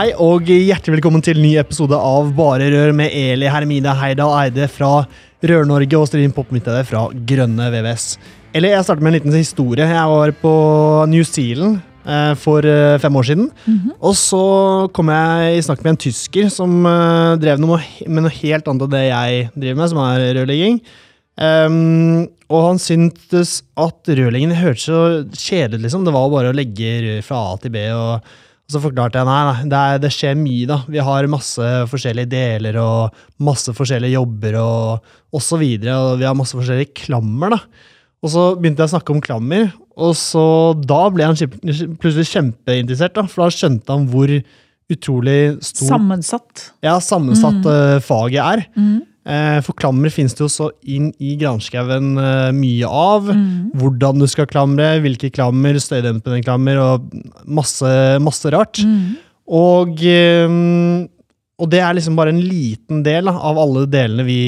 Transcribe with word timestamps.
Hei 0.00 0.14
og 0.16 0.46
hjertelig 0.48 0.94
velkommen 0.94 1.20
til 1.20 1.36
ny 1.42 1.50
episode 1.60 1.92
av 1.92 2.30
Bare 2.32 2.70
Rør 2.72 2.94
med 2.96 3.12
Eli 3.12 3.50
Hermine 3.52 3.92
Heidal 3.98 4.30
Eide 4.32 4.64
fra 4.72 5.02
Rør-Norge 5.44 5.98
og 5.98 6.06
Strin 6.08 6.32
Popmidtøy 6.32 6.78
fra 6.88 7.02
Grønne 7.28 7.66
VVS. 7.74 8.06
Eller 8.56 8.72
jeg 8.72 8.86
starter 8.86 9.04
med 9.04 9.12
en 9.12 9.18
liten 9.18 9.36
historie. 9.36 9.90
Jeg 9.90 10.14
var 10.14 10.32
på 10.40 10.54
New 11.12 11.20
Zealand 11.28 11.82
eh, 12.08 12.32
for 12.40 12.64
eh, 12.64 12.96
fem 13.04 13.20
år 13.20 13.28
siden. 13.28 13.52
Og 14.00 14.16
så 14.16 14.42
kom 14.96 15.12
jeg 15.12 15.58
i 15.58 15.62
snakk 15.68 15.84
med 15.84 15.92
en 15.92 16.02
tysker 16.08 16.48
som 16.56 16.80
eh, 16.88 17.36
drev 17.44 17.60
noe, 17.60 17.82
med 18.08 18.24
noe 18.24 18.36
helt 18.40 18.72
annet 18.72 18.88
enn 18.88 18.96
det 18.96 19.06
jeg 19.10 19.46
driver 19.52 19.80
med, 19.84 19.92
som 19.92 20.04
er 20.08 20.28
rørlegging. 20.40 20.84
Um, 21.36 22.28
og 22.48 22.70
han 22.70 22.80
syntes 22.80 23.58
at 23.76 24.08
rørleggingen 24.08 24.62
hørtes 24.64 24.88
så 24.88 25.08
kjedelig 25.28 25.82
ut, 25.82 25.90
liksom. 25.90 26.08
Det 26.08 26.16
var 26.16 26.32
bare 26.32 26.54
å 26.54 26.56
legge 26.56 27.02
rør 27.04 27.26
fra 27.28 27.48
A 27.50 27.58
til 27.60 27.76
B. 27.76 27.90
og 27.92 28.48
og 28.70 28.76
så 28.76 28.80
forklarte 28.84 29.18
jeg 29.18 29.26
nei, 29.26 29.38
nei 29.42 29.62
det, 29.66 29.78
er, 29.78 29.96
det, 29.98 30.12
skjer 30.14 30.36
mye, 30.38 30.66
da. 30.70 30.76
Vi 30.86 31.02
har 31.02 31.26
masse 31.32 31.70
forskjellige 31.90 32.30
deler 32.30 32.76
og 32.78 33.16
masse 33.42 33.74
forskjellige 33.74 34.14
jobber 34.14 34.58
og, 34.60 35.08
og 35.34 35.42
så 35.42 35.58
videre. 35.58 35.96
Og 35.98 36.20
vi 36.20 36.28
har 36.28 36.36
masse 36.38 36.54
forskjellige 36.54 36.94
klammer, 37.02 37.56
da. 37.56 37.88
Og 38.22 38.30
så 38.30 38.44
begynte 38.54 38.84
jeg 38.84 38.92
å 38.92 38.94
snakke 38.94 39.14
om 39.16 39.22
klammer, 39.24 39.72
og 39.98 40.14
så 40.14 40.44
da 40.78 41.00
ble 41.10 41.26
han 41.26 41.38
plutselig 41.98 42.28
kjempeinteressert, 42.30 43.16
da. 43.18 43.26
For 43.26 43.42
da 43.42 43.56
skjønte 43.58 43.96
han 43.96 44.06
hvor 44.12 44.36
utrolig 44.90 45.40
stort 45.66 45.90
Sammensatt. 45.90 46.66
Ja, 46.86 46.94
sammensatt 47.02 47.66
mm. 47.66 48.06
faget 48.06 48.40
er. 48.44 48.64
Mm. 48.78 49.00
For 49.24 49.76
klammer 49.76 50.08
finnes 50.12 50.32
det 50.32 50.40
jo 50.40 50.48
så 50.48 50.70
inn 50.88 51.10
i 51.20 51.34
granskauen 51.40 52.14
mye 52.56 52.88
av. 52.88 53.28
Mm. 53.28 53.70
Hvordan 53.76 54.22
du 54.22 54.26
skal 54.30 54.48
klamre, 54.48 54.94
hvilke 55.04 55.28
klammer, 55.34 55.76
støydempende 55.76 56.40
klammer 56.46 56.80
og 56.80 57.10
masse, 57.44 57.90
masse 58.24 58.48
rart. 58.54 58.80
Mm. 58.80 59.18
Og, 59.60 60.00
og 61.60 61.70
det 61.74 61.82
er 61.84 61.96
liksom 61.98 62.16
bare 62.16 62.32
en 62.32 62.40
liten 62.40 63.04
del 63.06 63.28
av 63.28 63.60
alle 63.60 63.84
delene 63.92 64.24
vi, 64.24 64.40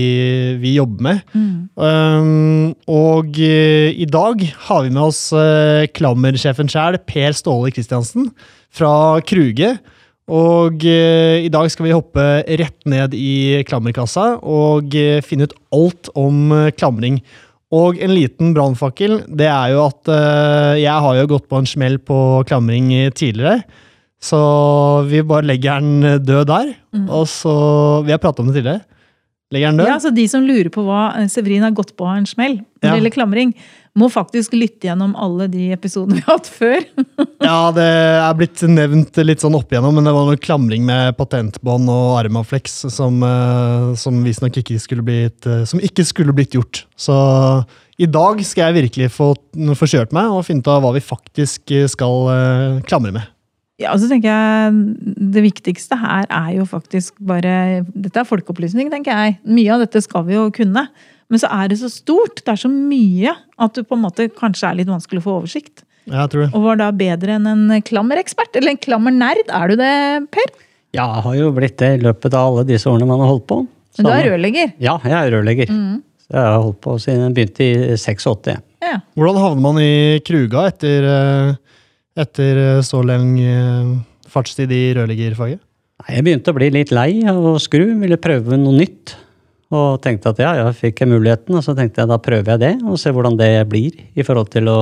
vi 0.62 0.77
jobber 0.79 1.09
med. 1.11 1.23
Mm. 1.36 2.73
Og 2.97 3.42
i 3.45 4.09
dag 4.09 4.47
har 4.70 4.86
vi 4.86 4.95
med 4.95 5.05
oss 5.05 5.27
klammersjefen 5.98 6.73
sjæl, 6.73 6.97
Per 7.07 7.36
Ståle 7.36 7.75
Kristiansen 7.77 8.33
fra 8.73 9.20
Kruge. 9.29 9.77
Og 10.33 10.85
eh, 10.89 11.45
i 11.45 11.51
dag 11.53 11.69
skal 11.73 11.87
vi 11.89 11.95
hoppe 11.95 12.25
rett 12.61 12.87
ned 12.89 13.13
i 13.19 13.61
klammerkassa 13.69 14.39
og 14.41 14.95
eh, 14.97 15.21
finne 15.25 15.49
ut 15.49 15.57
alt 15.77 16.09
om 16.19 16.47
eh, 16.57 16.71
klamring. 16.73 17.19
Og 17.73 18.01
en 18.05 18.13
liten 18.13 18.53
brannfakkel, 18.57 19.19
det 19.29 19.49
er 19.49 19.73
jo 19.75 19.83
at 19.87 20.09
eh, 20.13 20.81
jeg 20.83 21.05
har 21.07 21.19
jo 21.21 21.29
gått 21.35 21.49
på 21.53 21.61
en 21.61 21.69
smell 21.69 21.99
på 22.01 22.17
klamring 22.49 22.89
tidligere. 23.17 23.63
Så 24.23 24.39
vi 25.11 25.21
bare 25.27 25.49
legger 25.51 25.83
den 25.83 26.23
død 26.25 26.48
der. 26.48 26.73
Mm. 26.95 27.07
Og 27.11 27.25
så 27.29 27.53
Vi 28.07 28.13
har 28.15 28.21
pratet 28.23 28.45
om 28.45 28.53
det 28.53 28.61
tidligere. 28.61 28.85
Legger 29.53 29.73
den 29.73 29.81
død. 29.83 29.89
Ja, 29.91 29.98
så 30.01 30.13
De 30.15 30.27
som 30.31 30.45
lurer 30.47 30.71
på 30.73 30.85
hva 30.87 31.11
Severin 31.29 31.65
har 31.67 31.75
gått 31.77 31.92
på 31.98 32.07
av 32.09 32.21
en 32.21 32.29
smell 32.31 32.61
når 32.63 32.87
Ja. 32.87 32.92
det 32.92 32.97
gjelder 33.01 33.17
klamring, 33.19 33.51
må 33.98 34.08
faktisk 34.08 34.55
lytte 34.57 34.89
gjennom 34.89 35.13
alle 35.20 35.47
de 35.53 35.67
episodene 35.75 36.17
vi 36.17 36.25
har 36.25 36.39
hatt 36.39 36.51
før. 36.51 36.80
Ja, 37.42 37.73
det 37.75 37.83
er 37.83 38.36
blitt 38.39 38.61
nevnt 38.70 39.17
litt 39.19 39.42
sånn 39.42 39.57
opp 39.58 39.73
igjennom, 39.73 39.97
men 39.98 40.07
det 40.07 40.13
var 40.14 40.29
noe 40.29 40.39
klamring 40.39 40.85
med 40.86 41.17
patentbånd 41.19 41.91
og 41.91 42.20
Armaflex 42.20 42.77
som, 42.95 43.17
eh, 43.27 43.89
som 43.98 44.20
visstnok 44.23 44.61
ikke 44.61 44.79
skulle 44.79 45.03
blitt 45.03 45.48
eh, 45.51 45.64
Som 45.67 45.83
ikke 45.83 46.07
skulle 46.07 46.35
blitt 46.36 46.55
gjort. 46.55 46.85
Så 46.95 47.17
i 47.98 48.07
dag 48.07 48.39
skal 48.47 48.70
jeg 48.70 48.86
virkelig 48.86 49.11
få, 49.17 49.33
få 49.75 49.91
kjørt 49.91 50.14
meg 50.14 50.30
og 50.30 50.47
finne 50.47 50.63
ut 50.63 50.70
av 50.70 50.85
hva 50.86 50.95
vi 50.95 51.03
faktisk 51.03 51.74
skal 51.91 52.30
eh, 52.30 52.80
klamre 52.86 53.11
med. 53.19 53.27
Ja, 53.83 53.97
så 53.98 54.07
tenker 54.07 54.30
jeg 54.30 55.23
Det 55.33 55.42
viktigste 55.42 55.97
her 55.98 56.29
er 56.29 56.51
jo 56.59 56.67
faktisk 56.69 57.17
bare 57.24 57.83
Dette 57.91 58.23
er 58.23 58.29
folkeopplysning, 58.29 58.92
tenker 58.92 59.17
jeg. 59.17 59.41
Mye 59.48 59.74
av 59.74 59.83
dette 59.83 60.03
skal 60.05 60.27
vi 60.29 60.36
jo 60.36 60.47
kunne. 60.55 60.86
Men 61.33 61.41
så 61.41 61.48
er 61.48 61.70
det 61.73 61.79
så 61.81 61.89
stort, 61.89 62.43
det 62.45 62.53
er 62.53 62.61
så 62.61 62.69
mye, 62.69 63.33
at 63.65 63.79
du 63.79 63.87
på 63.89 63.97
en 63.97 64.05
måte 64.05 64.29
kanskje 64.37 64.69
er 64.69 64.83
litt 64.83 64.91
vanskelig 64.93 65.23
å 65.23 65.25
få 65.25 65.37
oversikt. 65.41 65.87
Ja, 66.05 66.25
jeg 66.25 66.33
tror 66.33 66.43
det. 66.45 66.51
Og 66.53 66.67
var 66.67 66.81
da 66.81 66.91
bedre 66.93 67.39
enn 67.39 67.48
en 67.48 67.85
klammerekspert? 67.87 68.59
Eller 68.59 68.75
en 68.75 68.83
klammernerd, 68.83 69.48
er 69.48 69.73
du 69.73 69.81
det, 69.81 69.95
Per? 70.35 70.53
Ja, 70.92 71.07
jeg 71.07 71.25
har 71.25 71.37
jo 71.39 71.53
blitt 71.57 71.79
det 71.81 71.95
i 71.97 72.03
løpet 72.03 72.35
av 72.37 72.51
alle 72.51 72.67
disse 72.69 72.91
årene 72.91 73.09
man 73.09 73.23
har 73.25 73.33
holdt 73.33 73.47
på. 73.48 73.63
Men 73.97 74.09
du 74.09 74.13
er 74.13 74.27
rørlegger? 74.29 74.75
Ja, 74.83 74.98
jeg 75.05 75.17
er 75.17 75.33
rørlegger. 75.37 75.73
Mm. 75.73 76.03
Så 76.27 76.37
jeg 76.37 76.45
har 76.48 76.61
holdt 76.67 76.81
på 76.85 76.98
siden 77.01 77.25
jeg 77.27 77.37
begynte 77.39 77.65
i 77.65 77.97
86. 77.97 78.61
Ja. 78.83 78.98
Hvordan 79.17 79.41
havner 79.41 79.65
man 79.65 79.81
i 79.81 80.21
Kruga 80.27 80.67
etter, 80.69 81.09
eh, 81.09 81.81
etter 82.25 82.61
eh, 82.67 82.81
så 82.85 83.01
lang 83.07 83.35
eh, 83.41 83.92
fartstid 84.33 84.73
i 84.75 84.85
rørleggerfaget? 84.98 85.63
Jeg 86.11 86.27
begynte 86.27 86.53
å 86.53 86.57
bli 86.57 86.69
litt 86.75 86.92
lei 86.92 87.23
av 87.31 87.39
å 87.53 87.59
skru, 87.63 87.85
ville 88.01 88.19
prøve 88.21 88.59
noe 88.59 88.75
nytt. 88.75 89.15
Og 89.73 90.01
tenkte 90.05 90.33
at 90.33 90.41
ja, 90.43 90.53
ja, 90.61 90.71
fikk 90.77 91.01
jeg 91.01 91.11
muligheten, 91.15 91.57
og 91.57 91.65
så 91.65 91.73
tenkte 91.77 92.03
jeg 92.03 92.11
da 92.11 92.19
prøver 92.21 92.55
jeg 92.55 92.61
det, 92.61 92.73
og 92.85 92.99
ser 93.01 93.15
hvordan 93.17 93.39
det 93.41 93.53
blir 93.71 93.97
i 94.13 94.25
forhold 94.27 94.51
til 94.53 94.69
å 94.69 94.81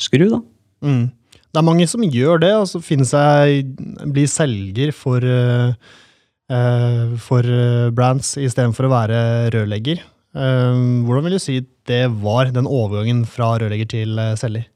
skru, 0.00 0.30
da. 0.30 0.40
Mm. 0.86 1.02
Det 1.50 1.58
er 1.60 1.66
mange 1.66 1.88
som 1.90 2.04
gjør 2.06 2.40
det, 2.40 2.52
og 2.56 2.68
så 2.70 2.80
finner 2.84 3.08
seg 3.10 3.74
bli 4.14 4.24
selger 4.30 4.94
for, 4.96 5.24
uh, 5.24 7.16
for 7.20 7.46
eh, 7.46 7.90
brands 7.94 8.36
istedenfor 8.38 8.86
å 8.86 8.92
være 8.94 9.20
rørlegger. 9.54 10.04
Uh, 10.30 11.02
hvordan 11.04 11.26
vil 11.26 11.34
du 11.36 11.42
si 11.42 11.58
det 11.90 12.04
var, 12.22 12.52
den 12.54 12.70
overgangen 12.70 13.24
fra 13.28 13.56
rørlegger 13.60 13.90
til 13.92 14.22
selger? 14.40 14.68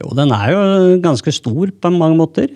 Jo, 0.00 0.10
den 0.16 0.32
er 0.34 0.50
jo 0.52 0.64
ganske 1.04 1.32
stor 1.32 1.70
på 1.80 1.92
mange 1.92 2.18
måter. 2.18 2.50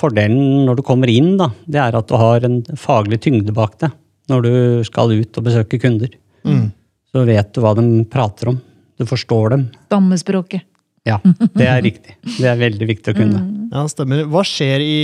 Fordelen 0.00 0.62
når 0.64 0.78
du 0.78 0.84
kommer 0.84 1.10
inn, 1.12 1.34
da, 1.40 1.50
det 1.68 1.80
er 1.82 1.98
at 1.98 2.08
du 2.08 2.14
har 2.20 2.46
en 2.46 2.62
faglig 2.80 3.18
tyngde 3.26 3.52
bak 3.56 3.74
deg 3.82 3.92
når 4.30 4.46
du 4.46 4.52
skal 4.86 5.12
ut 5.12 5.38
og 5.40 5.46
besøke 5.46 5.80
kunder. 5.82 6.12
Mm. 6.46 6.70
Så 7.10 7.24
vet 7.26 7.54
du 7.54 7.62
hva 7.64 7.74
de 7.78 7.86
prater 8.10 8.52
om. 8.52 8.60
Du 9.00 9.06
forstår 9.08 9.54
dem. 9.54 9.68
Stammespråket. 9.88 10.66
Ja, 11.08 11.16
det 11.56 11.66
er 11.66 11.80
riktig. 11.82 12.16
Det 12.36 12.48
er 12.50 12.58
veldig 12.60 12.86
viktig 12.90 13.14
å 13.14 13.16
kunne. 13.16 13.40
Ja, 13.72 13.86
stemmer. 13.88 14.26
Hva 14.28 14.42
skjer 14.46 14.82
i 14.84 14.98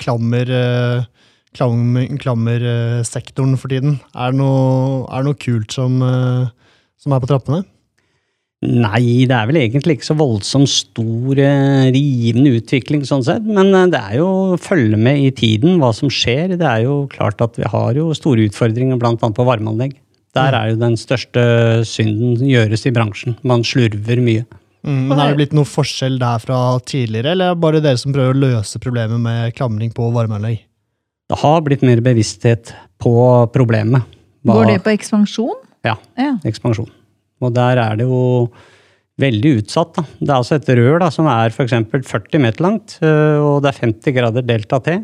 klammer, 0.00 0.48
klammer, 1.56 2.08
klammersektoren 2.22 3.58
for 3.60 3.72
tiden? 3.74 3.98
Er 4.16 4.32
det 4.32 4.40
noe, 4.40 5.04
er 5.10 5.20
det 5.20 5.28
noe 5.28 5.40
kult 5.44 5.76
som, 5.76 6.00
eh, 6.02 6.48
som 7.00 7.14
er 7.14 7.22
på 7.22 7.30
trappene? 7.30 7.60
Nei, 8.64 9.26
det 9.28 9.34
er 9.36 9.48
vel 9.50 9.58
egentlig 9.60 9.98
ikke 9.98 10.06
så 10.08 10.14
voldsomt 10.16 10.70
stor, 10.72 11.38
eh, 11.42 11.90
rivende 11.92 12.54
utvikling 12.58 13.02
sånn 13.04 13.24
sett. 13.26 13.44
Men 13.44 13.74
eh, 13.76 13.86
det 13.92 14.00
er 14.00 14.16
jo 14.22 14.28
å 14.54 14.58
følge 14.60 14.96
med 14.96 15.20
i 15.20 15.30
tiden, 15.36 15.76
hva 15.82 15.90
som 15.96 16.08
skjer. 16.12 16.54
Det 16.56 16.64
er 16.68 16.84
jo 16.86 17.02
klart 17.12 17.42
at 17.44 17.58
vi 17.60 17.68
har 17.68 17.92
jo 17.98 18.08
store 18.16 18.46
utfordringer 18.48 18.96
bl.a. 19.00 19.12
på 19.20 19.44
varmeanlegg. 19.50 19.98
Der 20.34 20.56
er 20.58 20.72
jo 20.72 20.78
den 20.80 20.96
største 20.98 21.42
synden 21.86 22.40
gjøres 22.48 22.86
i 22.88 22.92
bransjen. 22.96 23.36
Man 23.46 23.62
slurver 23.62 24.18
mye. 24.24 24.46
Mm, 24.84 25.04
men 25.08 25.20
er 25.20 25.30
det 25.30 25.38
blitt 25.38 25.54
noe 25.56 25.68
forskjell 25.68 26.18
der 26.20 26.40
fra 26.42 26.56
tidligere, 26.84 27.30
eller 27.32 27.52
er 27.52 27.54
det 27.54 27.62
bare 27.62 27.80
dere 27.84 28.00
som 28.00 28.12
prøver 28.12 28.34
å 28.34 28.40
løse 28.42 28.80
problemet 28.82 29.22
med 29.22 29.54
klamring 29.56 29.92
på 29.96 30.08
varmeanlegg? 30.12 30.58
Det 31.30 31.38
har 31.40 31.62
blitt 31.64 31.84
mer 31.86 32.02
bevissthet 32.04 32.74
på 33.00 33.14
problemet. 33.54 34.02
Hva- 34.44 34.58
Går 34.58 34.66
det 34.74 34.82
på 34.84 34.92
ekspansjon? 34.92 35.54
Ja, 35.86 35.94
Ja. 36.18 36.34
ekspansjon. 36.44 36.90
Og 37.44 37.54
der 37.56 37.80
er 37.82 38.00
det 38.00 38.08
jo 38.08 38.48
veldig 39.20 39.52
utsatt. 39.60 39.94
Da. 39.96 40.04
Det 40.18 40.30
er 40.30 40.36
altså 40.40 40.58
et 40.58 40.72
rør 40.78 40.98
da, 41.04 41.10
som 41.14 41.28
er 41.30 41.54
f.eks. 41.54 41.76
40 42.08 42.42
meter 42.42 42.64
langt, 42.64 42.98
øh, 43.04 43.38
og 43.44 43.62
det 43.62 43.70
er 43.70 43.80
50 43.86 44.16
grader 44.16 44.46
delta 44.46 44.80
T. 44.82 44.98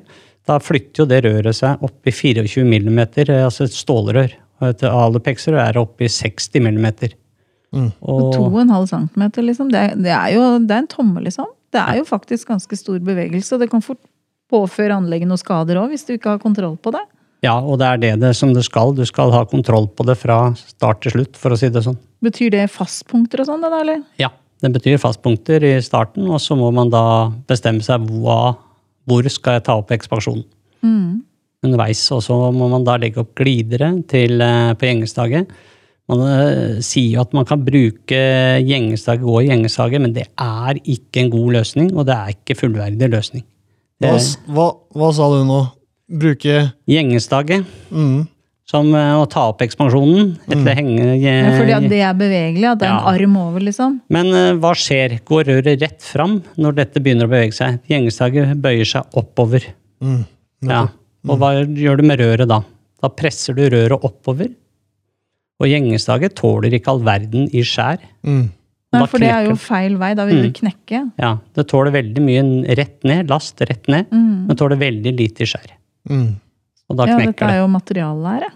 Da 0.49 0.59
flytter 0.63 1.05
jo 1.05 1.09
det 1.11 1.23
røret 1.27 1.57
seg 1.57 1.83
opp 1.87 2.09
i 2.09 2.15
24 2.15 2.67
millimeter, 2.67 3.31
eh, 3.31 3.47
altså 3.47 3.69
et 3.69 3.77
stålrør. 3.77 4.35
Og 4.61 4.73
et 4.75 4.85
alopexer 4.89 5.57
er 5.57 5.79
oppe 5.81 6.05
i 6.05 6.13
60 6.13 6.61
millimeter. 6.65 7.15
Mm. 7.71 7.93
Og, 8.03 8.35
2,5 8.35 8.91
cm, 8.91 9.25
liksom. 9.47 9.71
Det 9.71 9.85
det 10.03 10.11
er 10.11 10.35
jo 10.35 10.43
det 10.59 10.75
er 10.75 10.83
en 10.83 10.91
tomme, 10.91 11.23
liksom. 11.23 11.49
Det 11.71 11.81
er 11.81 12.01
jo 12.01 12.09
faktisk 12.09 12.51
ganske 12.51 12.77
stor 12.77 12.99
bevegelse, 12.99 13.55
og 13.55 13.63
det 13.63 13.71
kan 13.71 13.85
fort 13.85 14.01
påføre 14.51 14.97
anlegget 14.97 15.31
noen 15.31 15.39
skader 15.39 15.79
òg, 15.79 15.93
hvis 15.93 16.03
du 16.09 16.17
ikke 16.17 16.35
har 16.35 16.43
kontroll 16.43 16.75
på 16.83 16.91
det. 16.97 17.05
Ja, 17.45 17.57
og 17.57 17.79
det 17.81 17.89
er 17.89 18.01
det, 18.01 18.13
det 18.21 18.35
som 18.37 18.53
det 18.53 18.67
skal. 18.67 18.93
Du 18.97 19.03
skal 19.09 19.33
ha 19.33 19.47
kontroll 19.49 19.89
på 19.97 20.05
det 20.09 20.19
fra 20.21 20.51
start 20.59 21.01
til 21.05 21.15
slutt, 21.17 21.39
for 21.41 21.55
å 21.55 21.59
si 21.59 21.71
det 21.73 21.83
sånn. 21.87 21.97
Betyr 22.25 22.53
det 22.53 22.67
fastpunkter 22.73 23.41
og 23.41 23.49
sånn, 23.49 23.65
da, 23.65 23.73
eller? 23.81 24.03
Ja, 24.21 24.29
det 24.61 24.73
betyr 24.75 25.01
fastpunkter 25.01 25.65
i 25.65 25.75
starten, 25.85 26.29
og 26.29 26.43
så 26.45 26.57
må 26.59 26.69
man 26.77 26.93
da 26.93 27.05
bestemme 27.49 27.85
seg 27.85 28.05
hva, 28.21 28.57
hvor 29.09 29.29
skal 29.33 29.57
jeg 29.57 29.67
ta 29.71 29.79
opp 29.81 29.93
ekspansjonen. 29.97 30.45
Mm. 30.81 31.27
underveis. 31.61 32.01
Og 32.17 32.23
så 32.25 32.37
må 32.57 32.71
man 32.73 32.87
da 32.87 32.95
legge 32.97 33.21
opp 33.21 33.35
glidere 33.37 33.91
til, 34.09 34.41
eh, 34.41 34.73
på 34.81 34.87
gjengestaget. 34.89 35.51
Man 36.09 36.23
eh, 36.25 36.81
sier 36.81 37.19
jo 37.19 37.21
at 37.21 37.35
man 37.37 37.45
kan 37.45 37.61
bruke 37.63 38.21
gjengestaget, 38.65 39.23
gå 39.23 39.43
i 39.43 39.51
gjengestaget, 39.51 40.01
men 40.01 40.15
det 40.17 40.25
er 40.41 40.81
ikke 40.81 41.25
en 41.25 41.31
god 41.31 41.53
løsning, 41.59 41.91
og 41.95 42.07
det 42.09 42.17
er 42.17 42.33
ikke 42.33 42.57
fullverdig 42.63 43.11
løsning. 43.13 43.45
Hva, 44.01 44.17
hva, 44.49 44.67
hva 44.97 45.11
sa 45.13 45.29
du 45.29 45.45
nå? 45.45 45.61
Bruke 46.11 46.73
gjengestaget, 46.91 47.65
mm, 47.95 48.27
som 48.71 48.89
eh, 48.95 49.13
å 49.19 49.27
ta 49.31 49.45
opp 49.51 49.63
ekspansjonen 49.63 50.33
etter 50.51 50.75
henge... 50.79 51.07
Ja, 51.23 51.53
fordi 51.57 51.75
at 51.77 51.87
det 51.91 52.01
er 52.07 52.15
bevegelig, 52.19 52.67
at 52.73 52.79
det 52.83 52.89
er 52.89 52.93
en 52.97 53.01
Ja. 53.05 53.13
arm 53.15 53.37
over, 53.39 53.61
liksom. 53.67 54.01
Men 54.11 54.27
uh, 54.35 54.53
hva 54.63 54.73
skjer? 54.79 55.19
Går 55.27 55.45
røret 55.51 55.81
rett 55.83 56.03
fram 56.03 56.41
når 56.59 56.77
dette 56.81 57.03
begynner 57.03 57.27
å 57.27 57.33
bevege 57.33 57.55
seg? 57.57 57.81
Gjengestaget 57.91 58.55
bøyer 58.63 58.87
seg 58.87 59.19
oppover. 59.19 59.67
mm, 60.03 60.25
Ja. 60.69 60.89
Og 61.29 61.37
hva 61.39 61.51
gjør 61.67 61.99
du 62.01 62.03
med 62.09 62.19
røret 62.23 62.49
da? 62.49 62.63
Da 63.03 63.09
presser 63.09 63.55
du 63.55 63.63
røret 63.71 64.03
oppover. 64.07 64.51
Og 65.61 65.69
gjengestaget 65.69 66.35
tåler 66.39 66.73
ikke 66.73 66.89
all 66.95 67.03
verden 67.05 67.49
i 67.53 67.61
skjær. 67.67 67.99
mm, 68.25 68.47
Nei, 68.93 69.07
for 69.07 69.19
det 69.23 69.29
er 69.31 69.45
jo 69.47 69.55
feil 69.61 69.97
vei. 70.01 70.15
Da 70.19 70.25
vil 70.27 70.41
det 70.43 70.55
knekke. 70.57 71.13
Ja, 71.21 71.37
Det 71.55 71.67
tåler 71.71 71.93
veldig 71.95 72.23
mye 72.25 72.77
rett 72.77 73.05
ned, 73.05 73.29
last 73.31 73.61
rett 73.61 73.87
ned, 73.89 74.09
Mm. 74.11 74.47
men 74.49 74.57
tåler 74.57 74.77
veldig 74.81 75.13
lite 75.17 75.43
i 75.43 75.47
skjær. 75.47 75.77
Mm. 76.09 76.31
Og 76.91 76.97
da 76.99 77.07
Ja, 77.07 77.19
dette 77.21 77.47
er 77.47 77.61
jo 77.61 77.67
materiallære, 77.71 78.49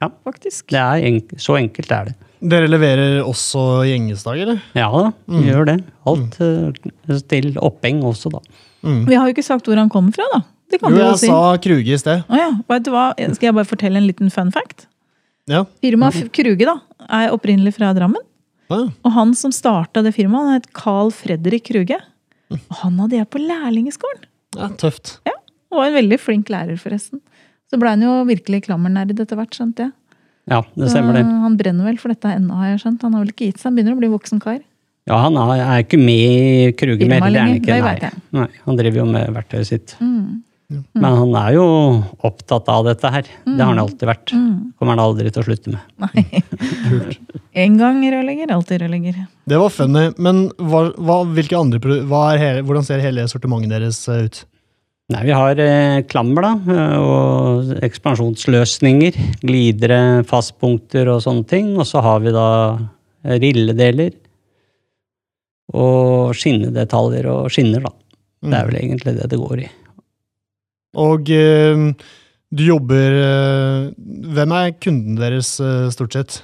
Ja. 0.00 0.08
faktisk. 0.24 0.66
det 0.72 0.80
er 0.80 1.02
enk 1.06 1.34
så 1.38 1.58
enkelt 1.60 1.90
er 1.92 2.04
det. 2.10 2.14
Dere 2.42 2.66
leverer 2.66 3.20
også 3.22 3.84
gjengesdag, 3.86 4.40
eller? 4.42 4.62
Ja 4.74 4.88
da, 4.90 5.12
vi 5.28 5.42
gjør 5.50 5.66
det. 5.68 5.76
Alt 6.06 6.38
mm. 6.40 7.20
til 7.28 7.52
oppheng 7.62 8.00
også, 8.02 8.32
da. 8.32 8.40
Mm. 8.82 9.04
Vi 9.06 9.14
har 9.14 9.28
jo 9.28 9.34
ikke 9.36 9.44
sagt 9.46 9.68
hvor 9.68 9.76
han 9.78 9.88
kommer 9.92 10.12
fra, 10.16 10.24
da. 10.32 10.40
Det 10.72 10.80
kan 10.80 10.90
Jo, 10.96 11.04
jeg 11.04 11.18
si. 11.20 11.26
sa 11.28 11.56
Kruge 11.60 11.92
i 11.94 11.98
sted. 12.00 12.24
Å 12.32 12.34
ja, 12.40 12.48
vet 12.72 12.82
du 12.86 12.90
hva? 12.90 13.12
Skal 13.36 13.50
jeg 13.50 13.54
bare 13.54 13.68
fortelle 13.68 14.00
en 14.00 14.06
liten 14.08 14.30
fun 14.32 14.50
fact? 14.50 14.86
Ja. 15.50 15.64
Firmaet 15.84 16.32
Kruge 16.32 16.64
da, 16.66 16.78
er 17.12 17.30
opprinnelig 17.34 17.74
fra 17.76 17.92
Drammen. 17.94 18.22
Ja. 18.72 18.86
Og 19.04 19.12
han 19.12 19.34
som 19.36 19.52
starta 19.52 20.02
det 20.02 20.14
firmaet, 20.16 20.48
han 20.48 20.56
het 20.62 20.70
Carl 20.72 21.12
Fredrik 21.12 21.68
Kruge. 21.68 21.98
Og 22.50 22.76
han 22.82 22.98
hadde 23.04 23.18
jeg 23.20 23.28
på 23.30 23.38
lærlingeskolen. 23.44 24.24
ja, 24.56 24.68
tøft. 24.80 25.18
Og 25.72 25.82
en 25.86 25.96
veldig 25.96 26.18
flink 26.20 26.52
lærer, 26.52 26.78
forresten. 26.80 27.22
Så 27.72 27.78
ble 27.80 27.94
han 27.94 28.04
jo 28.04 28.18
virkelig 28.28 28.66
klammernerd 28.66 29.14
etter 29.16 29.38
hvert, 29.38 29.54
skjønte 29.56 29.86
jeg. 29.86 29.94
Ja, 30.50 30.60
det 30.76 30.90
stemmer 30.90 31.16
det. 31.16 31.22
Så 31.24 31.40
Han 31.46 31.56
brenner 31.56 31.88
vel 31.88 31.98
for 32.02 32.12
dette 32.12 32.34
ennå, 32.34 32.58
har 32.58 32.72
jeg 32.72 32.82
skjønt. 32.82 33.02
Han 33.06 33.16
har 33.16 33.24
vel 33.24 33.32
ikke 33.32 33.48
gitt 33.48 33.60
seg, 33.62 33.70
han 33.70 33.78
begynner 33.78 33.96
å 33.96 34.00
bli 34.02 34.12
voksen 34.12 34.42
kar. 34.42 34.60
Ja, 35.08 35.18
han 35.24 35.36
er 35.40 35.60
er 35.64 35.82
ikke 35.82 35.98
med 35.98 36.14
i 36.14 36.72
Kruger 36.78 37.08
mer, 37.10 37.24
det 37.26 37.34
er 37.34 37.46
han 37.48 37.56
ikke. 37.58 37.78
Nei. 37.82 38.10
nei, 38.36 38.48
han 38.66 38.78
driver 38.78 39.02
jo 39.02 39.06
med 39.10 39.32
verktøyet 39.34 39.70
sitt. 39.70 39.94
Mm. 40.02 40.42
Men 40.96 41.16
han 41.18 41.34
er 41.36 41.56
jo 41.56 41.64
opptatt 42.24 42.68
av 42.72 42.86
dette 42.86 43.10
her. 43.12 43.26
Det 43.44 43.58
har 43.58 43.72
han 43.72 43.82
alltid 43.82 44.08
vært. 44.08 44.32
Mm. 44.32 44.72
Kommer 44.78 44.96
han 44.96 45.02
aldri 45.04 45.32
til 45.32 45.42
å 45.42 45.46
slutte 45.48 45.74
med. 45.74 45.82
Nei. 46.06 46.42
En 47.52 47.74
gang 47.76 47.98
rørlegger, 48.00 48.48
alltid 48.54 48.80
rørlegger. 48.80 49.16
Det 49.44 49.58
var 49.60 49.72
funny, 49.74 50.06
men 50.24 50.46
hva, 50.56 50.86
hva, 50.96 51.18
andre, 51.58 51.98
hva 52.08 52.22
er 52.30 52.38
hele, 52.40 52.62
hvordan 52.64 52.86
ser 52.86 53.02
hele 53.04 53.26
sortimentet 53.28 53.74
deres 53.74 53.98
eh, 54.08 54.22
ut? 54.24 54.38
Nei, 55.12 55.22
vi 55.28 55.34
har 55.36 55.58
eh, 55.60 56.00
klammer, 56.08 56.46
da. 56.46 56.52
eh, 56.72 56.98
Og 57.02 57.72
ekspansjonsløsninger. 57.84 59.18
Glidere, 59.42 60.00
fastpunkter 60.28 61.10
og 61.12 61.22
sånne 61.24 61.46
ting. 61.50 61.72
Og 61.76 61.86
så 61.88 62.02
har 62.04 62.22
vi 62.24 62.32
da 62.34 62.46
rilledeler. 63.42 64.14
Og 65.72 66.32
skinnedetaljer 66.36 67.28
og 67.32 67.50
skinner, 67.52 67.84
da. 67.86 67.92
Det 68.42 68.58
er 68.58 68.66
vel 68.70 68.80
egentlig 68.80 69.14
det 69.20 69.28
det 69.30 69.38
går 69.40 69.62
i. 69.62 69.68
Og 71.02 71.30
eh, 71.32 71.84
du 72.52 72.64
jobber 72.66 73.14
Hvem 73.96 74.56
er 74.58 74.74
kunden 74.82 75.16
deres, 75.16 75.54
stort 75.94 76.16
sett? 76.18 76.40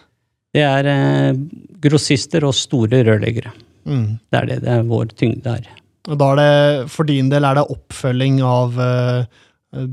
Det 0.56 0.62
er 0.64 1.36
grossister 1.84 2.46
og 2.48 2.54
store 2.56 3.02
rørleggere. 3.04 3.52
Mm. 3.84 4.06
Det 4.32 4.38
er 4.40 4.48
det 4.48 4.56
det 4.64 4.72
er 4.72 4.86
vår 4.88 5.12
tyngde 5.18 5.52
er. 5.58 5.68
Og 6.08 6.16
da 6.16 6.30
er 6.32 6.40
det, 6.40 6.88
for 6.92 7.08
din 7.08 7.28
del, 7.32 7.44
er 7.44 7.58
det 7.58 7.68
oppfølging 7.74 8.40
av 8.46 8.78
eh, 8.80 9.24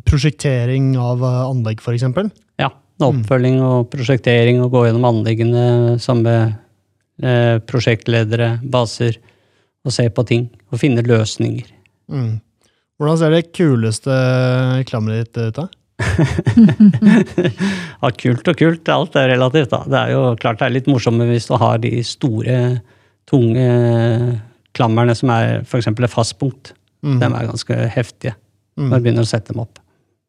prosjektering 0.08 0.94
av 1.02 1.24
eh, 1.26 1.42
anlegg, 1.50 1.84
eksempel? 1.96 2.32
Ja. 2.62 2.72
er 3.04 3.10
Oppfølging 3.12 3.60
og 3.66 3.90
prosjektering 3.92 4.62
og 4.64 4.72
gå 4.72 4.86
gjennom 4.88 5.10
anleggene 5.10 5.66
sammen 6.00 6.24
med 6.30 7.26
eh, 7.28 7.58
prosjektledere, 7.68 8.56
baser, 8.64 9.20
og 9.86 9.94
se 9.94 10.08
på 10.10 10.24
ting. 10.28 10.48
Og 10.72 10.80
finne 10.82 11.04
løsninger. 11.06 11.68
Mm. 12.12 12.38
Hvordan 12.96 13.20
ser 13.20 13.36
det 13.36 13.52
kuleste 13.52 14.16
klammeret 14.88 15.34
ditt 15.36 15.52
ut? 15.52 15.60
da? 15.60 15.68
Ja, 18.06 18.12
kult 18.12 18.48
og 18.52 18.58
kult, 18.60 18.90
alt 18.92 19.16
er 19.20 19.32
relativt. 19.34 19.72
da. 19.72 19.84
Det 19.90 20.00
er 20.00 20.16
jo 20.16 20.24
klart 20.40 20.60
det 20.62 20.68
er 20.68 20.76
litt 20.78 20.90
morsommere 20.92 21.34
hvis 21.34 21.48
du 21.50 21.56
har 21.60 21.80
de 21.84 21.92
store, 22.08 22.60
tunge 23.26 23.70
klammerne 24.76 25.16
som 25.18 25.32
er 25.34 25.62
f.eks. 25.64 25.88
et 25.92 26.12
fastpunkt. 26.14 26.74
Mm. 27.06 27.20
De 27.22 27.30
er 27.32 27.52
ganske 27.52 27.78
heftige 27.96 28.36
Mm. 28.76 28.90
når 28.92 29.00
du 29.00 29.04
begynner 29.06 29.24
å 29.24 29.30
sette 29.30 29.54
dem 29.54 29.62
opp. 29.64 29.78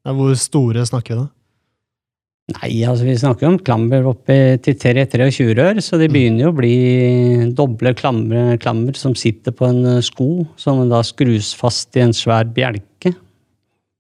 Ja, 0.06 0.12
hvor 0.14 0.30
store 0.38 0.84
snakker 0.86 1.16
vi 1.16 1.22
da? 1.24 1.28
Nei, 2.54 2.68
altså 2.86 3.02
vi 3.08 3.16
snakker 3.18 3.48
om 3.48 3.56
klammer 3.58 4.04
oppe 4.06 4.36
til 4.62 4.76
3-23 4.78 5.48
rør, 5.58 5.80
så 5.82 5.98
de 5.98 6.06
begynner 6.06 6.44
jo 6.44 6.52
å 6.52 6.54
bli 6.54 6.76
doble 7.58 7.90
klammer, 7.98 8.52
klammer 8.62 8.94
som 8.94 9.16
sitter 9.18 9.50
på 9.50 9.66
en 9.66 9.80
eh, 9.96 10.02
sko, 10.06 10.44
som 10.62 10.84
da 10.88 11.00
skrus 11.02 11.48
fast 11.58 11.98
i 11.98 12.04
en 12.06 12.14
svær 12.14 12.46
bjelke 12.54 13.16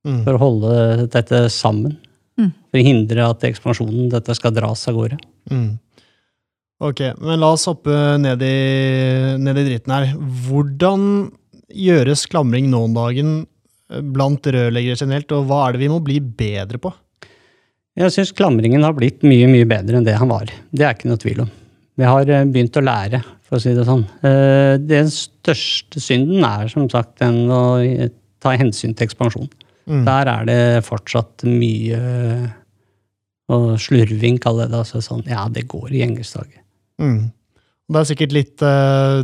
Mm. 0.06 0.20
for 0.22 0.36
å 0.36 0.38
holde 0.38 1.08
dette 1.10 1.48
sammen. 1.50 1.96
Mm. 2.38 2.52
For 2.70 2.78
å 2.78 2.84
hindre 2.86 3.24
at 3.26 3.42
ekspansjonen 3.48 4.08
dette 4.12 4.36
skal 4.38 4.52
dras 4.54 4.86
av 4.86 4.94
gårde. 4.94 5.16
Mm. 5.50 5.80
Ok, 6.84 7.00
men 7.24 7.40
la 7.40 7.54
oss 7.54 7.64
hoppe 7.70 7.92
ned 8.20 8.42
i, 8.44 8.56
ned 9.40 9.60
i 9.62 9.64
dritten 9.64 9.94
her. 9.94 10.10
Hvordan 10.44 11.06
gjøres 11.72 12.26
klamring 12.28 12.68
nå 12.68 12.82
om 12.84 12.96
dagen 12.96 13.30
eh, 13.40 14.02
blant 14.04 14.44
rørleggere 14.44 15.00
generelt, 15.00 15.32
og 15.32 15.48
hva 15.48 15.62
er 15.66 15.76
det 15.76 15.86
vi 15.86 15.92
må 15.92 16.02
bli 16.04 16.18
bedre 16.20 16.80
på? 16.82 16.92
Jeg 17.96 18.12
syns 18.12 18.34
klamringen 18.36 18.84
har 18.84 18.92
blitt 18.96 19.24
mye, 19.24 19.48
mye 19.48 19.68
bedre 19.68 19.96
enn 19.96 20.04
det 20.04 20.18
han 20.20 20.28
var. 20.28 20.52
Det 20.68 20.84
er 20.84 20.98
ikke 20.98 21.08
noe 21.08 21.22
tvil 21.22 21.46
om. 21.46 21.54
Vi 21.96 22.04
har 22.04 22.28
eh, 22.28 22.44
begynt 22.44 22.76
å 22.76 22.84
lære, 22.84 23.22
for 23.46 23.56
å 23.56 23.62
si 23.62 23.72
det 23.72 23.86
sånn. 23.88 24.04
Eh, 24.20 24.74
Den 24.84 25.08
største 25.14 26.02
synden 26.02 26.44
er 26.44 26.68
som 26.68 26.90
sagt 26.92 27.16
den 27.24 27.46
å 27.48 27.62
ta 28.44 28.52
hensyn 28.52 28.92
til 28.92 29.08
ekspansjon. 29.08 29.48
Mm. 29.88 30.04
Der 30.04 30.28
er 30.28 30.44
det 30.44 30.60
fortsatt 30.84 31.46
mye 31.48 32.04
og 33.54 33.76
slurving, 33.80 34.36
kaller 34.42 34.66
jeg 34.66 34.74
det. 34.74 34.84
Altså 34.84 35.02
sånn, 35.08 35.24
ja, 35.30 35.46
det 35.48 35.64
går 35.70 35.94
i 35.94 36.02
gjengestaget. 36.02 36.65
Mm. 37.02 37.28
Det 37.86 38.00
er 38.00 38.08
sikkert 38.08 38.34
litt 38.34 38.64
uh, 38.66 39.22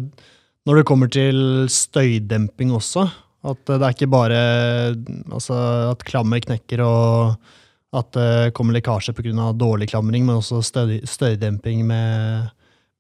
når 0.69 0.79
det 0.79 0.87
kommer 0.87 1.11
til 1.11 1.39
støydemping 1.73 2.71
også, 2.77 3.09
at 3.43 3.71
eh, 3.73 3.79
det 3.81 3.87
er 3.87 3.97
ikke 3.97 4.13
bare 4.13 4.43
altså, 5.35 5.57
at 5.91 6.05
klammer 6.07 6.39
knekker 6.45 6.85
og 6.87 7.35
at 7.93 8.09
det 8.15 8.53
kommer 8.57 8.77
lekkasje 8.77 9.13
pga. 9.17 9.51
dårlig 9.53 9.91
klamring, 9.91 10.25
men 10.25 10.39
også 10.39 10.63
støy, 10.65 11.01
støydemping 11.05 11.83
med, 11.85 12.53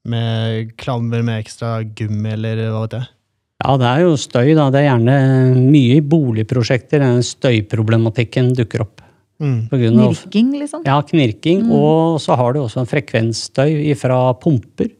med 0.04 0.74
klammer 0.76 1.22
med 1.22 1.44
ekstra 1.44 1.78
gummi 1.82 2.34
eller 2.34 2.66
hva 2.66 2.82
vet 2.82 2.98
jeg. 2.98 3.08
Ja, 3.62 3.76
det 3.78 3.86
er 3.86 4.02
jo 4.02 4.18
støy, 4.18 4.50
da. 4.58 4.66
Det 4.74 4.82
er 4.82 4.88
gjerne 4.88 5.16
mye 5.54 6.00
i 6.00 6.02
boligprosjekter 6.02 7.06
støyproblematikken 7.22 8.50
dukker 8.58 8.82
opp. 8.84 9.04
Mm. 9.42 9.68
Knirking, 9.72 10.50
liksom. 10.60 10.82
ja, 10.86 11.00
knirking, 11.02 11.64
og 11.74 12.20
så 12.22 12.36
har 12.38 12.52
du 12.54 12.60
også 12.62 12.80
en 12.84 12.86
frekvensstøy 12.90 13.94
fra 13.98 14.20
pumper. 14.38 14.90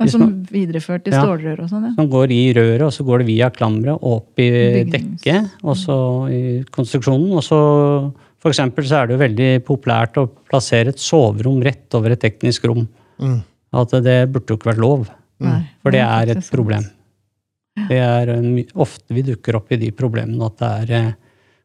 Ja, 0.00 0.06
som 0.10 0.20
man- 0.24 0.46
videreført 0.50 1.06
i 1.06 1.12
stålrør 1.14 1.60
og 1.62 1.68
sånn, 1.70 1.84
ja. 1.86 1.92
som 1.94 2.08
går 2.10 2.32
i 2.34 2.40
røret, 2.56 2.82
og 2.82 2.90
så 2.96 3.04
går 3.06 3.18
det 3.22 3.26
via 3.28 3.50
klammeret 3.54 4.02
opp 4.02 4.40
i 4.42 4.48
Bygnings- 4.50 5.22
dekket, 5.22 5.50
og 5.62 5.76
så 5.78 5.96
i 6.32 6.40
konstruksjonen. 6.74 7.30
Og 7.38 7.42
så 7.46 7.60
for 8.42 8.50
eksempel 8.50 8.82
så 8.84 8.98
er 9.02 9.06
det 9.06 9.14
jo 9.14 9.22
veldig 9.22 9.50
populært 9.64 10.18
å 10.18 10.26
plassere 10.50 10.88
et 10.88 10.98
soverom 10.98 11.62
rett 11.62 11.94
over 11.94 12.10
et 12.10 12.20
teknisk 12.20 12.64
rom. 12.66 12.88
Mm. 13.20 13.44
At 13.72 13.90
det 14.02 14.18
burde 14.32 14.48
jo 14.50 14.56
ikke 14.58 14.72
vært 14.74 14.82
lov, 14.82 15.06
Mm. 15.40 15.64
for 15.82 15.90
det 15.92 16.00
er 16.00 16.30
et 16.36 16.50
problem. 16.50 16.82
Det 17.88 17.98
er 17.98 18.26
ofte 18.74 19.14
vi 19.14 19.22
dukker 19.22 19.54
opp 19.56 19.70
i 19.72 19.76
de 19.76 19.90
problemene 19.92 20.44
at 20.44 20.58
det 20.58 20.90
er 20.90 20.94
eh, 21.06 21.12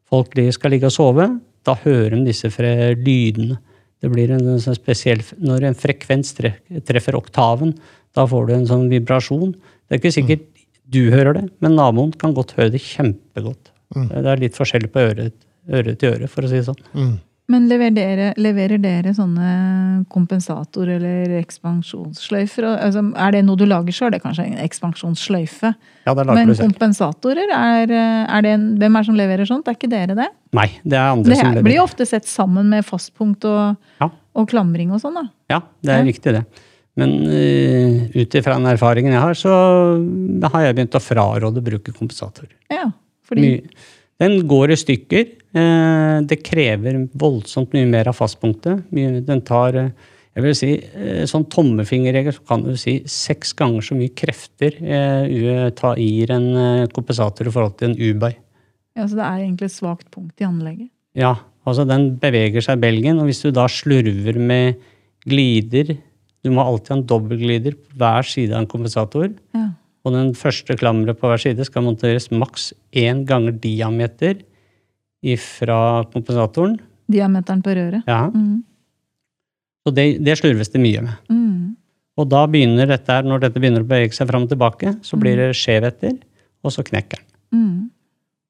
folk 0.08 0.32
de 0.34 0.46
skal 0.52 0.70
ligge 0.70 0.84
og 0.86 0.92
sove. 0.92 1.40
Da 1.66 1.74
hører 1.84 2.16
de 2.16 2.26
disse 2.28 2.50
lydene. 2.98 3.58
Det 3.98 4.10
blir 4.12 4.30
en 4.30 4.60
sånn 4.62 4.76
spesiell 4.78 5.24
Når 5.42 5.64
en 5.66 5.74
frekvens 5.74 6.36
treffer 6.38 7.16
oktaven, 7.18 7.74
da 8.14 8.26
får 8.30 8.46
du 8.46 8.54
en 8.54 8.68
sånn 8.68 8.86
vibrasjon. 8.92 9.52
Det 9.54 9.96
er 9.96 10.00
ikke 10.02 10.14
sikkert 10.14 10.46
du 10.88 11.10
hører 11.12 11.34
det, 11.36 11.44
men 11.60 11.76
naboen 11.76 12.14
kan 12.16 12.32
godt 12.36 12.54
høre 12.56 12.72
det 12.72 12.80
kjempegodt. 12.80 13.72
Mm. 13.96 14.06
Det 14.08 14.30
er 14.32 14.40
litt 14.40 14.56
forskjellig 14.56 14.88
på 14.94 15.02
øre, 15.04 15.30
øre 15.68 15.94
til 16.00 16.14
øre, 16.14 16.28
for 16.32 16.46
å 16.46 16.50
si 16.50 16.60
det 16.60 16.68
sånn. 16.68 16.80
Mm. 16.94 17.16
Men 17.48 17.64
leverer 17.70 17.94
dere, 17.96 18.24
leverer 18.36 18.76
dere 18.82 19.14
sånne 19.16 20.04
kompensator- 20.12 20.90
eller 20.98 21.30
ekspansjonssløyfer? 21.38 22.66
Altså, 22.74 23.00
er 23.16 23.32
det 23.32 23.40
noe 23.46 23.56
du 23.56 23.64
lager 23.64 23.94
sjøl? 23.96 24.10
Det 24.12 24.18
er 24.20 24.24
kanskje 24.26 24.44
en 24.50 24.58
ekspansjonssløyfe. 24.66 25.70
Ja, 26.04 26.12
det 26.12 26.26
lager 26.28 26.34
Men 26.42 26.48
du 26.48 26.54
selv. 26.54 26.68
kompensatorer, 26.68 27.48
er, 27.56 27.94
er 28.28 28.42
det 28.44 28.52
en, 28.52 28.66
hvem 28.76 28.98
er 29.00 29.00
det 29.00 29.06
som 29.08 29.16
leverer 29.16 29.48
sånt? 29.48 29.66
Er 29.72 29.78
ikke 29.78 29.88
dere 29.88 30.14
det? 30.18 30.28
Nei, 30.52 30.66
det 30.84 30.98
er 31.00 31.08
andre 31.14 31.24
Det 31.32 31.38
som 31.40 31.48
leverer. 31.48 31.62
Det 31.62 31.64
blir 31.70 31.80
ofte 31.86 32.06
sett 32.10 32.28
sammen 32.28 32.68
med 32.68 32.84
fastpunkt 32.84 33.48
og, 33.48 33.76
Ja. 34.04 34.10
og 34.36 34.48
klamring 34.52 34.92
og 34.92 35.00
sånn, 35.00 35.16
da. 35.16 35.24
Ja, 35.48 35.62
det 35.82 35.94
er 35.96 36.04
Ja. 36.04 36.12
riktig 36.12 36.36
det. 36.36 36.44
Men 36.98 37.10
uh, 37.24 38.08
ut 38.12 38.34
ifra 38.34 38.58
den 38.60 38.66
erfaringen 38.76 39.12
jeg 39.14 39.22
har, 39.24 39.32
så 39.32 39.56
har 40.52 40.62
jeg 40.68 40.76
begynt 40.76 41.00
å 41.00 41.00
fraråde 41.00 41.62
å 41.62 41.64
bruke 41.64 41.94
kompensator. 41.96 42.48
Ja, 42.68 42.90
fordi 43.24 43.62
Den 44.20 44.40
går 44.50 44.72
i 44.72 44.76
stykker. 44.76 45.26
Eh, 45.56 46.18
det 46.28 46.42
krever 46.44 47.06
voldsomt 47.16 47.72
mye 47.76 47.88
mer 47.88 48.10
av 48.10 48.16
fastpunktet. 48.18 48.84
Den 48.92 49.40
tar 49.48 49.78
eh, 49.80 49.92
jeg 50.36 50.44
vil 50.44 50.56
si, 50.56 50.72
eh, 50.76 51.22
sånn 51.26 51.46
tommefingerregel 51.50 52.36
så 52.36 52.44
kan 52.50 52.66
du 52.66 52.74
si 52.78 52.98
seks 53.08 53.54
ganger 53.58 53.82
så 53.82 53.96
mye 53.98 54.12
krefter 54.14 54.76
gir 54.78 56.34
en 56.34 56.50
kompensator 56.92 57.48
i 57.48 57.54
forhold 57.54 57.78
til 57.80 57.90
en 57.90 57.96
ubei. 57.98 58.34
ja, 58.94 59.06
så 59.06 59.16
det 59.16 59.24
er 59.24 59.40
egentlig 59.40 59.70
et 59.70 59.78
svakt 59.78 60.10
punkt 60.14 60.40
i 60.40 60.46
anlegget. 60.46 60.90
Ja, 61.16 61.34
altså 61.66 61.86
den 61.88 62.12
beveger 62.20 62.62
seg 62.62 62.78
i 62.78 62.84
belgen, 62.84 63.18
og 63.18 63.26
hvis 63.30 63.42
du 63.42 63.50
da 63.50 63.66
slurver 63.66 64.38
med 64.38 64.78
glider 65.26 65.96
Du 66.44 66.52
må 66.54 66.62
alltid 66.62 66.92
ha 66.92 66.96
en 66.96 67.08
dobbeltglider 67.10 67.74
på 67.74 67.96
hver 67.98 68.22
side 68.22 68.54
av 68.54 68.62
en 68.62 68.68
kompensator. 68.70 69.32
Ja. 69.52 69.72
Og 70.06 70.14
den 70.14 70.28
første 70.38 70.76
klammeret 70.78 71.18
på 71.18 71.26
hver 71.26 71.40
side 71.42 71.64
skal 71.66 71.82
monteres 71.82 72.30
maks 72.30 72.70
én 72.94 73.24
ganger 73.26 73.58
diameter 73.58 74.38
fra 75.42 76.04
kompensatoren. 76.12 76.78
Diameteren 77.10 77.62
på 77.64 77.74
røret. 77.74 78.04
Ja, 78.06 78.28
Mm. 78.30 78.64
Så 79.86 79.92
det, 79.94 80.04
det 80.20 80.34
slurves 80.36 80.68
det 80.68 80.80
mye 80.82 81.00
med. 81.00 81.14
Mm. 81.32 81.76
Og 82.18 82.26
da 82.28 82.42
begynner 82.50 82.86
dette 82.90 83.08
her, 83.14 83.22
når 83.24 83.40
dette 83.46 83.60
begynner 83.62 83.80
å 83.80 83.88
bevege 83.88 84.12
seg 84.12 84.28
fram 84.28 84.42
og 84.44 84.50
tilbake, 84.50 84.90
så 85.06 85.16
blir 85.16 85.38
det 85.38 85.54
skjevheter, 85.56 86.18
og 86.66 86.74
så 86.74 86.82
knekker 86.84 87.22
den. 87.22 87.28
Mm. 87.56 87.90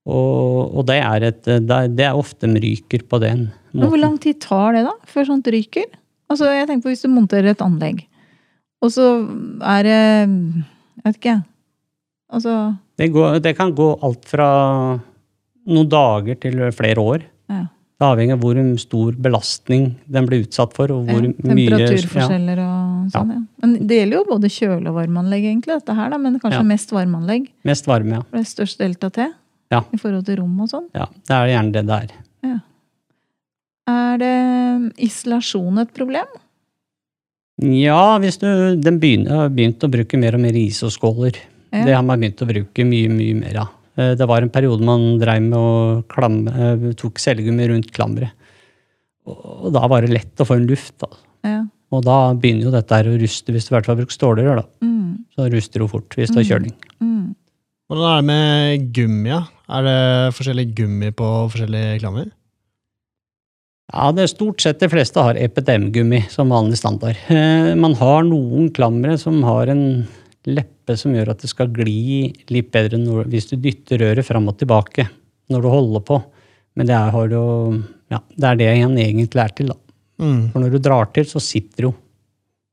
Og, 0.08 0.74
og 0.80 0.86
det, 0.88 0.96
er 1.04 1.26
et, 1.28 1.42
det 1.44 2.00
er- 2.02 2.16
ofte 2.16 2.48
en 2.48 2.56
ryker 2.58 3.04
på 3.06 3.20
den 3.20 3.50
Men 3.76 3.88
hvor 3.92 4.00
lang 4.00 4.16
tid 4.18 4.40
tar 4.40 4.72
det, 4.74 4.82
da, 4.88 4.94
før 5.06 5.28
sånt 5.28 5.46
ryker? 5.52 5.84
Altså, 6.32 6.48
jeg 6.50 6.66
tenker 6.66 6.88
på 6.88 6.92
Hvis 6.94 7.04
du 7.04 7.08
monterer 7.12 7.52
et 7.52 7.62
anlegg, 7.62 8.02
og 8.82 8.90
så 8.94 9.04
er 9.62 9.82
det 9.86 10.00
Jeg 10.32 11.04
vet 11.04 11.16
ikke, 11.20 11.34
jeg. 11.36 11.42
Altså 12.32 12.54
Det, 12.98 13.12
går, 13.12 13.38
det 13.44 13.54
kan 13.56 13.70
gå 13.76 13.92
alt 14.02 14.24
fra 14.28 14.48
noen 15.68 15.88
dager 15.92 16.38
til 16.40 16.62
flere 16.76 17.02
år. 17.02 17.26
ja. 17.52 17.66
Det 17.98 18.06
avhenger 18.06 18.36
av 18.36 18.42
hvor 18.44 18.58
stor 18.78 19.16
belastning 19.18 19.88
den 20.06 20.26
blir 20.28 20.44
utsatt 20.44 20.70
for. 20.76 20.86
og 20.94 21.08
hvor 21.08 21.18
ja, 21.18 21.32
mye... 21.34 21.64
Ja, 21.66 21.78
Temperaturforskjeller 21.80 22.60
og 22.62 23.08
sånn, 23.10 23.32
ja. 23.34 23.40
Men 23.64 23.72
det 23.90 23.96
gjelder 23.98 24.16
jo 24.20 24.24
både 24.28 24.50
kjøle- 24.54 24.92
og 24.92 24.94
varmeanlegg, 25.00 25.46
egentlig, 25.50 25.74
dette 25.80 25.96
her, 25.98 26.12
da, 26.14 26.18
men 26.22 26.36
kanskje 26.38 26.60
Ja. 26.60 26.68
mest 26.68 26.92
varmeanlegg. 26.94 27.48
mest 27.66 27.88
varme, 27.90 28.20
ja. 28.20 28.22
For 28.22 28.38
det 28.38 28.44
er 28.46 28.50
størst 28.52 28.78
delta 28.78 29.10
T 29.10 29.26
Ja. 29.74 29.80
i 29.92 29.96
forhold 29.98 30.26
til 30.26 30.36
rom 30.38 30.60
og 30.60 30.68
sånn. 30.70 30.86
ja. 30.94 31.06
Det 31.26 31.34
er 31.40 31.46
gjerne 31.56 31.72
det 31.72 31.86
det 31.88 31.96
er. 31.98 32.14
Ja. 32.44 32.58
Er 33.88 34.18
det 34.22 34.92
isolasjon 35.08 35.80
et 35.82 35.92
problem? 35.92 36.26
Ja, 37.60 38.18
hvis 38.22 38.38
du 38.38 38.46
den 38.78 39.00
begynner, 39.00 39.34
har 39.42 39.48
begynt 39.50 39.82
å 39.82 39.90
bruke 39.90 40.16
mer 40.16 40.34
og 40.38 40.40
mer 40.40 40.52
ISO-skåler. 40.54 41.34
Ja. 41.72 41.84
Det 41.84 41.94
har 41.96 42.04
man 42.06 42.20
begynt 42.20 42.38
å 42.44 42.46
bruke 42.46 42.86
mye, 42.86 43.08
mye 43.10 43.34
mer 43.34 43.56
av. 43.64 43.68
Eh, 43.98 44.14
Det 44.18 44.28
var 44.30 44.42
en 44.42 44.50
periode 44.54 44.84
man 44.86 45.18
dreiv 45.18 45.42
med 45.42 45.58
å 45.58 46.04
klamme, 46.08 46.48
eh, 46.54 46.92
tok 46.94 47.18
cellegummi 47.18 47.68
rundt 47.72 47.90
klammeret. 47.92 48.32
Og 49.26 49.66
og 49.66 49.72
da 49.74 49.86
var 49.86 50.00
det 50.02 50.14
lett 50.14 50.40
å 50.40 50.46
få 50.46 50.56
en 50.56 50.66
luft. 50.66 50.94
Altså. 51.02 51.18
Ja. 51.44 51.64
Og 51.92 52.04
da 52.04 52.32
begynner 52.34 52.64
jo 52.68 52.70
dette 52.70 52.94
her 52.96 53.04
å 53.04 53.18
ruste, 53.20 53.52
hvis 53.52 53.66
du 53.68 53.74
i 53.74 53.76
hvert 53.76 53.86
fall 53.86 53.96
bruker 53.96 54.16
stålrør. 54.16 54.56
da. 54.62 54.64
Mm. 54.84 55.24
Så 55.36 55.50
ruster 55.52 55.80
det 55.80 55.90
fort 55.90 56.16
hvis 56.16 56.30
du 56.32 56.40
har 56.40 56.44
kjøling. 56.48 56.72
Mm. 57.02 57.34
Hvordan 57.88 58.08
er 58.08 58.16
det 58.20 58.26
med 58.28 58.92
gummi? 58.92 59.28
Ja? 59.28 59.42
Er 59.68 59.82
det 59.82 60.34
forskjellig 60.36 60.74
gummi 60.76 61.10
på 61.12 61.28
forskjellige 61.52 62.00
klammer? 62.00 62.30
Ja, 63.92 64.10
det 64.12 64.22
er 64.26 64.28
stort 64.34 64.60
sett 64.60 64.80
de 64.80 64.88
fleste 64.92 65.22
har 65.24 65.38
EPDM-gummi 65.40 66.26
som 66.28 66.50
vanlig 66.52 66.76
standard. 66.76 67.16
Eh, 67.32 67.74
Man 67.74 67.94
har 67.94 68.22
noen 68.22 68.68
klamre 68.70 69.16
som 69.18 69.42
har 69.42 69.68
en 69.72 70.06
leppe 70.48 70.96
som 70.98 71.12
gjør 71.14 71.30
at 71.34 71.42
det 71.44 71.50
skal 71.52 71.68
gli 71.74 72.28
litt 72.52 72.70
bedre 72.74 72.98
når, 73.00 73.28
hvis 73.32 73.50
du 73.52 73.56
dytter 73.60 74.00
røret 74.02 74.24
fram 74.26 74.48
og 74.50 74.56
tilbake 74.60 75.08
når 75.52 75.62
du 75.64 75.68
holder 75.72 76.04
på. 76.08 76.18
Men 76.76 76.86
det 76.90 76.94
er, 76.96 77.10
har 77.14 77.28
du, 77.30 77.34
jo- 77.36 77.78
ja, 78.12 78.20
det 78.36 78.50
er 78.52 78.58
det 78.60 78.68
han 78.82 78.98
egentlig 79.00 79.42
er 79.44 79.54
til. 79.56 79.72
da. 79.72 79.78
Mm. 80.22 80.42
For 80.52 80.60
når 80.64 80.70
du 80.74 80.78
drar 80.84 81.08
til, 81.14 81.24
så 81.30 81.40
sitter 81.42 81.88
jo. 81.88 81.94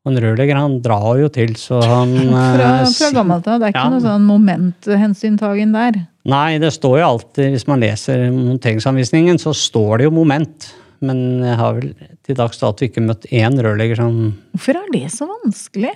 Og 0.06 0.12
en 0.12 0.20
rørlegger 0.22 0.60
han 0.60 0.76
drar 0.86 1.18
jo 1.18 1.28
til, 1.34 1.56
så 1.58 1.80
han 1.82 2.12
Fra, 2.30 2.68
eh, 2.84 2.92
fra 2.94 3.12
gammelt 3.16 3.48
av. 3.50 3.60
Det 3.64 3.70
er 3.70 3.74
ikke 3.74 3.86
Ja. 3.88 3.90
noe 3.96 4.04
sånn 4.04 4.28
momenthensyntagen 4.30 5.72
der. 5.74 6.02
Nei, 6.30 6.58
det 6.62 6.72
står 6.74 7.00
jo 7.02 7.08
alltid, 7.08 7.52
hvis 7.56 7.68
man 7.70 7.82
leser 7.82 8.28
monteringsanvisningen, 8.34 9.40
så 9.42 9.54
står 9.58 9.98
det 10.02 10.08
jo 10.10 10.14
moment. 10.16 10.72
Men 11.06 11.20
jeg 11.44 11.58
har 11.60 11.74
vel 11.78 11.90
til 12.26 12.38
dags 12.40 12.58
dato 12.62 12.86
ikke 12.88 13.04
møtt 13.04 13.26
én 13.36 13.58
rørlegger 13.62 14.00
som 14.00 14.16
Hvorfor 14.56 14.80
er 14.80 14.92
det 14.94 15.10
så 15.14 15.28
vanskelig? 15.30 15.92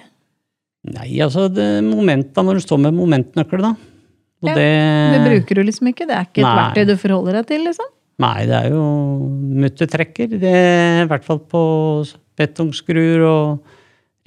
Nei, 0.87 1.09
altså 1.19 1.49
det 1.51 1.67
momenta 1.83 2.43
når 2.45 2.59
du 2.59 2.63
står 2.63 2.79
med 2.85 2.95
momentnøkkel, 2.95 3.63
da. 3.65 3.73
Og 4.39 4.47
Ja, 4.47 4.55
det, 4.55 4.67
Det 5.15 5.23
bruker 5.25 5.59
du 5.59 5.63
liksom 5.67 5.89
ikke. 5.91 6.07
Det 6.07 6.15
er 6.15 6.27
ikke 6.29 6.39
et 6.39 6.47
Nei. 6.47 6.55
verktøy 6.61 6.85
du 6.87 6.95
forholder 7.01 7.39
deg 7.41 7.49
til, 7.49 7.65
liksom. 7.67 7.89
Nei, 8.19 8.45
det 8.47 8.55
er 8.55 8.69
jo 8.71 8.85
muttertrekker. 9.63 10.31
Det 10.39 10.55
I 11.03 11.07
hvert 11.11 11.27
fall 11.27 11.39
på 11.51 11.61
betongskruer 12.39 13.23
og 13.27 13.75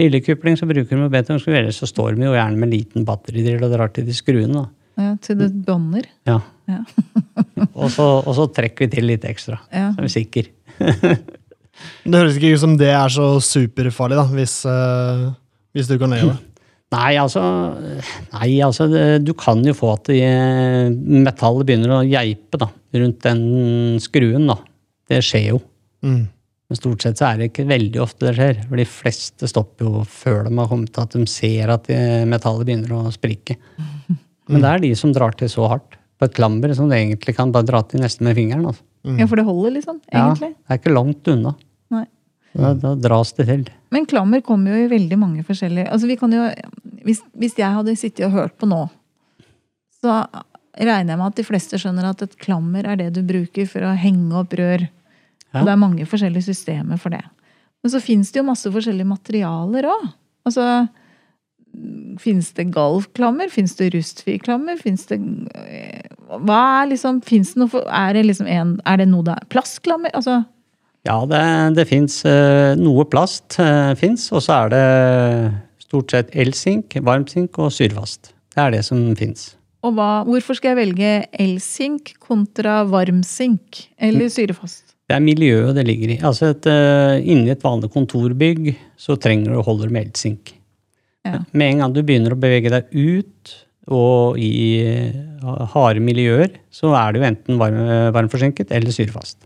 lillekupling 0.01 0.57
så 0.61 0.69
bruker 0.69 1.01
de 1.01 1.09
betongskruer. 1.13 1.63
Ellers 1.63 1.81
så 1.81 1.89
står 1.89 2.17
de 2.17 2.29
jo 2.29 2.37
gjerne 2.37 2.61
med 2.61 2.73
liten 2.73 3.07
batteridrill 3.09 3.65
og 3.65 3.73
drar 3.73 3.93
til 3.93 4.09
de 4.09 4.17
skruene. 4.17 4.53
da. 4.53 4.69
Ja, 5.01 5.15
til 5.25 5.39
det 5.41 5.51
bånder. 5.65 6.05
Ja. 6.29 6.41
Ja. 6.69 6.83
og, 7.81 7.89
så, 7.93 8.05
og 8.21 8.35
så 8.37 8.49
trekker 8.53 8.85
vi 8.87 8.93
til 8.97 9.09
litt 9.09 9.25
ekstra. 9.29 9.61
Ja. 9.73 9.91
Så 9.97 10.03
er 10.03 10.09
vi 10.09 10.13
sikre. 10.21 10.49
Det 12.05 12.15
høres 12.15 12.37
ikke 12.37 12.53
ut 12.53 12.61
som 12.63 12.75
det 12.79 12.91
er 12.95 13.11
så 13.11 13.25
superfarlig, 13.43 14.15
da, 14.19 14.25
hvis, 14.37 14.53
eh, 14.69 15.23
hvis 15.77 15.89
du 15.91 15.97
kan 16.01 16.13
le 16.15 16.21
av 16.23 16.33
det. 16.35 16.41
Nei, 16.93 17.15
altså, 17.17 17.41
nei, 18.35 18.51
altså 18.61 18.85
det, 18.93 19.03
du 19.25 19.31
kan 19.33 19.63
jo 19.65 19.73
få 19.73 19.95
at 19.95 20.11
det, 20.11 20.27
metallet 21.25 21.65
begynner 21.71 21.95
å 21.97 22.03
geipe 22.05 22.59
da, 22.61 22.67
rundt 23.01 23.23
den 23.25 23.41
skruen. 24.05 24.45
da. 24.51 24.59
Det 25.09 25.23
skjer 25.25 25.47
jo. 25.55 25.61
Mm. 26.05 26.27
Men 26.69 26.79
stort 26.79 27.05
sett 27.05 27.17
så 27.21 27.31
er 27.31 27.41
det 27.41 27.49
ikke 27.49 27.65
veldig 27.71 28.03
ofte 28.05 28.29
det 28.29 28.35
skjer. 28.37 28.61
For 28.69 28.81
de 28.83 28.87
fleste 28.89 29.49
stopper 29.49 29.89
jo 29.89 30.03
før 30.05 30.45
de 30.51 30.53
har 30.61 30.69
kommet 30.69 30.93
til 30.93 31.07
at 31.07 31.17
de 31.17 31.25
ser 31.33 31.73
at 31.73 31.89
det- 31.89 32.29
metallet 32.29 32.69
begynner 32.69 32.93
å 32.99 33.15
sprikke. 33.17 33.57
Men 34.53 34.61
det 34.61 34.71
er 34.75 34.85
de 34.85 34.93
som 34.99 35.17
drar 35.17 35.33
til 35.41 35.49
så 35.49 35.71
hardt 35.73 35.97
på 36.21 36.29
et 36.29 36.37
klammer 36.37 36.77
som 36.77 36.93
du 36.93 36.97
egentlig 36.99 37.33
kan 37.39 37.53
bare 37.57 37.71
dra 37.73 37.81
til 37.89 38.05
nesten 38.05 38.29
med 38.29 38.37
fingeren. 38.37 38.69
Altså. 38.69 38.85
Ja, 39.17 39.27
for 39.33 39.41
det 39.41 39.49
holder, 39.49 39.73
liksom. 39.79 40.03
Egentlig. 40.13 40.53
Ja, 40.53 40.61
det 40.69 40.77
er 40.77 40.83
ikke 40.83 40.93
langt 40.93 41.33
unna. 41.33 41.57
Da, 42.53 42.75
da 42.77 42.93
dras 43.01 43.33
det 43.39 43.47
til. 43.49 43.67
Men 43.95 44.07
klammer 44.09 44.43
kommer 44.45 44.75
jo 44.75 44.85
i 44.85 44.91
veldig 44.91 45.17
mange 45.17 45.45
forskjellige 45.47 45.89
altså 45.89 46.09
vi 46.11 46.19
kan 46.21 46.35
jo, 46.37 46.49
hvis, 47.07 47.23
hvis 47.41 47.57
jeg 47.57 47.73
hadde 47.73 47.95
sittet 47.97 48.27
og 48.29 48.35
hørt 48.37 48.59
på 48.61 48.69
nå, 48.69 48.83
så 50.03 50.19
regner 50.77 51.15
jeg 51.15 51.21
med 51.21 51.29
at 51.31 51.39
de 51.39 51.47
fleste 51.47 51.81
skjønner 51.81 52.11
at 52.11 52.25
et 52.25 52.37
klammer 52.41 52.89
er 52.89 52.99
det 53.01 53.13
du 53.17 53.23
bruker 53.27 53.69
for 53.71 53.85
å 53.87 53.95
henge 53.99 54.35
opp 54.41 54.57
rør. 54.59 54.87
Ja. 55.53 55.61
Og 55.61 55.69
det 55.69 55.75
er 55.75 55.81
mange 55.81 56.09
forskjellige 56.09 56.49
systemer 56.49 57.01
for 57.01 57.15
det. 57.15 57.23
Men 57.83 57.93
så 57.93 58.01
fins 58.03 58.33
det 58.33 58.41
jo 58.41 58.49
masse 58.49 58.73
forskjellige 58.73 59.11
materialer 59.11 59.89
òg. 59.93 60.11
Altså 60.49 60.67
Fins 62.21 62.51
det 62.53 62.67
galvklammer? 62.75 63.49
Fins 63.49 63.73
det 63.79 63.95
rustfyrklammer? 63.95 64.77
Fins 64.77 65.07
det 65.09 65.17
eh, 65.57 66.03
Hva 66.45 66.59
er 66.83 66.91
liksom 66.91 67.23
Fins 67.25 67.55
det 67.55 67.63
noe 67.63 67.73
for 67.73 67.87
Er 67.89 68.13
det 68.13 68.27
liksom 68.27 68.51
en 68.51 68.75
Er 68.85 69.01
det 69.01 69.07
noe 69.09 69.25
det 69.25 69.39
er 69.39 69.47
Plastklammer? 69.49 70.13
Altså 70.13 70.43
Ja, 71.09 71.17
det, 71.27 71.43
det 71.79 71.89
fins 71.91 72.21
noe 72.79 73.05
plast. 73.11 73.57
Uh, 73.59 73.91
fins, 73.99 74.29
og 74.31 74.45
så 74.45 74.61
er 74.61 74.71
det 74.71 74.85
stort 75.83 76.15
sett 76.15 76.31
elsink, 76.39 76.95
varmsink 77.05 77.59
og 77.61 77.73
syrefast. 77.75 78.31
Det 78.55 78.63
er 78.63 78.73
det 78.77 78.85
som 78.87 79.01
fins. 79.19 79.51
Og 79.83 79.97
hva, 79.97 80.23
hvorfor 80.29 80.57
skal 80.57 80.73
jeg 80.73 80.79
velge 80.79 81.11
elsink 81.43 82.15
kontra 82.23 82.83
varmsink 82.87 83.83
eller 83.99 84.31
syrefast? 84.31 84.95
Det 85.11 85.17
er 85.17 85.25
miljøet 85.25 85.75
det 85.77 85.85
ligger 85.89 86.15
i. 86.15 86.19
Altså 86.25 86.53
et, 86.53 86.69
eh, 86.71 87.19
Inni 87.33 87.51
et 87.53 87.65
vanlig 87.65 87.91
kontorbygg 87.93 88.71
så 88.97 89.19
trenger 89.21 89.53
du 89.53 89.59
å 89.59 89.67
holde 89.67 89.91
med 89.93 90.07
elsink. 90.07 90.55
Ja. 91.27 91.43
Med 91.53 91.75
en 91.75 91.83
gang 91.83 91.97
du 91.97 92.03
begynner 92.07 92.37
å 92.37 92.41
bevege 92.41 92.71
deg 92.73 92.89
ut 92.95 93.57
og 93.93 94.39
i 94.39 94.53
eh, 94.87 95.67
harde 95.75 96.01
miljøer, 96.05 96.55
så 96.71 96.95
er 96.97 97.13
du 97.13 97.27
enten 97.27 97.59
varm, 97.61 97.83
varmforsinket 98.15 98.71
eller 98.73 98.95
syrefast. 98.95 99.41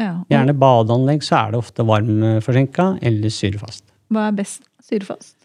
Ja. 0.00 0.14
Gjerne 0.32 0.54
badeanlegg 0.56 1.22
så 1.26 1.36
er 1.44 1.52
det 1.52 1.60
ofte 1.60 1.84
varmforsinka 1.84 2.86
eller 3.04 3.28
syrefast. 3.36 3.84
hva 4.10 4.28
er 4.30 4.38
best? 4.40 4.62
Syrefast? 4.88 5.36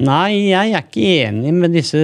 Nei, 0.00 0.48
jeg 0.48 0.72
er 0.72 0.80
ikke 0.82 1.04
enig 1.28 1.50
med 1.54 1.74
disse 1.76 1.98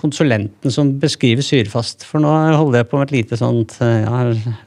konsulentene 0.00 0.72
som 0.74 0.90
beskriver 1.02 1.44
syrefast. 1.46 2.04
For 2.08 2.22
nå 2.22 2.30
holder 2.58 2.80
jeg 2.82 2.88
på 2.90 2.98
med 3.00 3.08
et 3.10 3.14
lite 3.18 3.38
sånt 3.40 3.76
ja, 3.80 4.22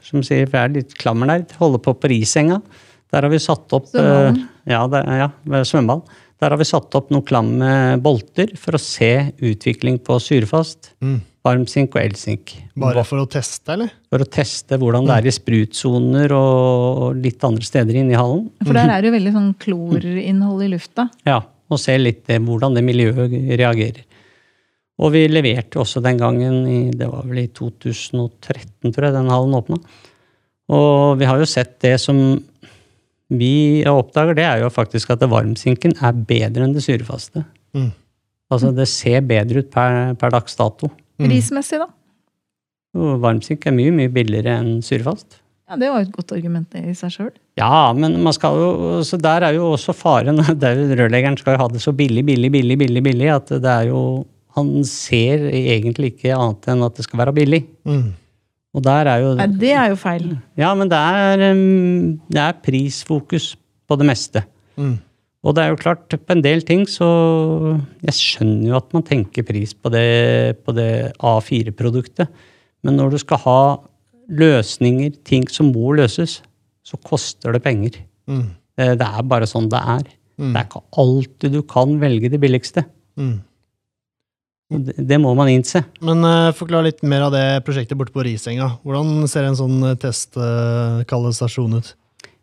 Som 0.06 0.22
sier, 0.26 0.48
for 0.48 0.58
jeg 0.60 0.70
er 0.70 0.76
litt 0.78 0.94
klammernerd. 0.98 1.52
Holder 1.60 1.82
på 1.84 1.94
på 2.00 2.10
Risenga. 2.12 2.60
Der 3.12 3.24
har 3.24 3.32
vi 3.32 3.40
satt 3.40 3.72
opp 3.76 3.88
Svømmehallen? 3.92 4.40
eh, 4.42 4.72
Ja, 4.74 4.82
det, 4.92 5.02
ja 5.20 5.28
ved 5.48 5.64
svømmehall. 5.68 6.02
Der 6.38 6.52
har 6.54 6.60
vi 6.60 6.66
satt 6.68 6.94
opp 6.94 7.08
noen 7.10 7.24
klamme 7.26 7.70
bolter 8.04 8.52
for 8.60 8.76
å 8.76 8.80
se 8.82 9.32
utvikling 9.42 9.98
på 10.04 10.18
syrefast, 10.22 10.92
Mm. 11.02 11.20
Varmsink 11.48 11.96
og 11.96 12.02
elsink. 12.02 12.54
Bare 12.78 13.02
for 13.08 13.24
å 13.24 13.28
teste, 13.30 13.74
eller? 13.74 13.92
For 14.12 14.22
å 14.22 14.28
teste 14.38 14.78
hvordan 14.78 15.08
det 15.08 15.16
er 15.16 15.28
i 15.28 15.34
sprutsoner 15.34 16.34
og 16.36 17.18
litt 17.18 17.44
andre 17.48 17.66
steder 17.66 17.98
inne 18.00 18.14
i 18.14 18.18
hallen. 18.20 18.46
For 18.62 18.76
der 18.76 18.92
er 18.94 19.02
det 19.02 19.10
jo 19.10 19.16
veldig 19.16 19.34
sånn 19.34 19.54
klorinnhold 19.64 20.66
i 20.66 20.70
lufta. 20.74 21.08
Ja, 21.28 21.40
og 21.68 21.80
se 21.82 21.96
litt 22.00 22.24
det, 22.28 22.38
hvordan 22.44 22.76
det 22.76 22.84
miljøet 22.86 23.34
reagerer. 23.58 24.04
Og 24.98 25.12
vi 25.14 25.24
leverte 25.30 25.78
også 25.78 26.02
den 26.02 26.18
gangen, 26.18 26.62
i, 26.66 26.78
det 26.90 27.06
var 27.10 27.26
vel 27.28 27.44
i 27.44 27.50
2013, 27.54 28.90
tror 28.90 29.06
jeg, 29.06 29.14
den 29.14 29.30
hallen 29.30 29.58
åpna. 29.58 29.78
Og 30.74 31.18
vi 31.20 31.28
har 31.28 31.38
jo 31.40 31.48
sett 31.48 31.76
det 31.84 31.94
som 32.02 32.18
vi 33.28 33.84
oppdager, 33.88 34.36
det 34.36 34.46
er 34.48 34.64
jo 34.64 34.72
faktisk 34.72 35.12
at 35.14 35.24
varmsinken 35.28 35.94
er 36.02 36.16
bedre 36.28 36.64
enn 36.64 36.74
det 36.74 36.82
syrefaste. 36.84 37.44
Mm. 37.76 37.92
Altså 38.48 38.72
det 38.72 38.88
ser 38.88 39.20
bedre 39.28 39.62
ut 39.62 39.70
per, 39.72 40.16
per 40.18 40.32
dags 40.32 40.56
dato. 40.56 40.90
Mm. 41.18 41.26
Prismessig, 41.26 41.82
da. 41.82 41.88
Og 42.98 43.18
varmsynk 43.22 43.66
er 43.68 43.74
mye, 43.76 43.92
mye 43.94 44.10
billigere 44.12 44.56
enn 44.62 44.78
surfast. 44.86 45.40
Ja, 45.68 45.76
Det 45.76 45.90
var 45.90 46.00
jo 46.00 46.06
et 46.06 46.14
godt 46.14 46.32
argument 46.32 46.76
i 46.80 46.94
seg 46.96 47.12
sjøl. 47.12 47.32
Ja, 47.60 47.92
men 47.92 48.16
man 48.24 48.32
skal 48.32 48.56
jo, 48.56 48.68
så 49.04 49.18
der 49.20 49.44
er 49.44 49.58
jo 49.58 49.74
også 49.74 49.92
faren 49.92 50.40
er 50.48 50.80
Rørleggeren 50.96 51.36
skal 51.36 51.56
jo 51.56 51.64
ha 51.64 51.68
det 51.68 51.82
så 51.84 51.92
billig, 51.92 52.24
billig, 52.24 52.50
billig, 52.54 52.78
billig, 52.80 53.02
billig 53.04 53.28
at 53.34 53.52
det 53.52 53.74
er 53.74 53.90
jo 53.90 54.24
Han 54.56 54.80
ser 54.82 55.44
egentlig 55.54 56.14
ikke 56.16 56.32
annet 56.34 56.64
enn 56.72 56.80
at 56.82 56.96
det 56.96 57.04
skal 57.04 57.20
være 57.20 57.34
billig. 57.36 57.60
Mm. 57.86 58.08
Og 58.74 58.82
der 58.82 59.10
er 59.12 59.20
jo 59.22 59.34
Nei, 59.38 59.46
det 59.60 59.74
er 59.76 59.92
jo 59.92 59.98
feil. 60.00 60.24
Ja, 60.58 60.72
men 60.74 60.90
det 60.90 60.98
er, 60.98 61.44
um, 61.52 62.16
det 62.26 62.40
er 62.42 62.56
prisfokus 62.64 63.52
på 63.86 63.98
det 64.00 64.08
meste. 64.08 64.42
Mm. 64.80 64.96
Og 65.46 65.54
det 65.54 65.62
er 65.62 65.70
jo 65.70 65.78
klart, 65.78 66.10
på 66.10 66.34
en 66.34 66.42
del 66.42 66.64
ting 66.66 66.82
så 66.90 67.06
Jeg 68.02 68.16
skjønner 68.16 68.72
jo 68.72 68.78
at 68.80 68.88
man 68.96 69.04
tenker 69.06 69.46
pris 69.46 69.74
på 69.74 69.92
det, 69.94 70.58
på 70.66 70.74
det 70.74 71.14
A4-produktet. 71.22 72.26
Men 72.82 72.98
når 72.98 73.14
du 73.14 73.18
skal 73.22 73.42
ha 73.44 73.60
løsninger, 74.28 75.14
ting 75.24 75.46
som 75.50 75.70
må 75.72 75.94
løses, 75.96 76.40
så 76.84 76.98
koster 77.04 77.54
det 77.54 77.62
penger. 77.64 78.00
Mm. 78.28 78.48
Eh, 78.78 78.94
Det 78.98 79.06
er 79.06 79.28
bare 79.30 79.48
sånn 79.48 79.70
det 79.70 79.80
er. 79.80 80.06
Mm. 80.38 80.52
Det 80.52 80.60
er 80.60 80.66
ikke 80.66 80.84
alltid 81.02 81.54
du 81.54 81.62
kan 81.66 81.98
velge 82.00 82.30
det 82.30 82.40
billigste. 82.40 82.84
Mm. 83.18 83.38
Det, 84.68 84.94
det 85.08 85.18
må 85.20 85.32
man 85.34 85.48
innse. 85.48 85.80
Men 86.04 86.20
uh, 86.26 86.52
forklar 86.56 86.84
litt 86.84 87.00
mer 87.02 87.24
av 87.26 87.32
det 87.32 87.64
prosjektet 87.64 87.96
borte 87.98 88.12
på 88.12 88.24
Risenga. 88.26 88.74
Hvordan 88.84 89.24
ser 89.30 89.48
en 89.48 89.56
sånn 89.56 89.78
uh, 89.80 89.94
testkallestasjon 89.98 91.78
ut? 91.80 91.94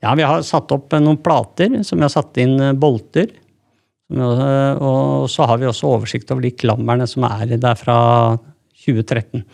Ja, 0.04 0.14
vi 0.18 0.26
har 0.28 0.44
satt 0.46 0.72
opp 0.76 0.94
noen 1.00 1.18
plater 1.24 1.80
som 1.88 2.00
vi 2.00 2.06
har 2.06 2.14
satt 2.14 2.38
inn 2.42 2.60
eh, 2.62 2.74
bolter. 2.78 3.32
Eh, 4.14 4.84
Og 4.86 5.30
så 5.32 5.48
har 5.50 5.58
vi 5.62 5.70
også 5.70 5.94
oversikt 5.96 6.32
over 6.34 6.46
de 6.46 6.52
klammerne 6.54 7.08
som 7.10 7.26
er 7.28 7.56
der 7.58 7.80
fra 7.80 7.98
2013. 8.86 9.46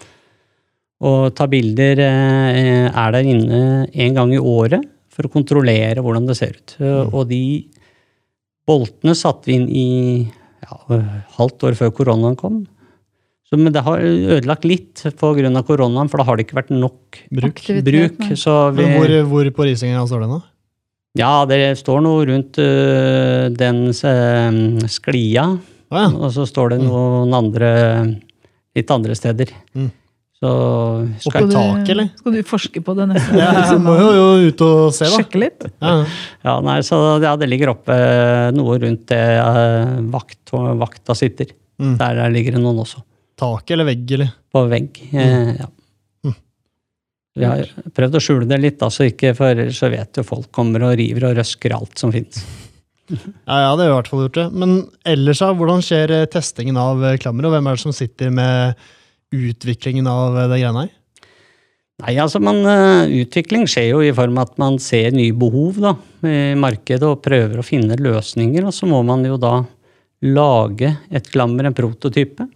Og 1.02 1.32
ta 1.38 1.48
bilder 1.50 2.02
eh, 2.06 2.88
er 2.90 3.16
der 3.16 3.30
inne 3.32 3.62
en 3.90 4.18
gang 4.18 4.34
i 4.36 4.42
året 4.42 4.84
for 5.12 5.28
å 5.28 5.32
kontrollere 5.34 6.04
hvordan 6.04 6.28
det 6.30 6.38
ser 6.40 6.58
ut. 6.58 6.76
Eh, 6.82 7.06
Og 7.14 7.30
de 7.32 7.44
boltene 8.68 9.16
satte 9.18 9.50
vi 9.50 9.58
inn 9.58 9.70
i 9.70 9.88
ja, 10.62 11.02
halvt 11.40 11.70
år 11.70 11.80
før 11.80 11.96
koronaen 11.98 12.38
kom. 12.40 12.62
Så, 13.52 13.60
men 13.60 13.74
det 13.76 13.84
har 13.84 14.00
ødelagt 14.00 14.64
litt 14.64 15.02
pga. 15.20 15.64
koronaen, 15.68 16.08
for 16.08 16.22
da 16.22 16.28
har 16.30 16.40
det 16.40 16.46
ikke 16.48 16.62
vært 16.62 16.72
nok 16.72 17.20
Bruk. 17.36 17.60
Bruk. 17.84 18.22
Så 18.40 18.56
vi, 18.78 18.86
Men 18.86 18.96
hvor, 18.96 19.16
hvor 19.28 19.52
på 19.58 19.68
Risenga 19.68 20.06
står 20.08 20.24
den, 20.24 20.38
da? 20.38 20.42
ja, 21.20 21.32
det 21.44 21.58
står 21.82 22.00
noe 22.06 22.24
rundt 22.30 22.56
uh, 22.64 23.50
den 23.52 23.90
uh, 23.92 24.88
sklia, 24.88 25.50
Ah, 25.92 26.06
ja. 26.06 26.12
og 26.16 26.30
så 26.32 26.46
står 26.48 26.72
det 26.72 26.84
noen 26.86 27.34
andre 27.36 27.72
litt 28.78 28.92
andre 28.96 29.16
steder. 29.20 29.50
Mm. 29.76 29.90
Så 30.42 30.52
Oppe 31.04 31.20
skal, 31.26 31.50
i 31.50 31.54
taket, 31.54 31.90
eller? 31.94 32.08
Skal 32.18 32.34
du 32.38 32.40
forske 32.48 32.82
på 32.82 32.96
det 32.98 33.10
neste? 33.12 33.36
Ja, 33.42 33.50
jeg 33.60 33.82
må 33.84 33.98
jo, 34.00 34.08
jo 34.16 34.48
ut 34.48 34.64
og 34.66 34.96
se, 34.96 35.06
da. 35.06 35.20
Sjekke 35.20 35.42
litt? 35.44 35.68
Ja. 35.84 35.92
ja, 36.48 36.56
nei, 36.66 36.80
så 36.88 36.98
ja, 37.22 37.36
det 37.38 37.52
ligger 37.52 37.76
oppe 37.76 37.98
noe 38.56 38.80
rundt 38.82 39.04
det 39.12 39.22
øh, 39.36 40.00
vakt, 40.16 40.56
vakta 40.80 41.18
sitter. 41.20 41.52
Mm. 41.82 41.98
Der 42.00 42.24
ligger 42.34 42.56
det 42.56 42.64
noen 42.64 42.82
også. 42.86 43.04
Taket 43.42 43.76
eller 43.76 43.90
vegg, 43.90 44.18
eller? 44.18 44.34
På 44.54 44.66
vegg. 44.70 44.98
Eh, 45.12 45.54
ja. 45.58 45.70
Mm. 46.28 46.36
Vi 47.40 47.48
har 47.48 47.64
prøvd 47.98 48.18
å 48.18 48.22
skjule 48.22 48.50
det 48.50 48.60
litt, 48.62 48.78
da, 48.82 48.92
så 48.94 49.08
ikke, 49.10 49.34
for 49.38 49.64
så 49.74 49.90
vet 49.94 50.20
jo 50.20 50.26
folk 50.28 50.52
kommer 50.54 50.86
og 50.92 50.98
river 51.00 51.32
og 51.32 51.40
røsker 51.40 51.74
alt 51.78 51.98
som 52.02 52.14
fins. 52.14 52.44
Ja, 53.12 53.58
ja, 53.60 53.72
det 53.76 53.84
har 53.84 53.90
jeg 53.90 53.92
i 53.92 53.96
hvert 53.98 54.08
fall 54.08 54.22
gjort 54.24 54.38
det. 54.38 54.48
Men 54.56 54.74
ellers, 55.04 55.42
da? 55.44 55.52
Hvordan 55.58 55.82
skjer 55.84 56.14
eh, 56.16 56.30
testingen 56.32 56.78
av 56.80 57.02
eh, 57.04 57.18
klammer, 57.20 57.50
og 57.50 57.56
hvem 57.56 57.68
er 57.68 57.76
det 57.76 57.84
som 57.84 57.96
sitter 57.96 58.32
med 58.32 58.80
utviklingen 59.36 60.08
av 60.08 60.38
eh, 60.38 60.48
det 60.48 60.62
greiene 60.62 60.86
her? 60.86 60.94
Nei, 62.06 62.14
altså 62.24 62.40
man, 62.42 62.64
Utvikling 63.14 63.68
skjer 63.70 63.92
jo 63.92 64.00
i 64.02 64.14
form 64.16 64.40
av 64.40 64.48
at 64.48 64.62
man 64.62 64.80
ser 64.82 65.12
nye 65.14 65.36
behov 65.38 65.82
da, 65.84 65.92
i 66.26 66.56
markedet 66.58 67.06
og 67.06 67.20
prøver 67.22 67.60
å 67.60 67.66
finne 67.68 68.00
løsninger. 68.00 68.64
Og 68.66 68.74
så 68.74 68.88
må 68.90 69.04
man 69.06 69.28
jo 69.28 69.36
da 69.42 69.60
lage 70.26 70.96
et 71.12 71.30
klammer, 71.30 71.68
en 71.68 71.78
prototype. 71.78 72.48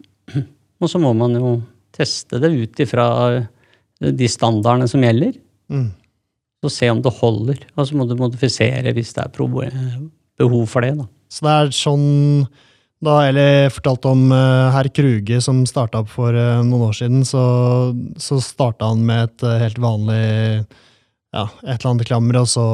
Og 0.86 0.92
så 0.92 1.02
må 1.02 1.12
man 1.18 1.36
jo 1.38 1.58
teste 1.96 2.40
det 2.44 2.52
ut 2.54 2.82
ifra 2.84 3.08
de 4.00 4.28
standardene 4.30 4.88
som 4.92 5.04
gjelder. 5.04 5.34
Mm. 5.72 5.90
Og 6.66 6.74
se 6.74 6.90
om 6.92 7.02
det 7.02 7.14
holder. 7.18 7.66
Og 7.76 7.90
så 7.90 7.98
må 7.98 8.08
du 8.08 8.16
modifisere 8.20 8.94
hvis 8.96 9.16
det 9.16 9.26
er 9.26 9.34
behov 9.34 10.66
for 10.70 10.86
det. 10.86 10.94
da. 11.00 11.10
Så 11.32 11.46
det 11.48 11.58
er 11.58 11.76
sånn 11.76 12.08
Da 13.06 13.20
Eli 13.28 13.68
fortalte 13.74 14.10
om 14.14 14.30
uh, 14.32 14.72
herr 14.74 14.88
Kruge 14.96 15.42
som 15.44 15.66
starta 15.70 16.00
opp 16.02 16.10
for 16.10 16.34
uh, 16.34 16.64
noen 16.66 16.88
år 16.88 16.96
siden, 16.96 17.26
så, 17.28 17.44
så 18.18 18.40
starta 18.42 18.88
han 18.90 19.04
med 19.06 19.28
et 19.28 19.46
uh, 19.46 19.58
helt 19.62 19.82
vanlig 19.84 20.24
ja, 21.36 21.44
et 21.68 21.76
eller 21.76 21.92
annet 21.92 22.08
klammer, 22.08 22.40
og 22.40 22.50
så 22.50 22.66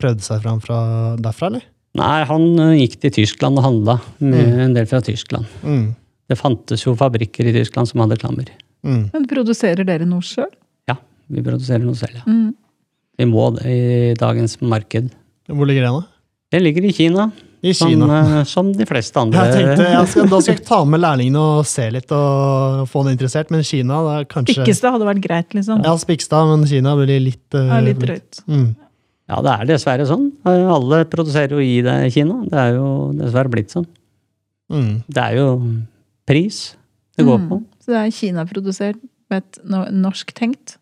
prøvde 0.00 0.24
seg 0.26 0.42
fram 0.42 0.58
fra 0.60 0.80
derfra, 1.22 1.52
eller? 1.52 1.64
Nei, 1.98 2.18
han 2.28 2.44
eh, 2.62 2.74
gikk 2.82 2.98
til 3.02 3.14
Tyskland 3.20 3.60
og 3.60 3.66
handla 3.66 3.98
med 4.20 4.60
en 4.66 4.76
del 4.76 4.88
fra 4.90 5.00
Tyskland. 5.04 5.48
Mm. 5.62 5.86
Det 6.28 6.36
fantes 6.36 6.84
jo 6.84 6.94
fabrikker 6.98 7.48
i 7.48 7.54
Tyskland 7.56 7.88
som 7.90 8.02
hadde 8.04 8.18
klammer. 8.20 8.50
Mm. 8.86 9.08
Men 9.14 9.26
produserer 9.30 9.86
dere 9.88 10.06
noe 10.08 10.24
sjøl? 10.24 10.50
Ja, 10.88 10.98
vi 11.32 11.44
produserer 11.44 11.82
noe 11.84 11.98
selv, 11.98 12.20
ja. 12.20 12.24
Mm. 12.28 12.54
Vi 13.18 13.26
må 13.26 13.48
det 13.56 13.66
i 13.66 14.14
dagens 14.18 14.60
marked. 14.62 15.10
Hvor 15.50 15.66
ligger 15.66 15.88
den, 15.88 15.96
da? 15.98 16.18
Det 16.52 16.60
ligger 16.62 16.84
i 16.86 16.92
Kina, 16.94 17.30
I 17.60 17.72
Kina. 17.74 18.06
Som, 18.06 18.44
som 18.46 18.68
de 18.76 18.86
fleste 18.86 19.18
andre. 19.20 19.48
Jeg 19.48 19.56
tenkte, 19.56 19.88
jeg 19.90 20.10
skal, 20.12 20.28
Da 20.30 20.38
skal 20.44 20.54
jeg 20.54 20.64
ta 20.68 20.78
med 20.86 21.02
lærlingene 21.02 21.40
og 21.58 21.66
se 21.68 21.88
litt 21.92 22.12
og 22.14 22.84
få 22.88 23.02
dem 23.04 23.16
interessert, 23.16 23.50
men 23.52 23.64
Kina 23.66 23.98
det 24.06 24.14
er 24.14 24.28
kanskje 24.30 24.60
Spikkestad 24.60 24.94
hadde 24.94 25.08
vært 25.08 25.24
greit, 25.24 25.56
liksom. 25.58 25.82
Ja, 25.84 25.96
Spikstad, 26.00 26.52
men 26.52 26.64
Kina 26.70 26.94
blir 27.00 27.24
litt 27.24 27.58
uh, 27.58 27.66
Ja, 27.66 27.80
litt 27.84 28.00
drøyt. 28.04 28.40
Mm. 28.46 28.68
Ja, 29.28 29.42
det 29.44 29.54
er 29.54 29.68
dessverre 29.74 30.06
sånn. 30.08 30.30
Alle 30.48 31.02
produserer 31.10 31.58
jo 31.58 31.60
i 31.60 31.82
det 31.84 31.98
Kina. 32.14 32.38
Det 32.48 32.62
er 32.62 32.78
jo 32.78 32.88
dessverre 33.18 33.52
blitt 33.52 33.74
sånn. 33.74 33.84
Mm. 34.72 34.92
Det 35.04 35.24
er 35.24 35.40
jo 35.40 35.48
pris 36.28 36.60
det 37.18 37.26
går 37.26 37.40
på. 37.48 37.58
Mm. 37.58 37.64
Så 37.82 37.94
det 37.94 38.02
er 38.02 38.14
Kina-produsert 38.14 39.00
med 39.32 39.42
et 39.42 39.58
norsk 39.96 40.30
tenkt? 40.36 40.76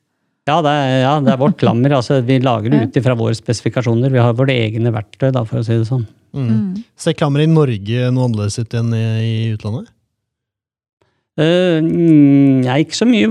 Ja, 0.47 0.61
det 0.63 0.71
er, 0.71 0.93
ja, 1.03 1.15
det 1.25 1.33
er 1.33 1.41
vårt 1.41 1.57
klammer. 1.59 1.97
Altså, 1.97 2.21
vi 2.23 2.39
lager 2.39 2.71
det 2.71 2.85
ut 2.85 2.99
ifra 3.01 3.17
våre 3.19 3.35
spesifikasjoner. 3.35 4.13
Vi 4.15 4.23
har 4.23 4.37
våre 4.39 4.55
egne 4.55 4.93
verktøy, 4.95 5.33
da, 5.35 5.43
for 5.49 5.59
å 5.59 5.67
si 5.67 5.75
det 5.75 5.89
sånn. 5.89 6.05
Mm. 6.37 6.47
Mm. 6.53 6.85
Ser 7.01 7.17
klammer 7.19 7.43
i 7.43 7.49
Norge 7.51 8.11
noe 8.15 8.29
annerledes 8.29 8.61
ut 8.61 8.77
enn 8.79 8.93
i, 8.95 9.05
i 9.25 9.35
utlandet? 9.57 9.91
Uh, 11.37 11.83
mm, 11.85 12.63
Nei, 12.65 12.79
ikke 12.85 12.97
så 12.97 13.09
mye. 13.09 13.27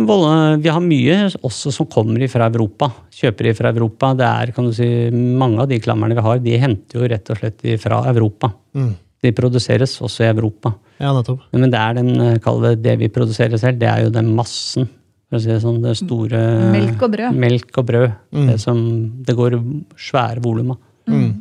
Vi 0.62 0.74
har 0.74 0.84
mye 0.84 1.16
også 1.40 1.72
som 1.74 1.88
kommer 1.90 2.26
fra 2.30 2.50
Europa. 2.52 2.92
Kjøper 3.16 3.54
fra 3.58 3.72
Europa. 3.72 4.12
Det 4.18 4.28
er, 4.28 4.52
kan 4.58 4.68
du 4.68 4.76
si, 4.76 4.90
Mange 5.14 5.64
av 5.64 5.72
de 5.72 5.80
klammerne 5.82 6.18
vi 6.18 6.26
har, 6.28 6.44
de 6.44 6.60
henter 6.62 7.00
jo 7.00 7.10
rett 7.16 7.32
og 7.32 7.40
slett 7.40 7.66
fra 7.82 8.04
Europa. 8.12 8.52
Mm. 8.76 8.92
De 9.26 9.34
produseres 9.36 9.96
også 10.06 10.26
i 10.26 10.30
Europa. 10.30 10.76
Ja, 11.02 11.12
nettopp. 11.16 11.48
Men 11.56 11.74
det 11.74 11.82
er 11.82 11.98
den, 11.98 12.12
eh, 12.22 12.38
kall 12.44 12.62
det 12.64 12.76
det 12.86 13.00
vi 13.02 13.10
produserer 13.10 13.58
selv, 13.62 13.80
det 13.82 13.90
er 13.90 14.06
jo 14.06 14.14
den 14.14 14.30
massen. 14.38 14.88
For 15.26 15.40
å 15.40 15.42
si 15.42 15.50
det 15.50 15.62
sånn, 15.64 15.82
det 15.82 15.96
store 15.98 16.42
Melk 16.72 17.02
og 17.02 17.16
brød. 17.16 17.40
Melk 17.42 17.80
og 17.82 17.88
brød. 17.88 18.12
Mm. 18.36 18.46
Det 18.52 18.60
som 18.62 18.78
det 19.26 19.36
går 19.36 19.58
svære 19.98 20.44
volum 20.44 20.76
av. 20.76 20.84
Mm. 21.10 21.32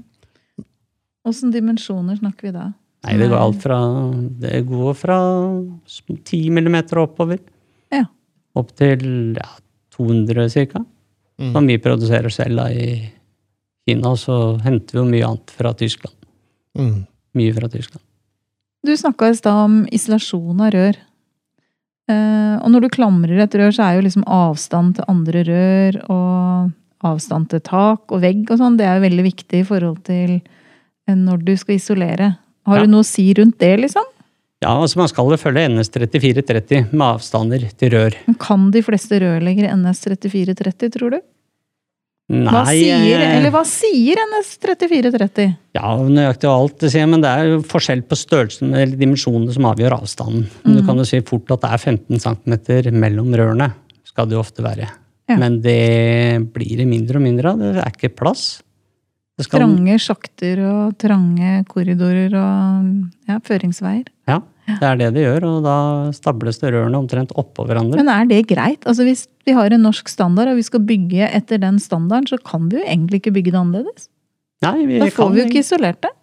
Åssen 1.29 1.53
dimensjoner 1.53 2.19
snakker 2.21 2.49
vi 2.49 2.55
da? 2.57 2.71
Nei, 3.05 3.19
det 3.21 3.29
går 3.29 3.41
alt 3.41 3.61
fra 3.61 3.79
Det 4.41 4.63
går 4.69 4.97
fra 4.97 5.19
10 5.85 6.51
millimeter 6.57 7.01
oppover. 7.03 7.39
Ja. 7.93 8.07
Opp 8.57 8.73
til 8.77 9.37
ja, 9.37 9.49
200 9.97 10.49
ca. 10.73 10.85
Mm. 11.41 11.53
Som 11.53 11.67
vi 11.69 11.81
produserer 11.83 12.33
selv 12.33 12.61
da 12.63 12.69
i 12.73 12.87
Kina. 13.85 14.15
Og 14.15 14.21
så 14.21 14.39
henter 14.65 14.97
vi 14.97 15.03
jo 15.03 15.09
mye 15.11 15.29
annet 15.29 15.53
fra 15.53 15.75
Tyskland. 15.77 16.17
Mm. 16.79 17.05
Mye 17.35 17.55
fra 17.57 17.69
Tyskland. 17.69 18.03
Du 18.85 18.93
snakka 18.97 19.31
i 19.33 19.37
stad 19.39 19.65
om 19.65 19.77
isolasjon 19.97 20.61
av 20.61 20.71
rør. 20.75 20.97
Eh, 22.11 22.57
og 22.61 22.69
når 22.73 22.85
du 22.85 22.89
klamrer 22.93 23.39
et 23.47 23.55
rør, 23.57 23.73
så 23.73 23.87
er 23.87 23.97
jo 23.99 24.05
liksom 24.05 24.27
avstand 24.29 24.99
til 24.99 25.07
andre 25.09 25.45
rør 25.49 25.99
og 26.13 26.73
avstand 27.05 27.49
til 27.53 27.63
tak 27.65 28.13
og 28.13 28.21
vegg 28.25 28.45
og 28.53 28.61
sånn, 28.61 28.77
det 28.81 28.87
er 28.89 28.99
jo 28.99 29.07
veldig 29.07 29.25
viktig 29.25 29.63
i 29.63 29.67
forhold 29.69 30.03
til 30.07 30.35
eh, 30.41 31.17
når 31.17 31.43
du 31.49 31.55
skal 31.61 31.79
isolere. 31.79 32.35
Har 32.69 32.79
Ja. 32.81 32.85
du 32.85 32.93
noe 32.93 33.05
å 33.05 33.09
si 33.09 33.27
rundt 33.37 33.59
det, 33.61 33.75
liksom? 33.81 34.05
Ja, 34.65 34.71
altså 34.81 34.97
Man 34.97 35.09
skal 35.09 35.29
jo 35.29 35.37
følge 35.37 35.67
NS3430 35.69 36.93
med 36.93 37.05
avstander 37.05 37.67
til 37.77 37.91
rør. 37.93 38.15
Kan 38.41 38.71
de 38.73 38.81
fleste 38.85 39.19
rørleggere 39.21 39.73
NS3430, 39.77 40.93
tror 40.95 41.11
du? 41.17 41.21
Nei, 42.33 42.49
Hva 42.49 42.63
sier, 42.65 43.21
eh, 43.21 43.33
eller 43.37 43.51
hva 43.53 43.61
sier 43.69 44.17
NS3430? 44.17 45.51
Ja, 45.77 45.91
nøyaktig 46.09 46.49
alt 46.49 46.79
det 46.81 46.89
sier, 46.95 47.07
men 47.11 47.21
det 47.21 47.29
er 47.29 47.51
jo 47.51 47.59
forskjell 47.69 48.01
på 48.09 48.17
størrelsen 48.17 48.71
eller 48.73 48.97
dimensjonene 48.97 49.53
som 49.53 49.67
avgjør 49.69 49.99
avstanden. 50.01 50.47
Du 50.65 50.81
Mm. 50.81 50.87
kan 50.87 50.97
jo 50.97 51.05
si 51.05 51.21
fort 51.21 51.51
at 51.53 51.61
det 51.61 51.71
er 51.71 51.79
15 51.79 52.19
cm 52.19 52.93
mellom 52.97 53.29
rørene, 53.37 53.75
skal 54.05 54.27
det 54.27 54.33
jo 54.39 54.41
ofte 54.41 54.63
være. 54.65 54.89
Ja. 55.29 55.37
Men 55.37 55.61
det 55.61 56.53
blir 56.55 56.77
det 56.79 56.87
mindre 56.89 57.17
og 57.17 57.23
mindre 57.23 57.45
av. 57.53 57.59
Det 57.59 57.77
er 57.77 57.91
ikke 57.93 58.15
plass. 58.17 58.63
Det 59.37 59.45
skal, 59.47 59.61
Trange 59.61 59.99
sjakter 59.99 60.61
og 60.65 60.97
trange 60.97 61.65
korridorer 61.67 62.33
og 62.33 63.11
ja, 63.29 63.39
føringsveier. 63.41 64.07
ja, 64.29 64.41
det 64.65 64.89
er 64.89 64.99
det 65.01 65.11
det 65.17 65.25
gjør, 65.27 65.45
og 65.49 65.65
da 65.67 65.77
stables 66.17 66.61
det 66.63 66.73
rørene 66.73 66.97
omtrent 66.97 67.35
oppå 67.41 67.67
hverandre. 67.69 68.01
Men 68.01 68.11
er 68.13 68.29
det 68.31 68.41
greit? 68.49 68.85
Altså 68.89 69.05
Hvis 69.05 69.27
vi 69.45 69.57
har 69.57 69.75
en 69.75 69.85
norsk 69.85 70.09
standard 70.09 70.53
og 70.53 70.61
vi 70.61 70.65
skal 70.65 70.85
bygge 70.89 71.29
etter 71.29 71.61
den 71.61 71.81
standarden, 71.83 72.31
så 72.31 72.39
kan 72.41 72.71
vi 72.71 72.81
jo 72.81 72.85
egentlig 72.87 73.21
ikke 73.21 73.35
bygge 73.37 73.53
det 73.53 73.61
annerledes. 73.61 74.09
Nei, 74.65 74.79
vi 74.89 75.01
Da 75.03 75.11
får 75.11 75.19
kan 75.19 75.35
vi 75.35 75.43
jo 75.43 75.49
ikke 75.51 75.65
isolert 75.65 76.01
det. 76.07 76.15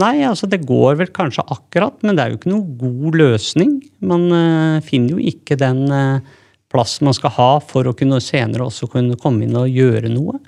Nei, 0.00 0.14
altså 0.26 0.48
det 0.50 0.64
går 0.66 0.96
vel 0.98 1.12
kanskje 1.14 1.44
akkurat, 1.54 2.00
men 2.02 2.16
det 2.16 2.24
er 2.24 2.32
jo 2.32 2.40
ikke 2.40 2.50
noen 2.50 2.72
god 2.80 3.20
løsning. 3.20 3.76
Man 4.02 4.26
uh, 4.32 4.80
finner 4.82 5.14
jo 5.14 5.28
ikke 5.30 5.58
den 5.60 5.84
uh, 5.92 6.24
plass 6.72 6.96
man 7.04 7.14
skal 7.14 7.30
ha 7.36 7.50
for 7.62 7.86
å 7.86 7.94
kunne 7.94 8.18
senere 8.24 8.66
også 8.66 8.88
kunne 8.90 9.20
komme 9.20 9.46
inn 9.46 9.54
og 9.60 9.70
gjøre 9.70 10.10
noe. 10.10 10.40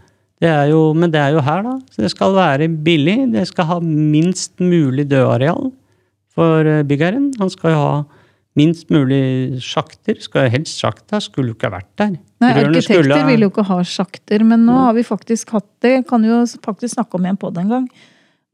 Det 0.42 0.50
er 0.50 0.72
jo, 0.72 0.90
men 0.96 1.12
det 1.12 1.20
er 1.20 1.36
jo 1.36 1.44
her, 1.44 1.62
da. 1.64 1.76
Så 1.92 2.02
det 2.02 2.10
skal 2.12 2.34
være 2.36 2.68
billig. 2.68 3.20
Det 3.32 3.46
skal 3.48 3.70
ha 3.70 3.78
minst 3.84 4.56
mulig 4.60 5.06
dødareal 5.12 5.70
for 6.36 6.68
eh, 6.68 6.82
byggherren. 6.86 7.30
Han 7.40 7.50
skal 7.52 7.72
jo 7.74 7.80
ha 7.82 7.96
minst 8.56 8.88
mulig 8.92 9.58
sjakter. 9.64 10.16
Skal 10.24 10.48
helst 10.52 10.78
sjakta, 10.80 11.20
skulle 11.20 11.52
jo 11.52 11.56
ikke 11.58 11.68
ha 11.70 11.76
vært 11.78 11.90
der. 12.00 12.14
Nei, 12.40 12.52
skulle 12.52 12.70
Arkitekter 12.70 13.16
ha- 13.18 13.26
vil 13.28 13.44
jo 13.46 13.50
ikke 13.52 13.66
ha 13.68 13.78
sjakter, 13.84 14.44
men 14.48 14.64
nå 14.68 14.76
har 14.86 14.94
vi 14.96 15.04
faktisk 15.04 15.50
hatt 15.56 15.68
det. 15.84 15.96
Kan 16.08 16.24
jo 16.24 16.42
faktisk 16.64 16.94
snakke 16.96 17.18
om 17.18 17.26
igjen 17.28 17.40
på 17.40 17.52
det 17.52 17.64
en 17.66 17.74
gang. 17.74 17.88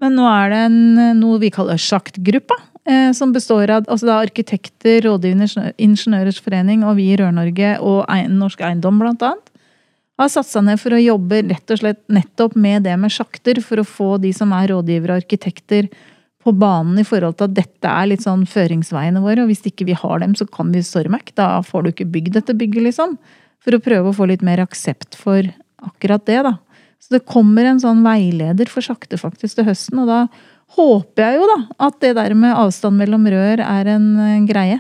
Men 0.02 0.16
nå 0.18 0.26
er 0.26 0.50
det 0.50 0.60
en, 0.66 0.78
noe 1.20 1.38
vi 1.38 1.50
kaller 1.54 1.78
sjaktgruppa. 1.78 2.56
Eh, 2.82 3.12
som 3.14 3.30
består 3.30 3.70
av 3.70 3.84
altså 3.86 4.08
det 4.08 4.14
er 4.16 4.26
arkitekter, 4.26 4.96
rådgivende 5.06 5.46
ingeniør- 5.46 5.74
ingeniørers 5.78 6.40
forening 6.42 6.80
og 6.82 6.96
vi 6.98 7.12
i 7.12 7.16
Rør-Norge 7.20 7.76
og 7.78 8.08
Norsk 8.34 8.64
Eiendom 8.66 8.98
blant 8.98 9.22
annet. 9.22 9.52
Har 10.18 10.28
satt 10.28 10.46
seg 10.50 10.66
ned 10.66 10.80
for 10.82 10.90
å 10.94 10.98
jobbe 10.98 11.38
rett 11.48 11.70
og 11.70 11.78
slett 11.78 12.02
nettopp 12.10 12.56
med 12.58 12.82
det 12.82 12.96
med 12.98 13.10
sjakter, 13.14 13.62
for 13.62 13.78
å 13.80 13.86
få 13.86 14.08
de 14.20 14.32
som 14.34 14.50
er 14.52 14.72
rådgivere 14.74 15.14
og 15.14 15.22
arkitekter 15.22 15.88
på 16.42 16.52
banen 16.58 16.98
i 16.98 17.06
forhold 17.06 17.38
til 17.38 17.48
at 17.48 17.54
dette 17.56 17.88
er 17.90 18.08
litt 18.10 18.24
sånn 18.24 18.44
føringsveiene 18.50 19.22
våre, 19.22 19.44
og 19.44 19.52
hvis 19.52 19.62
ikke 19.68 19.86
vi 19.88 19.96
har 19.98 20.22
dem, 20.22 20.34
så 20.38 20.46
kan 20.50 20.72
vi 20.74 20.82
stormek. 20.84 21.30
Da 21.38 21.60
får 21.66 21.84
du 21.84 21.92
ikke 21.92 22.10
bygd 22.16 22.36
dette 22.38 22.56
bygget, 22.58 22.88
liksom. 22.88 23.16
For 23.62 23.76
å 23.76 23.82
prøve 23.82 24.10
å 24.10 24.16
få 24.16 24.26
litt 24.30 24.42
mer 24.46 24.64
aksept 24.64 25.14
for 25.18 25.46
akkurat 25.82 26.24
det, 26.26 26.40
da. 26.48 26.56
Så 27.02 27.16
det 27.16 27.26
kommer 27.30 27.66
en 27.66 27.82
sånn 27.82 28.02
veileder 28.06 28.70
for 28.70 28.84
sakte 28.84 29.18
faktisk 29.18 29.58
til 29.58 29.66
høsten, 29.70 30.02
og 30.02 30.10
da 30.10 30.20
håper 30.76 31.26
jeg 31.26 31.40
jo 31.40 31.48
da 31.50 31.58
at 31.88 31.98
det 32.02 32.14
der 32.18 32.34
med 32.38 32.56
avstand 32.56 32.98
mellom 33.00 33.26
rør 33.28 33.62
er 33.64 33.90
en 33.92 34.08
eh, 34.22 34.44
greie. 34.48 34.78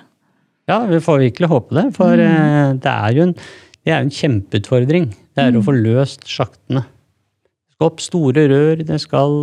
Ja, 0.70 0.78
vi 0.88 1.02
får 1.02 1.26
virkelig 1.26 1.50
håpe 1.50 1.76
det. 1.76 1.88
For 1.96 2.16
mm. 2.16 2.78
det 2.82 2.92
er 2.92 3.16
jo 3.16 3.26
en, 3.26 3.34
det 3.82 3.92
er 3.92 4.04
en 4.04 4.14
kjempeutfordring. 4.14 5.10
Det 5.34 5.46
er 5.46 5.58
å 5.58 5.64
få 5.66 5.74
løst 5.74 6.24
sjaktene. 6.30 6.84
Det 6.86 7.76
skal 7.76 7.90
opp 7.90 8.02
store 8.04 8.46
rør, 8.52 8.84
det 8.86 9.00
skal 9.02 9.36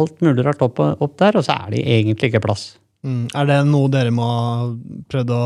alt 0.00 0.24
mulig 0.24 0.44
rart 0.46 0.62
opp, 0.64 0.80
opp 0.82 1.18
der, 1.20 1.38
og 1.38 1.44
så 1.46 1.56
er 1.64 1.74
det 1.74 1.84
egentlig 1.84 2.32
ikke 2.32 2.42
plass. 2.44 2.72
Mm. 3.04 3.26
Er 3.36 3.50
det 3.50 3.58
noe 3.68 3.90
dere 3.92 4.12
må 4.14 4.24
ha 4.24 4.44
prøvd 5.12 5.32
å 5.34 5.40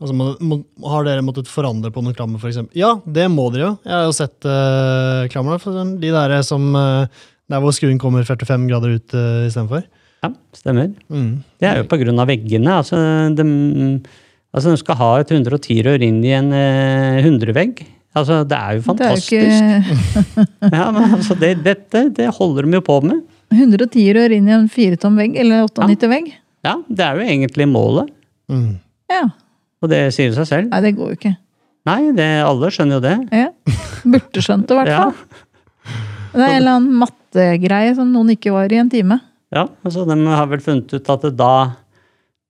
altså, 0.00 0.14
må, 0.16 0.30
må, 0.42 0.58
Har 0.90 1.06
dere 1.06 1.22
måttet 1.22 1.50
forandre 1.50 1.92
på 1.94 2.02
noen 2.02 2.16
klammer, 2.16 2.42
f.eks.? 2.42 2.72
Ja, 2.78 2.96
det 3.06 3.28
må 3.30 3.46
dere 3.54 3.68
jo. 3.68 3.74
Jeg 3.86 3.94
har 3.94 4.08
jo 4.08 4.16
sett 4.16 4.48
uh, 4.48 5.28
klammerne. 5.30 5.60
For 5.62 5.94
de 6.02 6.10
der 6.16 6.34
som 6.46 6.72
uh, 6.74 7.06
Der 7.50 7.62
hvor 7.62 7.74
skruen 7.76 8.00
kommer 8.02 8.26
45 8.26 8.66
grader 8.70 8.98
ut 8.98 9.14
uh, 9.14 9.46
istedenfor. 9.46 9.86
Ja, 10.20 10.32
stemmer. 10.58 10.90
Mm. 11.08 11.30
Det 11.62 11.70
er 11.70 11.80
jo 11.80 11.88
på 11.88 12.00
grunn 12.02 12.20
av 12.20 12.28
veggene. 12.28 12.74
Altså, 12.82 12.98
de, 13.38 13.46
altså, 14.50 14.74
de 14.74 14.82
skal 14.82 14.98
ha 15.00 15.12
et 15.20 15.32
110-rør 15.32 16.02
inn 16.04 16.20
i 16.26 16.34
en 16.36 16.50
uh, 16.50 17.22
100-vegg. 17.22 17.86
Altså, 18.16 18.40
det 18.48 18.56
er 18.58 18.72
jo 18.74 18.80
Det 18.80 19.06
er 19.06 19.14
fantastisk. 19.14 19.32
ikke 19.32 20.72
Ja, 20.78 20.86
men 20.90 21.12
altså, 21.14 21.36
det, 21.38 21.50
dette 21.62 22.00
det 22.16 22.26
holder 22.34 22.66
de 22.66 22.78
jo 22.80 22.80
på 22.86 22.96
med. 23.06 23.20
110 23.54 24.06
rør 24.16 24.32
inn 24.34 24.48
i 24.50 24.54
en 24.56 24.66
firetom 24.70 25.16
vegg, 25.18 25.36
eller 25.38 25.66
98 25.68 26.08
vegg. 26.10 26.32
Ja, 26.66 26.74
Det 26.88 27.04
er 27.06 27.20
jo 27.20 27.28
egentlig 27.28 27.68
målet, 27.70 28.10
Mm. 28.50 28.80
Ja. 29.10 29.28
og 29.82 29.88
det 29.92 30.00
sier 30.14 30.32
seg 30.34 30.46
selv. 30.48 30.68
Nei, 30.72 30.80
det 30.82 30.96
går 30.96 31.12
jo 31.12 31.16
ikke. 31.20 31.36
Nei, 31.86 32.00
det, 32.18 32.26
alle 32.42 32.66
skjønner 32.74 32.98
jo 32.98 33.02
det. 33.04 33.12
Ja. 33.30 33.46
Burde 34.02 34.42
skjønt 34.42 34.66
det, 34.66 34.74
i 34.74 34.78
hvert 34.80 34.90
Ja. 34.90 35.04
fall. 35.04 35.14
Det 36.34 36.42
er 36.42 36.48
en 36.50 36.56
eller 36.56 36.74
annen 36.80 36.98
mattegreie 36.98 37.94
som 37.94 38.10
noen 38.12 38.30
ikke 38.34 38.50
var 38.54 38.70
i 38.74 38.80
en 38.82 38.90
time. 38.90 39.20
Ja, 39.54 39.68
altså 39.86 40.02
De 40.06 40.16
har 40.26 40.46
vel 40.50 40.58
funnet 40.62 40.92
ut 40.94 41.08
at 41.14 41.22
det 41.22 41.36
da 41.38 41.52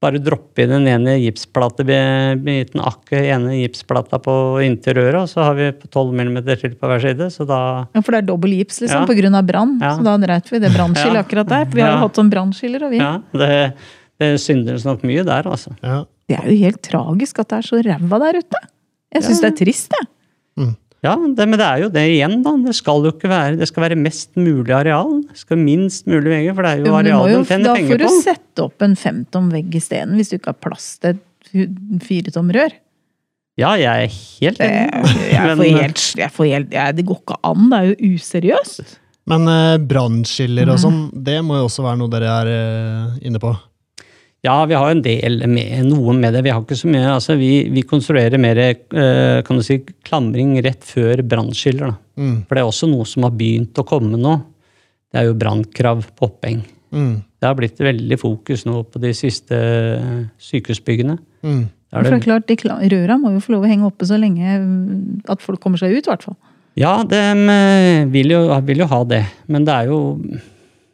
bare 0.01 0.17
droppe 0.25 0.63
i 0.65 0.67
den 0.67 0.87
ene 0.89 1.19
gipsplatebiten, 1.21 2.81
akkurat 2.81 3.27
ene 3.35 3.59
gipsplata 3.61 4.17
på 4.23 4.35
inntil 4.65 4.97
røret, 4.97 5.19
og 5.27 5.29
så 5.29 5.45
har 5.45 5.59
vi 5.59 5.67
12 5.93 6.15
mm 6.17 6.39
til 6.61 6.75
på 6.81 6.89
hver 6.89 7.03
side. 7.05 7.29
Så 7.35 7.45
da 7.49 7.59
Ja, 7.95 8.01
For 8.01 8.13
det 8.17 8.23
er 8.23 8.29
dobbel 8.31 8.55
gips 8.57 8.81
liksom, 8.81 9.05
Ja. 9.05 9.39
av 9.39 9.45
brann. 9.47 9.79
Ja. 9.81 9.97
Så 9.99 10.05
da 10.07 10.17
dreit 10.17 10.49
vi 10.51 10.59
det 10.59 10.73
brannskillet 10.73 11.15
Ja. 11.21 11.25
akkurat 11.25 11.49
der. 11.49 11.65
For 11.67 11.77
vi 11.77 11.83
har 11.85 11.93
jo 11.93 12.05
hatt 12.07 12.17
sånn 12.17 12.31
brannskiller, 12.33 12.85
og 12.87 12.91
vi. 12.91 12.99
Ja, 13.03 13.13
det, 13.35 13.75
det 14.21 14.31
syndes 14.41 14.85
nok 14.89 15.03
mye 15.05 15.25
der, 15.25 15.43
altså. 15.45 15.77
Ja. 15.83 16.05
Det 16.31 16.39
er 16.39 16.49
jo 16.49 16.57
helt 16.65 16.83
tragisk 16.83 17.39
at 17.43 17.49
det 17.51 17.59
er 17.59 17.69
så 17.69 17.83
ræva 17.85 18.19
der 18.25 18.39
ute. 18.41 18.59
Jeg 19.13 19.23
syns 19.27 19.41
det 19.43 19.53
er 19.53 19.59
trist, 19.65 19.93
jeg. 19.99 20.75
Ja, 21.01 21.15
det, 21.17 21.47
men 21.49 21.57
det 21.57 21.65
er 21.65 21.81
jo 21.81 21.89
det 21.93 22.03
igjen, 22.13 22.43
da. 22.45 22.53
Det 22.61 22.75
skal 22.77 23.07
jo 23.07 23.15
ikke 23.15 23.31
være 23.31 23.57
Det 23.57 23.71
skal 23.71 23.87
være 23.87 23.97
mest 23.97 24.35
mulig 24.37 24.75
areal. 24.77 25.23
Det 25.31 25.41
skal 25.41 25.61
minst 25.61 26.05
mulig 26.11 26.29
vegger, 26.29 26.57
for 26.59 26.67
det 26.67 26.73
er 26.75 26.83
jo 26.83 26.91
Jo, 26.91 26.99
areal 26.99 27.31
de 27.31 27.41
tjener 27.49 27.71
da 27.71 27.75
får 27.89 28.03
du 28.03 28.07
sette 28.21 28.67
opp 28.67 28.85
en 28.85 28.97
femtom 29.01 29.49
vegg 29.55 29.81
isteden, 29.81 30.19
hvis 30.21 30.33
du 30.33 30.37
ikke 30.37 30.53
har 30.53 30.61
plass 30.61 30.93
til 31.01 31.17
et 31.17 32.05
firetom 32.05 32.53
rør. 32.53 32.77
Ja, 33.61 33.73
jeg 33.81 33.89
er 33.89 34.13
helt 34.13 34.61
enig. 34.65 35.15
jeg 35.33 35.57
får 35.61 35.81
helt, 35.81 36.05
jeg 36.21 36.33
får 36.37 36.51
helt 36.51 36.77
jeg, 36.77 36.97
Det 36.97 37.07
går 37.09 37.23
ikke 37.25 37.41
an, 37.49 37.65
det 37.73 37.81
er 37.81 37.89
jo 37.91 38.13
useriøst. 38.17 38.95
Men 39.31 39.49
eh, 39.53 39.81
brannskiller 39.89 40.71
og 40.73 40.79
sånn, 40.81 41.03
det 41.15 41.41
må 41.47 41.61
jo 41.61 41.67
også 41.69 41.85
være 41.87 42.01
noe 42.01 42.13
dere 42.13 42.37
er 42.43 42.53
eh, 42.53 43.19
inne 43.29 43.41
på. 43.43 43.53
Ja, 44.47 44.65
vi 44.65 44.77
har 44.77 44.89
en 44.89 45.03
del 45.05 45.43
med 45.53 45.85
noe 45.91 46.15
med 46.17 46.33
det. 46.33 46.41
Vi 46.47 46.53
har 46.53 46.63
ikke 46.63 46.79
så 46.79 46.89
mye. 46.89 47.09
Altså, 47.13 47.37
vi, 47.37 47.67
vi 47.73 47.83
konstruerer 47.85 48.41
mer 48.41 48.61
eh, 48.65 49.41
kan 49.45 49.59
du 49.59 49.65
si, 49.65 49.81
klamring 50.07 50.55
rett 50.65 50.87
før 50.87 51.21
brannskiller. 51.29 51.93
Mm. 52.17 52.47
For 52.49 52.57
det 52.57 52.63
er 52.63 52.71
også 52.71 52.89
noe 52.89 53.09
som 53.09 53.27
har 53.29 53.35
begynt 53.37 53.77
å 53.81 53.85
komme 53.89 54.17
nå. 54.21 54.39
Det 55.11 55.21
er 55.21 55.27
jo 55.29 55.37
brannkrav 55.37 56.07
på 56.17 56.31
oppheng. 56.31 56.63
Mm. 56.95 57.19
Det 57.41 57.49
har 57.49 57.59
blitt 57.59 57.83
veldig 57.85 58.17
fokus 58.21 58.65
nå 58.69 58.81
på 58.89 59.03
de 59.03 59.13
siste 59.17 59.59
eh, 59.59 60.23
sykehusbyggene. 60.41 61.19
Mm. 61.45 61.67
Da 61.91 61.99
er 61.99 62.07
For 62.07 62.09
det 62.09 62.15
det, 62.15 62.57
er 62.57 62.63
klart, 62.63 62.81
de 62.81 62.89
Røra 62.95 63.19
må 63.21 63.35
jo 63.35 63.43
få 63.45 63.57
lov 63.57 63.67
å 63.67 63.71
henge 63.71 63.89
oppe 63.91 64.09
så 64.09 64.17
lenge 64.21 64.57
mm, 64.63 65.29
at 65.35 65.45
folk 65.45 65.61
kommer 65.61 65.81
seg 65.81 65.93
ut, 65.93 66.07
i 66.07 66.13
hvert 66.13 66.25
fall. 66.29 66.39
ja, 66.79 66.95
de 67.03 67.21
vil 68.15 68.33
jo, 68.33 68.45
vil 68.65 68.85
jo 68.85 68.89
ha 68.93 69.01
det, 69.11 69.25
men 69.51 69.67
det 69.67 69.75
er 69.75 69.91
jo 69.91 69.99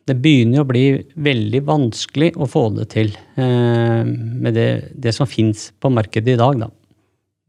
Det 0.06 0.14
begynner 0.22 0.62
å 0.62 0.68
bli 0.68 0.84
veldig 1.18 1.60
vanskelig 1.66 2.30
å 2.38 2.46
få 2.46 2.68
det 2.76 2.86
til 2.92 3.10
eh, 3.40 4.02
med 4.06 4.54
det, 4.54 4.68
det 4.94 5.14
som 5.16 5.26
fins 5.26 5.72
på 5.82 5.90
markedet 5.90 6.36
i 6.36 6.38
dag, 6.38 6.60
da. 6.62 6.70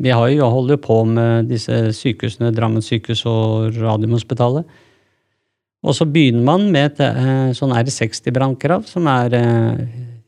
Vi 0.02 0.14
har 0.14 0.28
jo, 0.30 0.46
holder 0.54 0.78
jo 0.78 0.82
på 0.82 0.98
med 1.10 1.48
disse 1.50 1.74
sykehusene, 1.98 2.52
Drammen 2.54 2.86
sykehus 2.86 3.24
og 3.30 3.78
Radiumhospitalet. 3.78 4.66
Og 5.86 5.96
så 5.98 6.06
begynner 6.10 6.46
man 6.46 6.68
med 6.74 6.92
et 6.92 7.02
eh, 7.06 7.54
sånn 7.58 7.74
R60-brannkrav, 7.78 8.86
som 8.90 9.10
er 9.10 9.38
eh, 9.38 9.84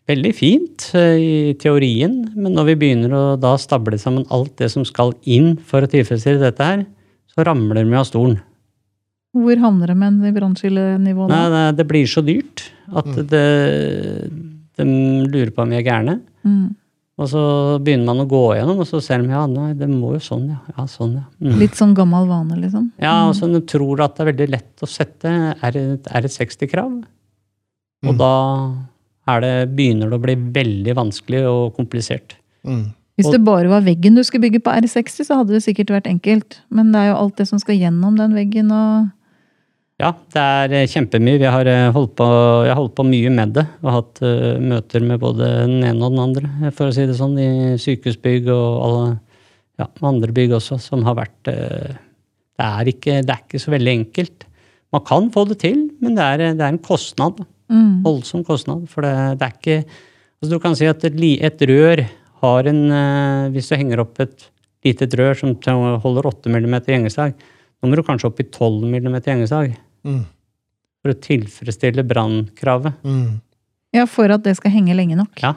veldig 0.10 0.34
fint 0.34 0.90
i 0.98 1.56
teorien, 1.62 2.22
men 2.34 2.54
når 2.58 2.72
vi 2.72 2.78
begynner 2.84 3.14
å 3.14 3.24
da 3.42 3.56
stable 3.62 3.98
sammen 4.02 4.26
alt 4.34 4.56
det 4.62 4.72
som 4.74 4.86
skal 4.86 5.14
inn 5.30 5.56
for 5.66 5.86
å 5.86 5.90
tilfredsstille 5.90 6.42
dette 6.42 6.66
her, 6.66 6.86
så 7.30 7.46
ramler 7.46 7.86
vi 7.86 7.98
av 7.98 8.08
stolen. 8.10 8.40
Hvor 9.36 9.60
havner 9.62 9.92
de 9.92 9.96
med 10.00 10.24
i 10.26 10.34
brannskillenivået? 10.34 11.30
Nei, 11.30 11.46
nei, 11.54 11.66
det 11.78 11.86
blir 11.90 12.08
så 12.10 12.24
dyrt 12.26 12.64
at 12.98 13.10
det, 13.30 13.46
de 14.80 14.86
lurer 15.30 15.52
på 15.54 15.62
om 15.64 15.70
vi 15.74 15.78
er 15.78 15.86
gærne. 15.86 16.16
Mm. 16.48 16.76
Og 17.20 17.28
så 17.28 17.42
begynner 17.84 18.08
man 18.08 18.24
å 18.24 18.30
gå 18.32 18.42
gjennom, 18.56 18.80
og 18.80 18.88
så 18.88 19.02
ser 19.04 19.20
de 19.22 19.34
ja, 19.34 19.44
nei, 19.52 19.74
det 19.78 19.90
må 19.92 20.14
jo 20.16 20.22
sånn, 20.24 20.46
ja. 20.54 20.60
Ja, 20.72 20.86
sånn, 20.88 21.18
ja. 21.20 21.26
Mm. 21.44 21.58
Litt 21.60 21.76
sånn 21.76 21.94
gammel 21.98 22.30
vane, 22.30 22.56
liksom. 22.62 22.86
Ja, 23.04 23.28
og 23.28 23.36
så 23.36 23.50
de 23.52 23.60
tror 23.68 24.00
at 24.06 24.16
det 24.16 24.24
er 24.24 24.30
veldig 24.32 24.48
lett 24.56 24.86
å 24.86 24.90
sette 24.90 25.34
er 25.52 25.80
et, 25.82 26.08
er 26.08 26.30
et 26.30 26.36
60-krav. 26.38 27.02
Og 28.08 28.14
Mm. 28.16 28.18
da 28.18 28.32
er 29.36 29.42
det, 29.44 29.76
begynner 29.76 30.10
det 30.10 30.16
å 30.18 30.24
bli 30.24 30.36
veldig 30.56 30.96
vanskelig 30.96 31.44
og 31.46 31.76
komplisert. 31.76 32.38
Mm. 32.64 32.94
Hvis 33.20 33.34
det 33.34 33.44
bare 33.44 33.68
var 33.68 33.84
veggen 33.84 34.16
du 34.16 34.24
skulle 34.24 34.48
bygge 34.48 34.64
på 34.64 34.72
R60, 34.72 35.28
så 35.28 35.36
hadde 35.42 35.52
det 35.52 35.64
sikkert 35.66 35.92
vært 35.92 36.08
enkelt. 36.08 36.62
Men 36.72 36.94
det 36.94 37.02
er 37.02 37.08
jo 37.12 37.18
alt 37.20 37.36
det 37.36 37.50
som 37.50 37.60
skal 37.60 37.76
gjennom 37.76 38.16
den 38.16 38.32
veggen 38.34 38.72
og 38.72 39.10
Ja, 40.00 40.14
det 40.32 40.40
er 40.42 40.74
eh, 40.78 40.88
kjempemye. 40.88 41.40
Vi 41.42 41.48
har 41.52 41.68
eh, 41.68 41.90
holdt 41.92 42.14
på, 42.16 42.26
jeg 42.64 42.72
har 42.72 42.80
holdt 42.80 42.96
på 42.96 43.04
mye 43.08 43.32
med 43.36 43.52
det. 43.58 43.66
Og 43.84 43.90
hatt 43.92 44.22
eh, 44.24 44.60
møter 44.64 45.04
med 45.04 45.20
både 45.20 45.50
den 45.66 45.82
ene 45.84 46.06
og 46.08 46.14
den 46.14 46.22
andre, 46.24 46.72
for 46.76 46.88
å 46.88 46.94
si 46.96 47.04
det 47.08 47.18
sånn, 47.18 47.36
i 47.36 47.76
sykehusbygg 47.84 48.48
og 48.54 48.68
alle 48.86 49.10
ja, 49.80 49.90
andre 50.08 50.36
bygg 50.36 50.56
også, 50.56 50.78
som 50.84 51.04
har 51.08 51.18
vært 51.20 51.50
det, 51.50 51.58
er 52.64 52.92
ikke, 52.92 53.18
det 53.28 53.34
er 53.36 53.44
ikke 53.44 53.62
så 53.64 53.74
veldig 53.76 53.96
enkelt. 53.98 54.48
Man 54.96 55.04
kan 55.08 55.28
få 55.36 55.44
det 55.50 55.60
til, 55.66 55.84
men 56.00 56.16
det 56.16 56.26
er, 56.26 56.46
det 56.56 56.64
er 56.64 56.72
en 56.72 56.84
kostnad. 56.84 57.44
mm. 57.68 58.00
Voldsom 58.08 58.48
kostnad. 58.48 58.88
For 58.92 59.04
det, 59.04 59.14
det 59.40 59.48
er 59.50 59.60
ikke 59.60 59.78
altså 60.40 60.54
Du 60.56 60.64
kan 60.64 60.80
si 60.80 60.88
at 60.88 61.04
et, 61.04 61.20
et 61.20 61.68
rør 61.68 62.06
har 62.40 62.72
en 62.72 62.82
Hvis 63.52 63.68
du 63.68 63.76
henger 63.76 64.00
opp 64.06 64.20
et 64.24 64.48
lite 64.88 65.10
rør 65.20 65.36
som 65.36 65.58
holder 66.00 66.32
8 66.32 66.52
mm 66.56 66.78
gjengeslag, 66.88 67.36
nå 67.36 67.92
må 67.92 68.00
du 68.00 68.04
kanskje 68.08 68.32
opp 68.32 68.40
i 68.40 68.48
12 68.48 68.88
mm 68.88 69.20
gjengeslag 69.20 69.76
Mm. 70.06 70.26
for 71.04 71.14
å 71.14 71.20
tilfredsstille 71.24 72.04
brannkravet. 72.08 73.00
Mm. 73.04 73.40
Ja, 73.96 74.06
for 74.06 74.30
at 74.30 74.44
det 74.46 74.56
skal 74.60 74.74
henge 74.76 74.96
lenge 74.98 75.18
nok. 75.18 75.40
Ja. 75.42 75.56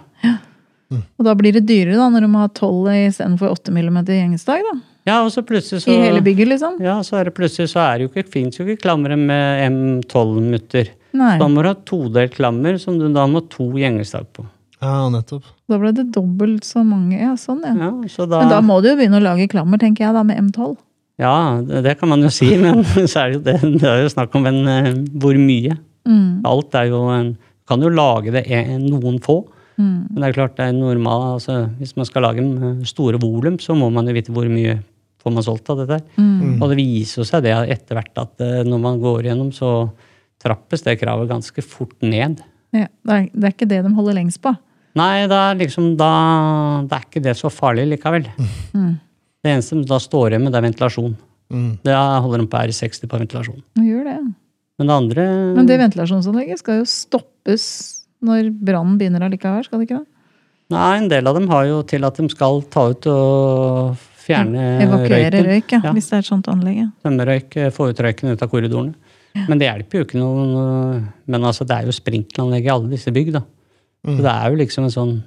Og 0.93 1.25
da 1.25 1.35
blir 1.39 1.55
det 1.57 1.65
dyrere 1.69 1.97
da, 1.97 2.09
når 2.13 2.27
du 2.27 2.31
må 2.33 2.43
ha 2.43 2.49
12 2.53 2.93
istedenfor 3.09 3.53
8 3.55 3.73
mm 3.73 4.01
gjengestag, 4.13 4.65
da. 4.67 4.75
ja, 5.09 5.19
og 5.25 5.31
så 5.33 5.41
plutselig 5.47 5.85
så 5.85 5.93
I 5.93 6.01
hele 6.05 6.21
bygget, 6.25 6.51
liksom. 6.53 6.77
Ja, 6.85 6.99
så 7.07 7.17
er 7.21 7.31
det 7.31 7.35
plutselig 7.39 7.71
så 7.73 7.81
er 7.85 7.99
det 7.99 8.07
jo 8.07 8.13
ikke, 8.13 8.29
fins 8.35 8.59
jo 8.61 8.67
ikke 8.67 8.83
klamre 8.85 9.17
med 9.17 9.63
M12-mutter. 9.71 10.93
Nei. 11.17 11.37
Da 11.41 11.49
må 11.49 11.65
du 11.65 11.71
ha 11.71 11.77
todelt 11.89 12.37
klammer 12.37 12.77
som 12.81 12.99
du 13.01 13.07
da 13.13 13.25
må 13.29 13.43
ha 13.43 13.49
to 13.53 13.71
gjengestag 13.81 14.29
på. 14.37 14.45
Ja, 14.83 15.09
nettopp. 15.13 15.47
Da 15.71 15.79
ble 15.79 15.93
det 15.95 16.09
dobbelt 16.15 16.67
så 16.67 16.83
mange. 16.85 17.15
Ja, 17.21 17.37
sånn, 17.39 17.63
ja. 17.65 17.75
Ja, 17.79 17.91
så 18.11 18.27
da, 18.27 18.43
Men 18.43 18.51
da 18.51 18.63
må 18.65 18.81
du 18.83 18.91
jo 18.91 18.97
begynne 18.99 19.21
å 19.21 19.25
lage 19.25 19.47
klammer, 19.53 19.81
tenker 19.81 20.09
jeg, 20.09 20.17
da, 20.17 20.25
med 20.27 20.41
M12. 20.49 20.75
Ja 21.21 21.61
det, 21.67 21.83
det 21.85 21.97
kan 22.01 22.11
man 22.13 22.23
jo 22.25 22.31
si, 22.33 22.49
men 22.63 22.85
så 22.85 23.25
er 23.25 23.33
det 23.33 23.39
jo 23.39 23.43
det. 23.47 23.57
Det 23.83 23.89
er 23.89 24.05
jo 24.05 24.13
snakk 24.13 24.37
om 24.39 24.47
en, 24.51 24.61
eh, 24.71 24.93
hvor 25.23 25.39
mye. 25.41 25.77
Mm. 26.09 26.43
Alt 26.49 26.79
er 26.79 26.93
jo 26.93 27.07
en 27.15 27.35
Kan 27.71 27.79
jo 27.79 27.93
lage 27.95 28.33
det 28.35 28.43
en, 28.51 28.89
noen 28.91 29.21
få. 29.23 29.37
Mm. 29.79 30.09
Men 30.11 30.17
det 30.19 30.27
er 30.27 30.35
klart 30.35 30.57
det 30.59 30.65
er 30.67 30.73
normal, 30.75 31.37
altså 31.37 31.69
Hvis 31.79 31.95
man 31.97 32.09
skal 32.09 32.27
lage 32.27 32.43
eh, 32.43 32.81
store 32.89 33.21
volum, 33.23 33.61
så 33.63 33.77
må 33.79 33.89
man 33.95 34.11
jo 34.11 34.17
vite 34.17 34.35
hvor 34.35 34.49
mye 34.51 34.81
får 35.23 35.35
man 35.37 35.47
solgt 35.47 35.71
av 35.71 35.85
dette. 35.85 36.01
Mm. 36.19 36.59
Og 36.59 36.73
det 36.73 36.81
viser 36.81 37.29
seg 37.29 37.45
det 37.47 37.55
etter 37.55 37.99
hvert 37.99 38.25
at 38.25 38.43
eh, 38.43 38.65
når 38.67 38.83
man 38.83 38.99
går 39.03 39.31
gjennom, 39.31 39.53
så 39.55 39.93
trappes 40.43 40.83
det 40.83 40.99
kravet 41.01 41.31
ganske 41.31 41.63
fort 41.63 41.95
ned. 42.03 42.43
Ja, 42.75 42.89
det, 42.89 43.15
er, 43.15 43.29
det 43.31 43.47
er 43.47 43.55
ikke 43.55 43.71
det 43.71 43.83
de 43.85 43.95
holder 43.95 44.19
lengst 44.19 44.43
på. 44.43 44.55
Nei, 44.99 45.25
da 45.31 45.55
liksom 45.57 45.95
da 45.97 46.11
Det 46.85 46.97
er 46.97 47.07
ikke 47.07 47.23
det 47.25 47.37
så 47.39 47.49
farlig 47.53 47.87
likevel. 47.95 48.27
Mm. 48.75 48.99
Det 49.43 49.51
eneste 49.51 49.75
som 49.75 49.83
da 49.87 49.99
står 50.03 50.31
igjen 50.33 50.45
med, 50.45 50.53
det 50.55 50.61
er 50.61 50.69
ventilasjon. 50.69 51.17
Mm. 51.53 51.73
Det 51.85 51.97
holder 51.97 52.39
de 52.45 52.47
på 52.53 52.61
R60 52.63 53.09
på 53.11 53.19
ventilasjon. 53.21 53.59
Det 53.77 53.85
gjør 53.89 54.05
det. 54.09 54.19
Men 54.81 54.89
det 54.89 54.95
andre 54.95 55.25
Men 55.57 55.67
det 55.69 55.79
ventilasjonsanlegget 55.83 56.63
skal 56.63 56.81
jo 56.81 56.87
stoppes 56.89 57.67
når 58.23 58.53
brannen 58.63 58.97
begynner 59.01 59.27
allikevel, 59.27 59.65
skal 59.67 59.81
det 59.83 59.89
ikke 59.89 59.99
det? 60.01 60.07
Nei, 60.73 60.97
en 61.03 61.09
del 61.11 61.27
av 61.29 61.35
dem 61.37 61.49
har 61.51 61.67
jo 61.69 61.83
til 61.85 62.07
at 62.07 62.17
de 62.17 62.29
skal 62.33 62.63
ta 62.73 62.87
ut 62.95 63.07
og 63.11 63.99
fjerne 64.23 64.63
Evakuere 64.87 65.33
røyken. 65.35 65.49
røyk, 65.51 65.73
ja, 65.75 65.81
Ja. 65.85 65.93
hvis 65.93 66.09
det 66.09 66.15
er 66.17 66.23
et 66.23 66.31
sånt 66.31 66.49
anlegg. 66.49 66.93
Tømmerrøyk, 67.05 67.57
eh, 67.57 67.71
få 67.75 67.91
ut 67.91 67.99
røyken 67.99 68.31
ut 68.33 68.43
av 68.43 68.49
korridorene. 68.49 68.95
Men 69.49 69.59
det 69.59 69.67
hjelper 69.69 69.99
jo 69.99 70.05
ikke 70.05 70.21
noe 70.21 71.03
Men 71.27 71.43
altså, 71.43 71.67
det 71.67 71.77
er 71.77 71.85
jo 71.89 71.93
sprinkleranlegg 71.93 72.65
i 72.65 72.69
alle 72.73 72.89
disse 72.91 73.11
bygg, 73.13 73.33
da. 73.33 73.43
Så 74.05 74.17
det 74.23 74.33
er 74.33 74.51
jo 74.51 74.57
liksom 74.57 74.85
en 74.85 74.91
sånn 74.91 75.23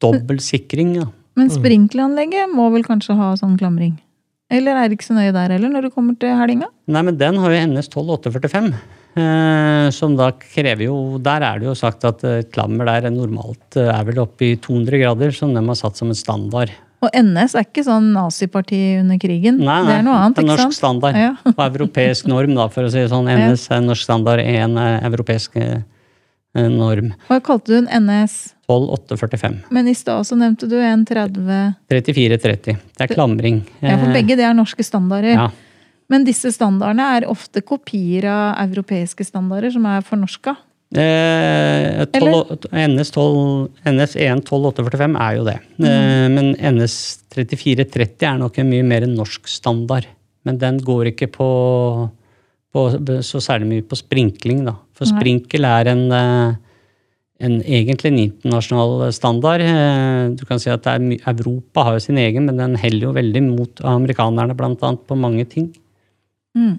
dobbel 0.00 0.40
sikring, 0.40 0.94
da. 1.00 1.06
Men 1.40 1.48
Mm. 1.48 1.56
sprinkleranlegget 1.56 2.52
må 2.52 2.68
vel 2.74 2.84
kanskje 2.84 3.16
ha 3.16 3.32
sånn 3.40 3.56
klamring? 3.58 3.96
Eller 4.50 4.76
er 4.76 4.88
det 4.90 4.98
ikke 4.98 5.06
så 5.08 5.14
nøye 5.16 5.32
der 5.32 5.54
heller, 5.54 5.70
når 5.70 5.86
du 5.86 5.90
kommer 5.94 6.18
til 6.18 6.34
hellinga? 6.36 6.66
Nei, 6.90 7.02
men 7.06 7.16
den 7.16 7.36
har 7.38 7.52
jo 7.54 7.60
NS 7.70 7.88
12845. 7.88 8.74
Eh, 9.16 9.90
som 9.90 10.12
da 10.14 10.28
krever 10.30 10.84
jo 10.86 11.18
Der 11.18 11.42
er 11.42 11.58
det 11.58 11.66
jo 11.66 11.72
sagt 11.74 12.04
at 12.06 12.22
eh, 12.22 12.44
klammer 12.46 12.86
der 12.86 13.08
er 13.08 13.10
normalt 13.10 13.74
eh, 13.74 13.88
er 13.90 14.04
vel 14.06 14.20
oppe 14.22 14.52
i 14.52 14.56
200 14.56 15.00
grader, 15.02 15.32
som 15.34 15.52
de 15.54 15.62
har 15.66 15.74
satt 15.78 15.96
som 15.98 16.12
en 16.12 16.14
standard. 16.14 16.70
Og 17.02 17.10
NS 17.16 17.56
er 17.56 17.64
ikke 17.64 17.82
sånn 17.82 18.12
naziparti 18.12 19.00
under 19.00 19.18
krigen. 19.18 19.56
Nei, 19.58 19.64
nei, 19.66 19.86
det 19.88 19.96
er 19.98 20.04
noe 20.06 20.18
annet, 20.20 20.36
det 20.36 20.44
er 20.44 20.50
norsk 20.52 20.76
standard. 20.76 21.16
Ja. 21.18 21.32
Og 21.56 21.62
europeisk 21.64 22.28
norm, 22.30 22.54
da, 22.54 22.68
for 22.68 22.84
å 22.86 22.90
si 22.92 23.00
det 23.00 23.08
sånn. 23.10 23.26
NS 23.26 23.66
er 23.72 23.80
norsk 23.86 24.04
standard, 24.04 24.42
én 24.44 24.76
er 24.78 25.00
europeisk 25.08 25.56
eh, 25.56 25.80
norm. 26.54 27.12
Hva 27.28 27.40
kalte 27.44 27.70
du 27.70 27.76
en 27.78 28.06
NS? 28.06 28.54
12845. 28.70 29.58
Men 29.70 29.88
i 29.90 29.94
stad 29.94 30.26
så 30.26 30.38
nevnte 30.38 30.68
du 30.70 30.76
en 30.78 31.04
30 31.06 31.74
3430. 31.90 32.78
Det 32.96 33.06
er 33.06 33.14
klamring. 33.14 33.62
Ja, 33.80 33.96
for 33.98 34.08
Eh, 34.10 34.14
begge 34.14 34.36
det 34.38 34.46
er 34.46 34.54
norske 34.54 34.84
standarder. 34.86 35.34
Ja. 35.34 35.50
Men 36.10 36.24
disse 36.26 36.50
standardene 36.50 37.06
er 37.16 37.28
ofte 37.30 37.62
kopier 37.62 38.26
av 38.26 38.68
europeiske 38.68 39.24
standarder 39.26 39.70
som 39.70 39.86
er 39.86 40.02
fornorska. 40.02 40.56
Eh, 40.90 42.04
12, 42.18 42.66
NS, 42.74 43.10
12, 43.14 43.68
NS 43.86 44.16
1 44.16 44.42
12845 44.42 45.18
er 45.22 45.36
jo 45.36 45.44
det. 45.46 45.58
Eh, 45.86 46.26
men 46.34 46.56
NS 46.58 46.96
3430 47.30 48.26
er 48.26 48.40
nok 48.42 48.58
en 48.58 48.70
mye 48.70 48.86
mer 48.86 49.06
norsk 49.06 49.46
standard. 49.46 50.08
Men 50.44 50.58
den 50.58 50.80
går 50.82 51.12
ikke 51.12 51.28
på, 51.30 51.46
på 52.74 52.84
så 53.26 53.40
særlig 53.42 53.66
mye 53.68 53.82
på 53.90 53.96
sprinkling, 53.98 54.64
da. 54.64 54.76
For 54.94 55.04
Nei. 55.06 55.14
sprinkel 55.18 55.64
er 55.66 55.88
en, 55.90 56.04
eh, 56.12 56.54
en 57.40 57.56
egentlig 57.62 58.06
en 58.12 58.18
internasjonal 58.30 59.12
standard. 59.12 59.60
Eh, 59.60 60.34
Du 60.36 60.44
kan 60.46 60.58
si 60.60 60.70
at 60.70 60.82
det 60.82 60.92
er, 60.94 60.98
my- 61.00 61.18
Europa 61.26 61.82
har 61.84 61.92
jo 61.94 61.98
sin 62.04 62.16
egen, 62.18 62.44
men 62.46 62.56
den 62.56 62.76
heller 62.76 63.00
jo 63.08 63.12
veldig 63.12 63.42
mot 63.56 63.74
amerikanerne, 63.82 64.54
blant 64.56 64.80
annet, 64.82 65.06
på 65.06 65.16
mange 65.18 65.48
ting. 65.48 65.74
Mm. 66.56 66.78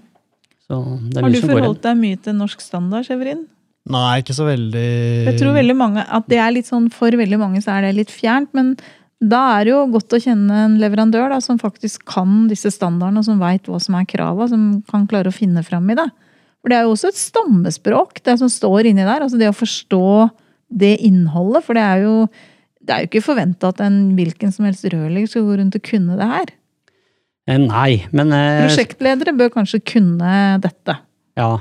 Så 0.68 0.78
det 1.10 1.18
er 1.18 1.22
Har 1.22 1.28
mye 1.30 1.34
du 1.34 1.40
som 1.40 1.48
går 1.50 1.56
igjen. 1.58 1.64
forholdt 1.64 1.82
deg 1.82 1.96
mye 1.98 2.22
til 2.22 2.32
norsk 2.34 2.60
standard, 2.60 3.04
Severin? 3.04 3.46
Nei, 3.90 4.20
ikke 4.22 4.32
så 4.32 4.44
veldig 4.46 5.24
Jeg 5.26 5.38
tror 5.40 5.54
veldig 5.58 5.76
mange, 5.76 6.06
at 6.08 6.28
det 6.28 6.38
er 6.38 6.52
litt 6.52 6.66
sånn, 6.66 6.88
For 6.92 7.10
veldig 7.10 7.38
mange 7.38 7.58
så 7.60 7.72
er 7.76 7.80
det 7.82 7.96
litt 7.96 8.10
fjernt, 8.10 8.48
men 8.54 8.76
da 9.22 9.40
er 9.56 9.66
det 9.66 9.72
jo 9.72 9.82
godt 9.92 10.16
å 10.16 10.20
kjenne 10.22 10.64
en 10.66 10.78
leverandør 10.82 11.30
da, 11.30 11.38
som 11.44 11.60
faktisk 11.60 12.02
kan 12.10 12.48
disse 12.50 12.72
standardene, 12.74 13.22
og 13.22 13.28
som 13.28 13.42
veit 13.42 13.68
hva 13.70 13.78
som 13.82 13.94
er 13.98 14.06
krava, 14.10 14.48
som 14.50 14.80
kan 14.90 15.06
klare 15.10 15.30
å 15.30 15.36
finne 15.36 15.62
fram 15.66 15.86
i 15.92 15.98
det. 15.98 16.08
For 16.62 16.70
det 16.70 16.78
er 16.78 16.86
jo 16.86 16.94
også 16.94 17.10
et 17.10 17.18
stammespråk, 17.18 18.22
det 18.26 18.36
som 18.40 18.50
står 18.50 18.90
inni 18.90 19.04
der. 19.04 19.22
altså 19.22 19.38
Det 19.38 19.50
å 19.50 19.54
forstå 19.54 20.08
det 20.82 20.96
innholdet. 21.06 21.66
For 21.66 21.78
det 21.78 21.84
er 21.84 22.02
jo, 22.04 22.16
det 22.82 22.94
er 22.94 23.04
jo 23.04 23.10
ikke 23.10 23.24
forventa 23.26 23.70
at 23.70 23.82
en 23.84 24.00
hvilken 24.18 24.54
som 24.54 24.66
helst 24.66 24.86
rørlegger 24.90 25.30
skal 25.30 25.46
gå 25.46 25.58
rundt 25.60 25.78
og 25.78 25.86
kunne 25.86 26.18
det 26.18 26.28
her. 26.32 26.52
Eh, 27.50 27.58
Nei, 27.62 28.02
men 28.14 28.34
eh, 28.34 28.64
Prosjektledere 28.66 29.34
bør 29.38 29.54
kanskje 29.54 29.82
kunne 29.94 30.34
dette. 30.62 30.98
Ja, 31.38 31.56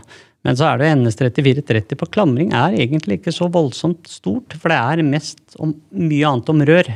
men 0.46 0.58
så 0.58 0.68
er 0.68 0.78
det 0.78 0.90
jo 0.90 0.98
NS3430 1.02 1.98
på 1.98 2.10
klamring 2.14 2.54
er 2.58 2.78
egentlig 2.78 3.20
ikke 3.20 3.34
så 3.34 3.50
voldsomt 3.54 4.10
stort, 4.10 4.54
for 4.58 4.74
det 4.74 4.78
er 4.78 5.06
mest 5.06 5.58
om 5.62 5.74
mye 5.94 6.30
annet 6.30 6.54
om 6.54 6.62
rør. 6.70 6.90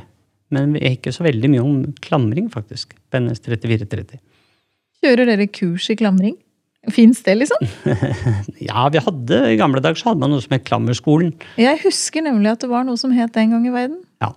Men 0.54 0.76
vi 0.76 0.82
er 0.84 0.98
ikke 0.98 1.14
så 1.16 1.26
veldig 1.26 1.50
mye 1.52 1.64
om 1.64 1.78
klamring, 2.06 2.50
faktisk, 2.54 2.94
på 3.10 3.22
NS3430. 3.24 4.20
Kjører 5.02 5.32
dere 5.32 5.48
kurs 5.52 5.90
i 5.90 5.98
klamring? 6.00 6.36
Fins 6.94 7.24
det, 7.26 7.34
liksom? 7.42 7.66
Ja, 8.68 8.86
vi 8.94 9.02
hadde 9.02 9.40
i 9.50 9.58
gamle 9.58 9.82
dager 9.82 9.98
så 10.00 10.12
hadde 10.12 10.22
man 10.22 10.34
noe 10.34 10.44
som 10.44 10.54
het 10.54 10.66
Klammerskolen. 10.68 11.34
Jeg 11.58 11.82
husker 11.82 12.26
nemlig 12.26 12.52
at 12.54 12.62
det 12.62 12.70
var 12.70 12.86
noe 12.86 13.00
som 13.00 13.14
het 13.16 13.34
det 13.34 13.42
en 13.42 13.56
gang 13.56 13.66
i 13.66 13.74
verden. 13.74 14.00
Ja. 14.22 14.32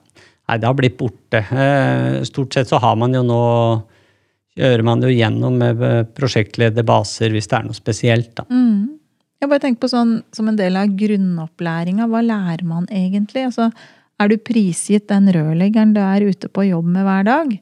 Nei, 0.49 0.57
det 0.57 0.65
har 0.65 0.77
blitt 0.79 0.97
borte. 0.97 1.43
Eh, 1.45 2.23
Stort 2.25 2.57
sett 2.57 2.71
så 2.71 2.81
har 2.81 2.97
man 3.01 3.17
jo 3.17 3.25
nå 3.27 3.43
Gjør 4.59 4.81
man 4.83 5.05
jo 5.05 5.11
gjennom 5.13 5.61
eh, 5.63 6.01
hvis 6.11 6.41
det 6.51 7.55
er 7.55 7.67
noe 7.69 7.77
spesielt, 7.77 8.33
da. 8.35 8.43
Mm. 8.51 8.97
Jeg 9.39 9.51
bare 9.53 9.63
tenker 9.63 9.85
på 9.85 9.91
sånn, 9.93 10.17
Som 10.35 10.49
en 10.51 10.59
del 10.59 10.75
av 10.81 10.97
grunnopplæringa, 10.99 12.09
hva 12.11 12.25
lærer 12.27 12.65
man 12.67 12.89
egentlig? 12.91 13.45
Altså, 13.47 13.69
er 14.19 14.31
du 14.31 14.37
prisgitt 14.43 15.09
den 15.11 15.31
rørleggeren 15.35 15.95
du 15.95 16.03
er 16.03 16.27
ute 16.27 16.51
på 16.51 16.67
jobb 16.69 16.87
med 16.97 17.07
hver 17.07 17.27
dag? 17.29 17.57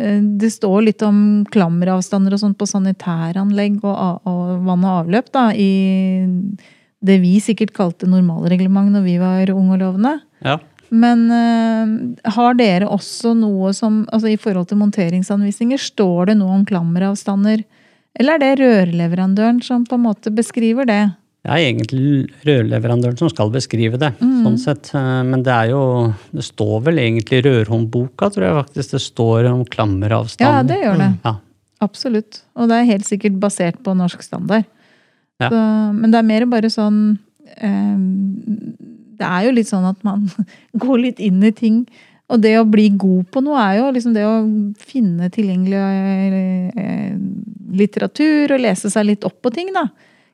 Eh, 0.00 0.20
Det 0.20 0.52
står 0.52 0.88
litt 0.88 1.02
om 1.06 1.44
klammeravstander 1.52 2.34
og 2.34 2.42
sånt 2.42 2.58
på 2.58 2.68
sanitæranlegg 2.68 3.82
og, 3.84 4.26
og 4.28 4.66
vann 4.66 4.86
og 4.86 5.02
avløp, 5.02 5.32
da, 5.32 5.50
i 5.52 6.32
det 7.02 7.18
vi 7.22 7.38
sikkert 7.42 7.74
kalte 7.74 8.06
normalreglement 8.06 8.92
når 8.94 9.02
vi 9.04 9.16
var 9.20 9.50
unge 9.50 9.74
og 9.76 9.82
lovende. 9.82 10.18
Ja. 10.46 10.58
Men 10.92 11.24
uh, 11.32 12.32
har 12.34 12.56
dere 12.58 12.90
også 12.92 13.32
noe 13.34 13.72
som 13.72 14.02
altså 14.12 14.28
I 14.28 14.36
forhold 14.36 14.68
til 14.68 14.78
monteringsanvisninger, 14.82 15.80
står 15.80 16.28
det 16.30 16.36
noe 16.38 16.58
om 16.58 16.66
klammeravstander? 16.68 17.64
Eller 18.20 18.36
er 18.36 18.42
det 18.42 18.60
rørleverandøren 18.60 19.62
som 19.64 19.86
på 19.88 19.96
en 19.96 20.04
måte 20.04 20.32
beskriver 20.36 20.86
det? 20.88 21.02
Det 21.42 21.50
er 21.50 21.64
egentlig 21.66 22.28
rørleverandøren 22.46 23.16
som 23.18 23.30
skal 23.32 23.50
beskrive 23.50 23.98
det. 23.98 24.12
Mm. 24.20 24.44
sånn 24.44 24.58
sett. 24.62 24.92
Eh, 24.94 25.22
Men 25.26 25.42
det 25.42 25.50
er 25.52 25.72
jo 25.72 26.14
Det 26.30 26.44
står 26.46 26.84
vel 26.86 27.00
egentlig 27.02 27.40
i 27.40 27.46
rørhåndboka, 27.48 28.30
tror 28.30 28.46
jeg 28.46 28.58
faktisk 28.60 28.94
det 28.94 29.02
står 29.02 29.48
om 29.50 29.64
klammeravstand. 29.64 30.46
Ja, 30.46 30.62
det 30.62 30.78
gjør 30.84 31.00
det. 31.00 31.10
Ja. 31.24 31.34
Absolutt. 31.82 32.42
Og 32.54 32.68
det 32.70 32.78
er 32.78 32.92
helt 32.92 33.08
sikkert 33.08 33.40
basert 33.42 33.82
på 33.82 33.94
norsk 33.98 34.22
standard. 34.22 34.64
Ja. 35.42 35.48
Så, 35.50 35.58
men 35.98 36.12
det 36.12 36.20
er 36.20 36.28
mer 36.28 36.46
bare 36.46 36.70
sånn 36.70 37.18
eh, 37.56 37.98
Det 39.18 39.26
er 39.26 39.48
jo 39.48 39.56
litt 39.56 39.70
sånn 39.70 39.88
at 39.88 39.98
man 40.06 40.28
går 40.84 40.98
litt 41.08 41.18
inn 41.18 41.42
i 41.42 41.50
ting. 41.50 41.82
Og 42.30 42.40
det 42.40 42.54
å 42.60 42.64
bli 42.68 42.86
god 42.96 43.26
på 43.34 43.42
noe 43.44 43.58
er 43.60 43.80
jo 43.80 43.90
liksom 43.92 44.14
det 44.14 44.22
å 44.24 44.36
finne 44.78 45.26
tilgjengelig 45.34 45.82
eh, 46.78 47.18
litteratur 47.76 48.54
og 48.54 48.62
lese 48.62 48.88
seg 48.92 49.10
litt 49.10 49.26
opp 49.26 49.40
på 49.42 49.50
ting, 49.52 49.74
da. 49.74 49.88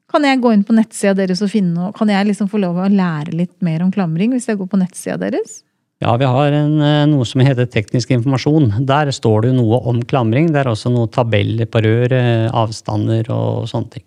Kan 0.09 0.25
jeg 0.25 0.41
gå 0.41 0.53
inn 0.55 0.65
på 0.65 0.77
nettsida 0.77 1.13
deres 1.19 1.43
og 1.45 1.51
finne 1.53 1.75
noe? 1.77 1.95
Kan 1.97 2.09
jeg 2.09 2.31
liksom 2.31 2.49
få 2.49 2.61
lov 2.63 2.79
å 2.81 2.89
lære 2.89 3.35
litt 3.37 3.57
mer 3.65 3.83
om 3.85 3.91
klamring 3.93 4.33
hvis 4.33 4.49
jeg 4.49 4.61
går 4.61 4.71
på 4.73 4.81
nettsida 4.81 5.19
deres? 5.21 5.63
Ja, 6.01 6.15
vi 6.17 6.29
har 6.31 6.55
en, 6.55 6.81
eh, 6.81 7.05
noe 7.11 7.27
som 7.27 7.43
heter 7.43 7.67
teknisk 7.67 8.13
informasjon. 8.15 8.87
Der 8.87 9.11
står 9.11 9.49
det 9.49 9.55
noe 9.57 9.81
om 9.85 10.01
klamring. 10.03 10.53
Det 10.53 10.63
er 10.63 10.71
også 10.71 10.93
noen 10.95 11.11
tabeller 11.11 11.67
på 11.67 11.83
rør, 11.83 12.13
eh, 12.13 12.49
avstander 12.49 13.29
og 13.35 13.67
sånne 13.67 13.91
ting. 13.91 14.05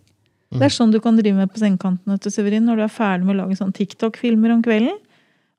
Det 0.51 0.63
er 0.63 0.73
sånn 0.73 0.91
du 0.91 0.99
kan 0.99 1.15
drive 1.15 1.35
med 1.35 1.51
på 1.51 1.59
sengekanten 1.59 2.19
til 2.19 2.31
Severin, 2.31 2.65
når 2.65 2.75
du 2.75 2.83
er 2.83 2.91
ferdig 2.91 3.25
med 3.25 3.35
å 3.35 3.39
lage 3.43 3.59
sånn 3.59 3.73
TikTok-filmer 3.75 4.51
om 4.51 4.63
kvelden. 4.63 4.97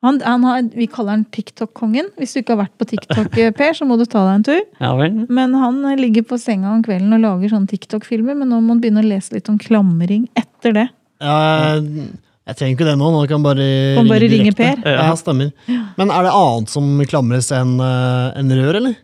Han, 0.03 0.19
han 0.27 0.45
har, 0.45 0.63
vi 0.75 0.89
kaller 0.91 1.15
han 1.15 1.25
TikTok-kongen. 1.31 2.09
Hvis 2.19 2.35
du 2.35 2.41
ikke 2.41 2.57
har 2.57 2.65
vært 2.65 2.75
på 2.81 2.89
TikTok, 2.91 3.37
eh, 3.39 3.53
Per, 3.55 3.77
så 3.79 3.87
må 3.87 3.95
du 4.01 4.03
ta 4.03 4.25
deg 4.27 4.41
en 4.41 4.47
tur. 4.49 4.65
Ja 4.83 4.91
vel? 4.99 5.21
Men 5.31 5.55
han 5.55 5.79
eh, 5.87 6.01
ligger 6.01 6.27
på 6.27 6.39
senga 6.43 6.73
om 6.75 6.83
kvelden 6.83 7.15
og 7.15 7.23
lager 7.23 7.53
sånne 7.53 7.71
TikTok-filmer, 7.71 8.35
men 8.41 8.51
nå 8.51 8.59
må 8.59 8.75
han 8.75 8.83
begynne 8.83 9.05
å 9.05 9.07
lese 9.07 9.37
litt 9.37 9.51
om 9.53 9.61
klamring 9.63 10.27
etter 10.39 10.75
det. 10.81 10.89
Ja, 11.23 11.37
jeg, 11.79 12.09
jeg 12.51 12.59
trenger 12.59 12.75
ikke 12.75 12.89
det 12.91 12.97
nå. 12.99 13.13
Nå 13.15 13.23
kan 13.29 13.39
han 13.39 13.47
bare, 13.47 13.69
Kan 14.01 14.11
bare 14.11 14.27
ringe 14.27 14.51
ringe 14.51 14.57
Per. 14.59 14.83
Ja, 14.91 15.07
stemmer. 15.21 15.55
Men 15.71 16.11
er 16.11 16.27
det 16.27 16.35
annet 16.35 16.75
som 16.75 16.91
klamres 17.07 17.53
enn 17.55 17.77
en 17.79 18.43
enn 18.43 18.55
rør, 18.59 18.81
eller? 18.83 18.99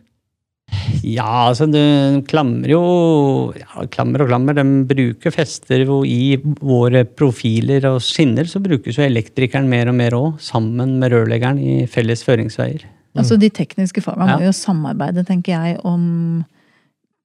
Ja, 1.05 1.47
altså 1.49 1.65
du 1.69 1.79
klamrer 2.27 2.73
jo 2.73 2.81
ja, 3.57 3.85
Klammer 3.93 4.23
og 4.23 4.29
klammer. 4.31 4.57
De 4.57 4.63
bruker 4.89 5.33
fester 5.33 5.83
jo 5.85 6.01
i 6.07 6.35
våre 6.59 7.05
profiler 7.05 7.85
og 7.91 8.01
skinner. 8.03 8.47
Så 8.49 8.61
brukes 8.63 8.97
jo 8.99 9.05
elektrikeren 9.05 9.69
mer 9.71 9.91
og 9.91 9.97
mer 9.99 10.17
òg, 10.17 10.39
sammen 10.43 10.97
med 11.01 11.13
rørleggeren 11.15 11.59
i 11.61 11.75
felles 11.89 12.23
føringsveier. 12.27 12.85
Altså 13.19 13.39
De 13.41 13.49
tekniske 13.49 14.03
fagene 14.05 14.29
Ja. 14.29 14.37
må 14.37 14.45
jo 14.45 14.55
samarbeide, 14.55 15.25
tenker 15.27 15.55
jeg, 15.55 15.79
om 15.83 16.45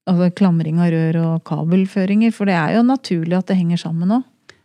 altså, 0.08 0.30
klamring 0.34 0.80
av 0.80 0.90
rør 0.94 1.18
og 1.24 1.44
kabelføringer. 1.44 2.32
For 2.32 2.48
det 2.48 2.54
er 2.54 2.76
jo 2.78 2.86
naturlig 2.88 3.36
at 3.38 3.46
det 3.50 3.58
henger 3.60 3.76
sammen 3.84 4.08
nå. 4.08 4.22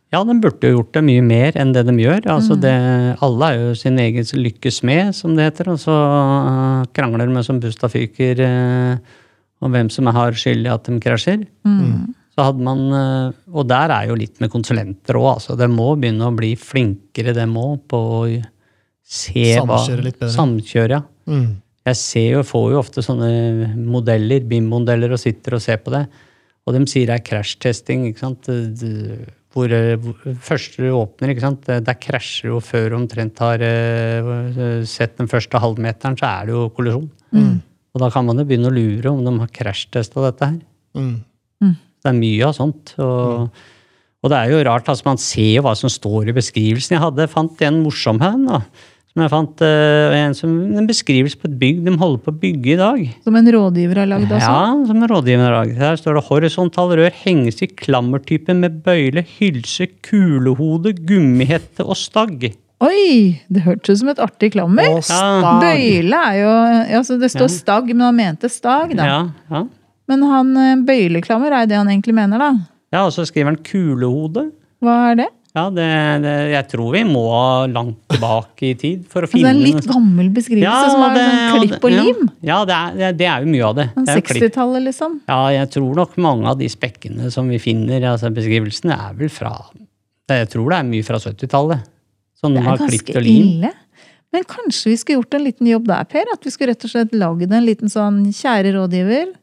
Ja, 0.09 0.23
de 0.25 0.33
burde 0.41 0.69
jo 0.71 0.79
gjort 0.79 0.95
det 0.97 1.03
mye 1.05 1.21
mer 1.21 1.57
enn 1.61 1.71
det 1.75 1.83
de 1.85 1.93
gjør. 2.01 2.23
Altså 2.33 2.55
det, 2.57 2.73
alle 3.21 3.49
er 3.49 3.59
jo 3.59 3.73
sin 3.77 3.99
egen 4.01 4.25
lykkes 4.41 4.81
med, 4.89 5.13
som 5.13 5.35
det 5.37 5.45
heter. 5.51 5.69
Og 5.75 5.77
så 5.83 5.93
eh, 5.93 6.87
krangler 6.97 7.29
de 7.29 7.43
som 7.45 7.59
busta 7.61 7.91
fyker 7.93 8.41
eh, 8.41 9.19
om 9.61 9.75
hvem 9.75 9.91
som 9.93 10.09
har 10.15 10.33
skyld 10.33 10.65
i 10.65 10.73
at 10.73 10.89
de 10.89 10.97
krasjer. 11.03 11.45
Så 12.33 12.47
hadde 12.47 12.65
man, 12.65 12.83
eh, 12.97 13.37
Og 13.53 13.69
der 13.69 13.93
er 13.93 14.09
jo 14.09 14.17
litt 14.17 14.41
med 14.41 14.49
konsulenter 14.49 15.19
òg. 15.21 15.35
Altså. 15.35 15.57
De 15.59 15.69
må 15.69 15.91
begynne 15.93 16.25
å 16.25 16.33
bli 16.33 16.55
flinkere, 16.57 17.37
dem 17.37 17.53
òg, 17.61 17.77
på 17.93 18.03
å 18.17 18.21
se 19.05 19.47
hva 19.61 19.77
Samkjøre 19.77 20.09
litt 20.09 20.17
bedre. 20.17 20.33
Samkjøre, 20.33 20.97
ja. 20.97 21.03
Mm. 21.29 21.49
Jeg 21.85 21.97
ser 22.01 22.31
jo, 22.39 22.45
får 22.45 22.71
jo 22.73 22.81
ofte 22.81 23.05
sånne 23.05 23.75
modeller, 23.77 24.41
BIM-modeller, 24.49 25.13
og 25.13 25.21
sitter 25.21 25.57
og 25.57 25.61
ser 25.63 25.77
på 25.85 25.93
det. 25.93 26.07
Og 26.65 26.73
de 26.73 26.81
sier 26.89 27.09
det 27.09 27.19
er 27.19 27.29
krasjtesting. 27.29 28.09
ikke 28.09 28.25
sant? 28.25 28.49
Hvor, 29.59 29.73
eh, 29.75 29.95
hvor 29.99 30.37
første 30.45 30.81
du 30.81 30.89
åpner, 30.95 31.33
ikke 31.33 31.43
sant? 31.43 31.67
der 31.67 31.97
krasjer 31.99 32.53
jo 32.53 32.59
før 32.63 32.89
du 32.89 32.99
omtrent 33.01 33.41
har 33.43 33.63
eh, 33.65 34.83
sett 34.87 35.17
den 35.19 35.27
første 35.31 35.59
halvmeteren, 35.59 36.15
så 36.19 36.29
er 36.29 36.47
det 36.47 36.55
jo 36.55 36.69
kollisjon. 36.77 37.09
Og 37.89 38.03
da 38.03 38.11
kan 38.13 38.27
man 38.27 38.39
jo 38.39 38.45
begynne 38.47 38.69
å 38.69 38.75
lure 38.75 39.11
om 39.11 39.25
de 39.25 39.33
har 39.41 39.51
krasjtesta 39.53 40.23
dette 40.29 40.47
her. 40.53 40.61
Mm. 40.95 41.17
Det 41.99 42.07
er 42.07 42.15
mye 42.15 42.47
av 42.47 42.55
sånt. 42.55 42.93
Og, 43.03 43.49
og 44.23 44.31
det 44.31 44.37
er 44.37 44.53
jo 44.53 44.61
rart, 44.69 44.87
altså 44.91 45.09
man 45.09 45.19
ser 45.21 45.57
jo 45.57 45.65
hva 45.65 45.73
som 45.75 45.91
står 45.91 46.31
i 46.31 46.35
beskrivelsen. 46.37 46.95
Jeg 46.95 47.03
hadde, 47.03 47.27
fant 47.31 47.65
en 47.67 47.81
morsom 47.83 48.21
her. 48.23 48.63
Som 49.09 49.23
jeg 49.25 49.31
fant, 49.33 49.61
eh, 49.65 50.15
en, 50.19 50.35
som, 50.37 50.51
en 50.77 50.85
beskrivelse 50.87 51.39
på 51.41 51.47
et 51.49 51.55
bygg 51.59 51.79
de 51.87 51.95
holder 51.97 52.21
på 52.23 52.29
å 52.29 52.39
bygge 52.43 52.73
i 52.75 52.77
dag. 52.77 52.99
Som 53.25 53.35
en 53.39 53.49
rådgiver 53.55 53.97
har 54.03 54.09
lagd 54.11 54.29
også. 54.29 54.51
Ja, 54.53 54.85
som 54.85 54.99
en 55.01 55.09
rådgiver 55.09 55.43
har 55.47 55.55
laget. 55.57 55.79
Her 55.81 55.97
står 55.97 56.19
det 56.19 56.23
horisontal 56.27 56.93
rør 56.99 57.15
henges 57.23 57.57
i 57.65 57.69
klammertype 57.73 58.53
med 58.55 58.77
bøyle, 58.85 59.23
hylse, 59.39 59.87
kulehode, 60.05 60.93
gummihette 61.09 61.81
og 61.87 61.97
stagg. 61.97 62.51
Oi! 62.85 63.41
Det 63.51 63.65
hørtes 63.65 63.97
ut 63.97 64.03
som 64.05 64.11
et 64.13 64.21
artig 64.23 64.51
klammer. 64.53 64.93
Og 64.93 65.01
stag. 65.03 65.49
Bøyle 65.65 66.21
er 66.29 66.37
jo 66.43 66.53
ja, 66.93 67.01
så 67.03 67.17
Det 67.19 67.31
står 67.33 67.49
Ja. 67.49 67.55
stagg, 67.57 67.89
men 67.91 68.05
han 68.05 68.15
mente 68.21 68.47
stag, 68.53 68.93
da. 68.95 69.09
Ja, 69.09 69.19
ja. 69.49 69.65
Men 70.07 70.23
han 70.29 70.53
eh, 70.57 70.75
bøyleklammer 70.85 71.51
er 71.57 71.65
det 71.67 71.75
han 71.81 71.89
egentlig 71.91 72.13
mener, 72.15 72.39
da. 72.39 72.51
ja, 72.93 73.03
og 73.05 73.11
så 73.13 73.25
skriver 73.27 73.51
han 73.51 73.59
kulehode. 73.65 74.51
Hva 74.81 74.95
er 75.11 75.15
det? 75.25 75.27
Ja, 75.57 75.63
det, 75.73 75.85
det, 76.21 76.33
jeg 76.53 76.65
tror 76.69 76.91
vi 76.93 76.99
må 77.09 77.23
langt 77.73 77.97
tilbake 78.12 78.67
i 78.67 78.75
tid 78.77 79.05
for 79.09 79.25
å 79.25 79.29
Altså, 79.29 79.39
det 79.41 79.47
er 79.49 79.55
en 79.55 79.63
litt 79.63 79.88
gammel 79.89 80.27
beskrivelse 80.35 80.91
som 80.93 81.01
har 81.01 81.15
det- 81.17 81.23
sånn 81.25 81.63
klipp 81.63 81.88
og 81.88 81.95
lim. 81.95 82.19
Ja, 82.45 82.49
ja 82.51 82.59
det, 82.69 82.75
er, 82.77 83.15
det, 83.17 83.27
er 83.27 83.45
jo 83.45 83.49
mye 83.55 83.65
av 83.65 83.75
det. 83.79 83.88
Sånn 83.95 84.05
det 84.05 84.13
er 84.13 84.19
jo 84.19 84.25
klipp. 84.27 84.43
60-tallet, 84.43 84.83
liksom. 84.85 85.15
Ja, 85.31 85.39
jeg 85.55 85.71
tror 85.73 85.95
nok 85.97 86.13
mange 86.21 86.51
av 86.53 86.59
de 86.59 86.69
spekkene 86.69 87.31
som 87.33 87.49
vi 87.49 87.57
finner, 87.63 88.05
altså 88.12 88.29
beskrivelsene, 88.35 88.93
er 88.93 89.17
vel 89.17 89.33
fra 89.33 89.55
Jeg 90.29 90.51
tror 90.53 90.69
det 90.69 90.77
er 90.77 90.89
mye 90.91 91.07
fra 91.07 91.17
70-tallet. 91.17 91.89
Som 92.39 92.53
Det 92.53 92.62
de 92.62 92.69
er 92.69 92.77
ganske 92.83 93.25
ille. 93.25 93.73
Men 94.29 94.45
kanskje 94.45 94.91
vi 94.93 94.99
skulle 95.01 95.17
gjort 95.23 95.33
en 95.33 95.43
liten 95.47 95.67
jobb 95.67 95.89
der, 95.89 96.05
Per? 96.05 96.29
At 96.35 96.45
vi 96.45 96.53
skulle 96.53 96.75
rett 96.75 96.85
og 96.85 96.93
slett 96.93 97.17
lagd 97.17 97.49
en 97.49 97.65
liten 97.65 97.89
sånn 97.89 98.21
Kjære 98.29 98.75
rådgiver. 98.77 99.33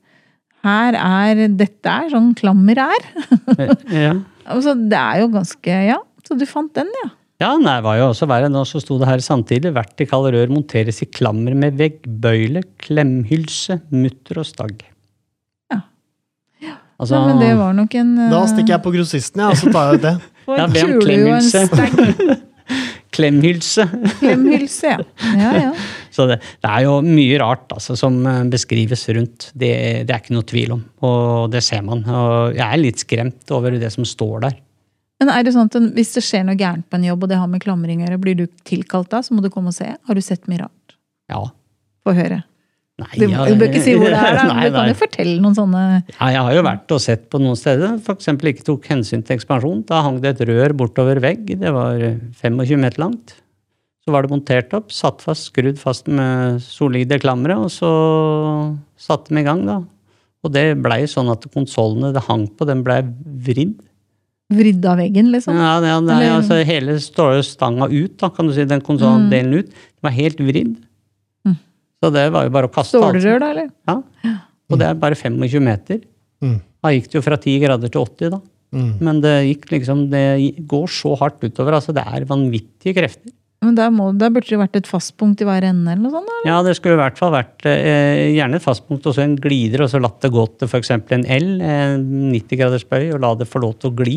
Her 0.63 0.95
er 1.03 1.43
Dette 1.51 1.91
er 1.91 2.15
sånn 2.15 2.31
klammer 2.39 2.79
er. 2.87 3.11
Ja. 3.91 4.15
Altså, 4.47 4.75
det 4.79 4.99
er 4.99 5.23
jo 5.25 5.31
ganske 5.35 5.79
Ja, 5.91 6.01
så 6.27 6.37
du 6.39 6.45
fant 6.49 6.73
den, 6.75 6.89
ja. 7.03 7.09
ja, 7.43 7.53
nei, 7.61 7.77
det 7.79 7.85
var 7.87 7.97
jo 8.01 8.09
også 8.11 8.29
verre. 8.31 8.49
Nå 8.53 8.65
så 8.67 8.81
sto 8.83 8.97
det 9.01 9.09
her 9.11 9.23
samtidig. 9.25 9.73
Vertikale 9.77 10.33
rør 10.35 10.53
monteres 10.55 11.03
i 11.05 11.09
klammer 11.11 11.55
med 11.59 11.77
veggbøyle, 11.79 12.63
klemhylse, 12.83 13.81
mutter 13.95 14.43
og 14.43 14.49
stagg. 14.49 14.83
Ja. 15.73 15.81
Altså, 16.99 17.19
Nei, 17.19 17.27
men 17.29 17.43
det 17.45 17.53
var 17.59 17.77
nok 17.77 17.95
en 18.01 18.15
uh... 18.19 18.31
Da 18.33 18.43
stikker 18.51 18.77
jeg 18.79 18.85
på 18.87 18.95
grossisten, 18.95 19.43
ja, 19.45 19.53
og 19.53 19.61
så 19.61 19.71
tar 19.75 19.91
jeg 19.93 20.01
ut 20.01 20.07
det. 20.09 20.17
For 20.47 20.61
Ja, 20.61 20.67
en 20.71 21.01
klemhylse 21.03 21.63
Klemhylse. 23.17 23.87
klemhylse, 24.21 24.87
ja. 24.93 24.99
ja, 25.41 25.51
ja. 25.57 25.71
Så 26.17 26.27
det, 26.31 26.39
det 26.65 26.71
er 26.73 26.87
jo 26.87 26.99
mye 27.05 27.41
rart 27.43 27.73
altså, 27.77 27.97
som 27.99 28.17
eh, 28.25 28.43
beskrives 28.53 29.05
rundt. 29.13 29.51
Det, 29.53 29.73
det 30.09 30.15
er 30.15 30.23
ikke 30.23 30.37
noe 30.37 30.47
tvil 30.49 30.77
om, 30.79 30.85
og 31.05 31.51
det 31.53 31.61
ser 31.67 31.85
man. 31.85 32.05
Og 32.09 32.57
jeg 32.57 32.65
er 32.67 32.81
litt 32.81 33.05
skremt 33.05 33.53
over 33.57 33.77
det 33.77 33.93
som 33.93 34.07
står 34.09 34.49
der. 34.49 34.57
Men 35.21 35.31
er 35.33 35.47
det 35.47 35.55
sånn 35.55 35.71
at 35.71 35.77
hvis 35.97 36.13
det 36.17 36.25
skjer 36.27 36.45
noe 36.45 36.59
gærent 36.61 36.89
på 36.93 36.99
en 36.99 37.07
jobb, 37.09 37.25
og 37.25 37.31
det 37.33 37.39
har 37.41 37.49
med 37.49 37.63
klamring 37.65 38.03
å 38.03 38.07
gjøre, 38.09 38.21
blir 38.21 38.37
du 38.37 38.45
tilkalt 38.69 39.09
da, 39.13 39.23
så 39.25 39.37
må 39.37 39.45
du 39.45 39.49
komme 39.53 39.73
og 39.73 39.77
se? 39.77 39.89
Har 39.97 40.19
du 40.19 40.25
sett 40.25 40.45
mye 40.51 40.67
rart? 40.67 40.97
Ja. 41.33 41.41
Få 42.05 42.15
høre. 42.17 42.43
Nei, 42.97 43.11
Du, 43.21 43.27
du 43.29 43.59
bør 43.61 43.69
ikke 43.69 43.81
si 43.85 43.93
hvor 43.93 44.09
det 44.09 44.17
er, 44.17 44.37
da, 44.39 44.45
men 44.49 44.55
Nei, 44.57 44.69
du 44.71 44.77
kan 44.79 44.87
jo 44.89 44.97
fortelle 44.97 45.41
noen 45.45 45.57
sånne 45.57 45.81
Ja, 46.15 46.29
jeg 46.33 46.45
har 46.47 46.55
jo 46.57 46.63
vært 46.65 46.95
og 46.97 47.03
sett 47.05 47.27
på 47.33 47.41
noen 47.43 47.59
steder. 47.61 47.99
F.eks. 48.01 48.31
ikke 48.33 48.65
tok 48.65 48.89
hensyn 48.89 49.25
til 49.27 49.37
ekspansjon. 49.37 49.83
Da 49.89 50.01
hang 50.07 50.21
det 50.23 50.33
et 50.33 50.45
rør 50.49 50.73
bortover 50.81 51.21
vegg. 51.25 51.51
Det 51.61 51.73
var 51.77 52.01
25 52.41 52.81
meter 52.81 53.03
langt. 53.05 53.37
Så 54.07 54.15
var 54.15 54.23
det 54.23 54.31
montert 54.31 54.75
opp, 54.77 54.93
satt 54.95 55.19
fast, 55.25 55.49
skrudd 55.51 55.81
fast 55.81 56.07
med 56.07 56.61
solide 56.63 57.19
klamre, 57.19 57.57
og 57.59 57.73
så 57.75 57.91
satte 59.03 59.35
de 59.35 59.43
i 59.43 59.47
gang, 59.47 59.65
da. 59.67 59.81
Og 60.47 60.53
det 60.55 60.77
blei 60.79 61.01
sånn 61.11 61.33
at 61.33 61.43
konsollene 61.51 62.13
det 62.15 62.23
hang 62.29 62.45
på, 62.55 62.69
den 62.69 62.85
blei 62.87 63.01
vridd. 63.49 63.75
vridd 64.55 64.85
av 64.87 65.01
veggen, 65.03 65.33
liksom. 65.35 65.59
Ja, 65.59 65.73
ja, 65.83 65.97
ja 66.23 66.37
altså, 66.37 66.61
hele 66.69 66.95
stanga 67.03 67.89
ut, 67.91 68.15
da, 68.21 68.31
kan 68.31 68.47
du 68.47 68.55
si. 68.55 68.67
Den 68.71 68.85
konsolldelen 68.87 69.65
ut. 69.65 69.73
Den 69.75 70.07
var 70.07 70.15
helt 70.15 70.39
vridd. 70.39 70.77
Mm. 71.43 71.57
Så 71.99 72.11
det 72.15 72.29
var 72.37 72.47
jo 72.47 72.53
bare 72.55 72.71
å 72.71 72.75
kaste 72.77 73.01
alt. 73.01 73.19
Stålrør, 73.19 73.43
da, 73.43 73.49
eller? 73.57 73.73
Ja. 73.91 74.37
Og 74.71 74.79
det 74.79 74.87
er 74.87 75.01
bare 75.03 75.19
25 75.19 75.67
meter. 75.67 75.99
Mm. 76.45 76.61
Da 76.63 76.93
gikk 76.95 77.11
det 77.11 77.19
jo 77.19 77.25
fra 77.27 77.41
10 77.41 77.59
grader 77.65 77.91
til 77.91 78.07
80, 78.07 78.37
da. 78.37 78.41
Mm. 78.77 78.93
Men 79.01 79.21
det 79.23 79.35
gikk 79.47 79.69
liksom 79.73 80.01
Det 80.11 80.23
går 80.69 80.89
så 80.91 81.15
hardt 81.19 81.43
utover. 81.43 81.79
Altså, 81.81 81.95
det 81.97 82.07
er 82.07 82.29
vanvittige 82.29 82.95
krefter. 83.01 83.35
Men 83.67 83.77
der, 83.79 83.91
må, 83.95 84.09
der 84.15 84.31
burde 84.33 84.49
det 84.49 84.61
vært 84.61 84.79
et 84.79 84.89
fastpunkt 84.89 85.43
i 85.43 85.49
hver 85.49 85.67
ende, 85.67 85.91
eller 85.91 86.05
noe 86.05 86.15
sånt? 86.15 86.31
Eller? 86.31 86.49
Ja, 86.49 86.61
det 86.63 86.77
skulle 86.79 86.97
i 86.97 87.01
hvert 87.03 87.19
fall 87.19 87.35
vært 87.35 87.67
eh, 87.69 88.37
gjerne 88.37 88.61
et 88.61 88.65
fastpunkt 88.65 89.09
og 89.09 89.17
så 89.17 89.25
en 89.25 89.37
glider, 89.43 89.83
og 89.85 89.91
så 89.93 90.01
latt 90.03 90.21
det 90.23 90.33
gå 90.35 90.47
til 90.55 90.71
f.eks. 90.71 90.93
en 90.95 91.27
L, 91.37 91.49
en 91.67 92.07
90 92.31 92.61
graders 92.63 92.87
bøy, 92.87 93.11
og 93.17 93.23
la 93.25 93.35
det 93.41 93.49
få 93.51 93.63
lov 93.65 93.77
til 93.81 93.91
å 93.91 93.99
gli. 93.99 94.17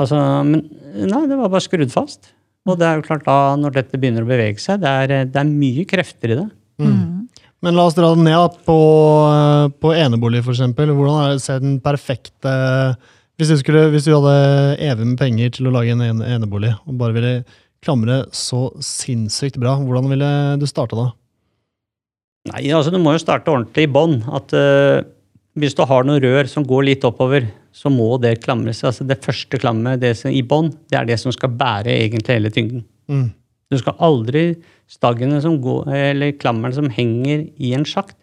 Altså, 0.00 0.18
men 0.46 0.64
nei, 0.96 1.24
det 1.30 1.38
var 1.38 1.52
bare 1.52 1.64
skrudd 1.64 1.92
fast. 1.94 2.32
Og 2.68 2.76
det 2.80 2.86
er 2.86 2.98
jo 2.98 3.06
klart 3.06 3.24
da, 3.28 3.36
når 3.56 3.78
dette 3.78 4.00
begynner 4.00 4.26
å 4.26 4.28
bevege 4.28 4.60
seg, 4.60 4.82
det 4.82 4.90
er, 5.04 5.30
det 5.30 5.40
er 5.40 5.48
mye 5.48 5.86
krefter 5.88 6.34
i 6.34 6.40
det. 6.42 6.48
Men 7.60 7.76
la 7.76 7.86
oss 7.88 7.96
dra 7.96 8.14
det 8.16 8.24
ned 8.24 8.60
på, 8.64 8.76
på 9.84 9.90
enebolig, 9.92 10.40
for 10.46 10.56
eksempel. 10.56 10.92
Hvordan 10.96 11.18
er 11.20 11.34
det, 11.34 11.42
ser 11.44 11.60
den 11.60 11.80
perfekte 11.84 12.54
hvis 13.40 13.48
du, 13.48 13.56
skulle, 13.56 13.86
hvis 13.92 14.04
du 14.04 14.12
hadde 14.12 14.32
evig 14.84 15.06
med 15.08 15.20
penger 15.20 15.52
til 15.56 15.68
å 15.68 15.72
lage 15.72 15.94
en 15.94 16.20
enebolig, 16.20 16.74
og 16.84 16.96
bare 17.00 17.16
ville 17.16 17.30
klamre 17.84 18.24
så 18.36 18.68
sinnssykt 18.84 19.58
bra, 19.60 19.76
hvordan 19.80 20.10
ville 20.12 20.30
du 20.60 20.66
starte 20.68 20.98
da? 20.98 21.08
Nei, 22.50 22.68
altså 22.72 22.92
du 22.92 23.00
må 23.00 23.14
jo 23.14 23.22
starte 23.22 23.52
ordentlig 23.52 23.86
i 23.86 23.92
bånn. 23.92 24.20
At 24.32 24.52
eh, 24.56 25.02
hvis 25.60 25.76
du 25.76 25.84
har 25.88 26.06
noen 26.06 26.22
rør 26.24 26.48
som 26.48 26.64
går 26.66 26.86
litt 26.88 27.04
oppover, 27.08 27.48
så 27.72 27.92
må 27.92 28.14
det 28.22 28.38
klamres. 28.44 28.82
Altså 28.86 29.04
det 29.08 29.20
første 29.24 29.60
klammet 29.60 30.00
det 30.02 30.14
som, 30.20 30.32
i 30.32 30.42
bånn, 30.46 30.72
det 30.90 31.00
er 31.00 31.08
det 31.10 31.20
som 31.20 31.32
skal 31.34 31.52
bære 31.60 31.92
egentlig 31.92 32.38
hele 32.38 32.52
tyngden. 32.54 32.84
Mm. 33.12 33.28
Du 33.70 33.78
skal 33.78 33.98
aldri 34.02 34.44
Staggene 34.90 35.38
som 35.38 35.60
går, 35.62 35.86
eller 35.94 36.32
klammerne 36.34 36.74
som 36.74 36.88
henger 36.90 37.44
i 37.62 37.68
en 37.76 37.84
sjakt, 37.86 38.16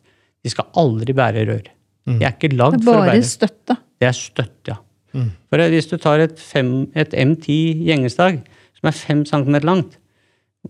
de 0.43 0.51
skal 0.51 0.67
aldri 0.75 1.13
bære 1.15 1.45
rør. 1.47 1.69
De 2.07 2.23
er 2.23 2.33
ikke 2.33 2.49
lagd 2.51 2.81
for 2.83 2.91
å 2.91 3.05
bære. 3.05 3.13
Det 3.13 3.13
er 3.13 3.21
bare 3.21 3.29
støtte. 3.29 3.77
Det 3.97 4.07
er 4.09 4.17
støtte, 4.17 4.73
ja. 4.73 4.75
Mm. 5.15 5.29
For 5.47 5.63
hvis 5.71 5.87
du 5.87 5.95
tar 6.03 6.23
et, 6.25 6.35
fem, 6.43 6.71
et 6.91 7.15
M10 7.15 7.85
gjengestag 7.87 8.41
som 8.87 8.93
er 8.93 8.95
fem 8.95 9.25
centimeter 9.27 9.67
langt, 9.67 9.97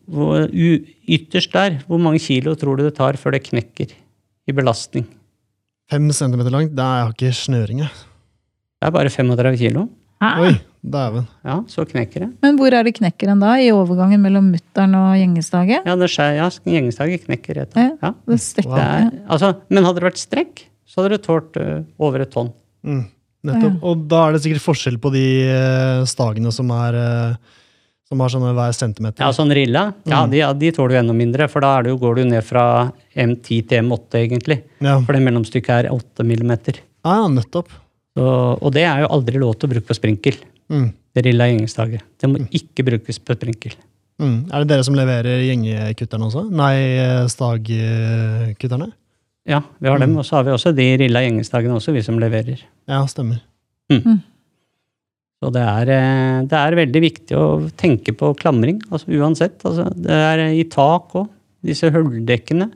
hvor, 0.07 0.47
u, 0.49 0.67
ytterst 1.09 1.53
der, 1.53 1.79
hvor 1.87 2.01
mange 2.01 2.21
kilo 2.21 2.55
tror 2.57 2.77
du 2.77 2.85
det 2.85 2.95
tar 2.97 3.17
før 3.17 3.35
det 3.35 3.45
knekker 3.47 3.93
i 4.47 4.55
belastning? 4.55 5.05
Fem 5.89 6.09
centimeter 6.11 6.53
langt, 6.53 6.75
det 6.75 6.83
er 6.83 7.13
ikke 7.13 7.31
snøring, 7.33 7.85
jeg. 7.85 7.93
Det 8.77 8.89
er 8.89 8.93
bare 8.93 9.09
35 9.09 9.57
kilo. 9.57 9.87
Hæ? 10.21 10.29
Oi, 10.41 10.53
dæven. 10.81 11.27
Ja, 11.45 11.59
så 11.69 11.85
knekker 11.87 12.25
det. 12.25 12.29
Men 12.41 12.57
hvor 12.57 12.73
er 12.73 12.85
det 12.85 12.95
knekker 12.97 13.27
knekkeren 13.27 13.41
da? 13.41 13.55
I 13.61 13.71
overgangen 13.73 14.21
mellom 14.21 14.49
mutter'n 14.53 14.95
og 14.97 15.17
gjengestaget? 15.17 15.85
Ja, 15.85 15.95
det 15.97 16.09
skjer, 16.13 16.37
ja 16.39 16.47
gjengestaget 16.49 17.27
knekker 17.27 17.61
rett 17.61 17.77
Ja. 17.77 17.91
Ja. 18.01 18.13
Det 18.27 18.39
strekker 18.41 18.73
Det 18.75 18.87
er, 18.87 19.11
altså, 19.29 19.53
men 19.69 19.85
hadde 19.85 20.01
det 20.01 20.09
vært 20.09 20.21
strekk, 20.21 20.65
så 20.87 21.01
hadde 21.01 21.17
det 21.17 21.25
tålt 21.25 21.61
uh, 21.61 21.85
over 22.01 22.25
et 22.25 22.33
tonn. 22.33 22.51
Mm. 22.85 23.05
Nettopp. 23.47 23.77
Og 23.85 24.07
da 24.09 24.25
er 24.25 24.35
det 24.35 24.43
sikkert 24.43 24.65
forskjell 24.65 24.97
på 25.01 25.13
de 25.13 25.27
uh, 25.47 26.01
stagene 26.09 26.51
som 26.51 26.71
er 26.73 26.97
eh, 26.97 27.55
som 28.07 28.21
har 28.23 28.31
sånne 28.31 28.53
hver 28.55 28.75
centimeter. 28.75 29.23
Ja, 29.23 29.33
sånn 29.35 29.51
rilla, 29.55 29.89
ja, 30.07 30.21
de, 30.31 30.39
de 30.61 30.71
tåler 30.75 30.95
jo 30.97 31.01
enda 31.01 31.15
mindre, 31.17 31.49
for 31.51 31.63
da 31.65 31.73
er 31.77 31.87
det 31.87 31.91
jo, 31.91 31.97
går 32.01 32.19
du 32.19 32.23
ned 32.29 32.45
fra 32.45 32.63
M10 33.11 33.65
til 33.67 33.83
M8, 33.83 34.21
egentlig. 34.21 34.61
Ja. 34.83 34.95
For 35.01 35.17
det 35.17 35.23
mellomstykket 35.25 35.73
er 35.75 35.89
8 35.91 36.25
millimeter. 36.27 36.79
Ah, 37.03 37.23
ja, 37.23 37.27
nettopp. 37.31 37.73
Så, 38.17 38.29
og 38.55 38.71
det 38.73 38.85
er 38.87 39.03
jo 39.03 39.11
aldri 39.17 39.41
lov 39.41 39.57
til 39.57 39.67
å 39.67 39.73
bruke 39.75 39.89
på 39.89 39.97
sprinkel. 39.97 40.39
Mm. 40.71 40.87
Det 41.15 41.25
rilla 41.25 41.49
gjengestaget. 41.51 42.05
Det 42.19 42.29
må 42.31 42.41
ikke 42.55 42.85
brukes 42.87 43.19
på 43.19 43.35
sprinkel. 43.37 43.75
Mm. 44.21 44.37
Er 44.49 44.63
det 44.63 44.71
dere 44.71 44.85
som 44.87 44.95
leverer 44.97 45.43
gjengekutterne 45.45 46.29
også? 46.29 46.47
Nei, 46.49 46.73
eh, 46.97 47.27
stagkutterne? 47.29 48.89
Ja, 49.47 49.61
vi 49.79 49.91
har 49.91 49.99
dem, 50.01 50.15
og 50.19 50.25
så 50.27 50.39
har 50.39 50.47
vi 50.47 50.55
også 50.55 50.73
de 50.75 50.87
rilla 50.99 51.21
gjengestagene 51.23 51.77
også, 51.77 51.93
vi 51.95 52.03
som 52.03 52.17
leverer. 52.19 52.63
Ja, 52.89 53.03
stemmer. 53.07 53.43
Så 55.37 55.51
det 55.53 55.61
er, 55.61 55.91
eh, 55.93 56.39
det 56.49 56.57
er 56.57 56.79
veldig 56.79 57.01
viktig 57.03 57.37
å 57.37 57.47
tenke 57.77 58.13
på 58.17 58.31
klamring, 58.39 58.79
altså 58.89 59.13
uansett. 59.13 59.61
Altså, 59.67 59.85
det 59.93 60.17
er 60.31 60.43
i 60.49 60.65
tak 60.65 61.13
òg, 61.17 61.29
disse 61.65 61.91
hulldekkene. 61.93 62.71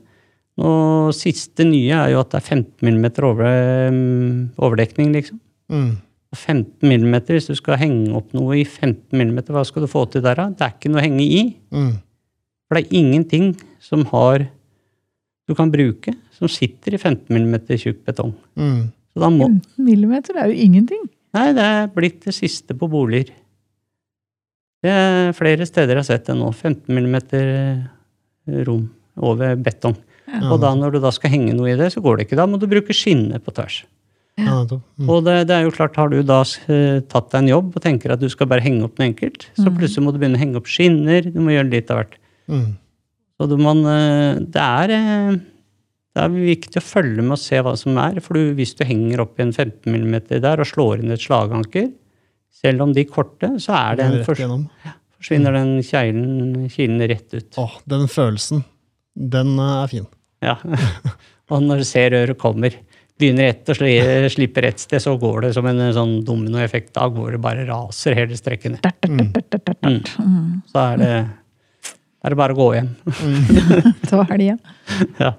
Og 0.62 1.10
siste 1.16 1.64
nye 1.66 1.96
er 1.96 2.12
jo 2.12 2.20
at 2.20 2.30
det 2.30 2.38
er 2.38 2.48
15 2.60 2.86
mm 2.86 3.06
over, 3.24 3.90
mm, 3.90 4.32
overdekning, 4.62 5.12
liksom. 5.16 5.40
Mm. 5.72 5.92
15 6.32 6.88
mm, 6.88 7.14
hvis 7.28 7.50
du 7.50 7.54
skal 7.58 7.80
henge 7.80 8.14
opp 8.16 8.32
noe 8.36 8.56
i 8.60 8.64
15 8.64 9.12
mm, 9.12 9.42
hva 9.52 9.64
skal 9.68 9.84
du 9.84 9.90
få 9.90 10.06
til 10.08 10.24
der, 10.24 10.38
da? 10.38 10.48
Det 10.48 10.64
er 10.64 10.76
ikke 10.76 10.92
noe 10.92 11.02
å 11.02 11.04
henge 11.04 11.24
i. 11.24 11.42
Mm. 11.74 11.92
For 12.68 12.78
det 12.78 12.84
er 12.86 13.00
ingenting 13.02 13.50
som 13.82 14.06
har 14.12 14.46
du 15.48 15.56
kan 15.58 15.72
bruke, 15.72 16.14
som 16.36 16.48
sitter 16.48 16.94
i 16.94 17.00
15 17.00 17.26
mm 17.32 17.56
tjukk 17.74 18.04
betong. 18.06 18.32
Mm. 18.56 18.92
Så 19.12 19.20
da 19.24 19.28
må 19.32 19.50
15 19.50 19.84
millimeter 19.84 20.38
er 20.38 20.52
jo 20.52 20.68
ingenting. 20.68 21.02
Nei, 21.32 21.48
det 21.56 21.64
er 21.64 21.90
blitt 21.94 22.26
det 22.26 22.34
siste 22.36 22.76
på 22.76 22.88
boliger. 22.92 23.32
Det 24.82 24.90
er 24.90 25.36
flere 25.36 25.66
steder 25.68 25.94
jeg 25.94 26.02
har 26.02 26.08
sett 26.08 26.26
det 26.28 26.36
nå. 26.36 26.50
15 26.50 26.90
mm 26.92 27.18
rom 28.66 28.88
over 29.22 29.56
betong. 29.60 29.94
Ja. 30.26 30.48
Og 30.50 30.60
da 30.62 30.72
når 30.74 30.96
du 30.96 31.02
da 31.04 31.12
skal 31.14 31.32
henge 31.34 31.54
noe 31.56 31.72
i 31.72 31.78
det, 31.78 31.92
så 31.94 32.02
går 32.02 32.18
det 32.18 32.26
ikke. 32.26 32.38
Da 32.40 32.48
må 32.48 32.58
du 32.60 32.68
bruke 32.70 32.96
skinne 32.96 33.38
på 33.42 33.54
tvers. 33.54 33.82
Ja. 34.40 34.62
Mm. 34.64 35.08
Og 35.10 35.24
det, 35.26 35.36
det 35.50 35.56
er 35.56 35.66
jo 35.66 35.74
klart, 35.74 35.98
har 36.00 36.08
du 36.08 36.22
da 36.24 36.40
eh, 36.72 37.02
tatt 37.04 37.28
deg 37.34 37.42
en 37.42 37.50
jobb 37.50 37.74
og 37.76 37.84
tenker 37.84 38.14
at 38.14 38.22
du 38.22 38.30
skal 38.32 38.48
bare 38.48 38.64
henge 38.64 38.86
opp 38.86 38.96
noe 38.96 39.10
enkelt, 39.10 39.50
så 39.58 39.68
plutselig 39.68 40.06
må 40.06 40.14
du 40.14 40.20
begynne 40.22 40.40
å 40.40 40.42
henge 40.42 40.60
opp 40.60 40.70
skinner, 40.72 41.28
du 41.28 41.36
må 41.44 41.52
gjøre 41.52 41.68
litt 41.68 41.92
av 41.92 42.00
hvert. 42.00 42.16
Mm. 42.48 42.70
Så 43.36 43.48
du, 43.50 43.56
man, 43.60 43.82
eh, 43.92 44.40
det, 44.54 44.64
er, 44.64 44.94
eh, 44.96 45.36
det 46.12 46.20
er 46.20 46.32
viktig 46.34 46.76
å 46.76 46.84
følge 46.84 47.24
med 47.24 47.38
og 47.38 47.40
se 47.40 47.58
hva 47.64 47.72
som 47.80 47.96
er. 48.00 48.18
For 48.24 48.36
du, 48.36 48.52
hvis 48.58 48.74
du 48.76 48.84
henger 48.84 49.22
opp 49.24 49.38
i 49.40 49.46
en 49.46 49.52
15 49.54 49.88
mm 49.88 50.16
der 50.44 50.60
og 50.60 50.68
slår 50.68 51.00
inn 51.00 51.14
et 51.14 51.24
slaganker, 51.24 51.88
selv 52.62 52.84
om 52.84 52.92
de 52.94 53.04
korte, 53.08 53.48
så 53.62 53.74
er 53.78 53.98
det 53.98 54.06
en 54.06 54.24
fors 54.26 54.42
igjennom. 54.42 54.66
forsvinner 55.16 55.56
den 55.56 55.72
kjeilen, 55.86 56.66
kilen 56.72 57.00
rett 57.10 57.32
ut. 57.32 57.56
Åh, 57.58 57.78
den 57.88 58.04
følelsen, 58.12 58.60
den 59.16 59.54
eh, 59.56 59.76
er 59.80 59.92
fin. 59.92 60.08
Ja. 60.44 60.58
og 61.52 61.64
når 61.64 61.82
du 61.82 61.86
ser 61.88 62.12
røret 62.12 62.38
kommer, 62.38 62.76
begynner 63.22 63.48
ett 63.48 63.70
å 63.72 63.76
slipper 63.76 64.66
ett 64.68 64.82
sted, 64.82 65.00
så 65.02 65.14
går 65.20 65.46
det 65.46 65.52
som 65.56 65.66
en 65.70 65.80
sånn 65.96 66.18
dominoeffekt. 66.26 66.92
Da 66.98 67.06
går 67.12 67.36
det 67.36 67.40
bare 67.44 67.64
raser 67.68 68.18
hele 68.18 68.36
strekket 68.36 68.76
ned. 68.76 68.84
Dert, 68.84 69.56
dert. 69.64 70.12
Mm. 70.18 70.60
Så 70.68 70.82
er 70.82 71.00
det, 71.00 71.12
er 72.22 72.34
det 72.34 72.40
bare 72.42 72.56
å 72.56 72.60
gå 72.60 72.68
hjem. 72.76 72.92
Ta 74.10 74.26
helga. 74.32 74.58
ja. 75.22 75.32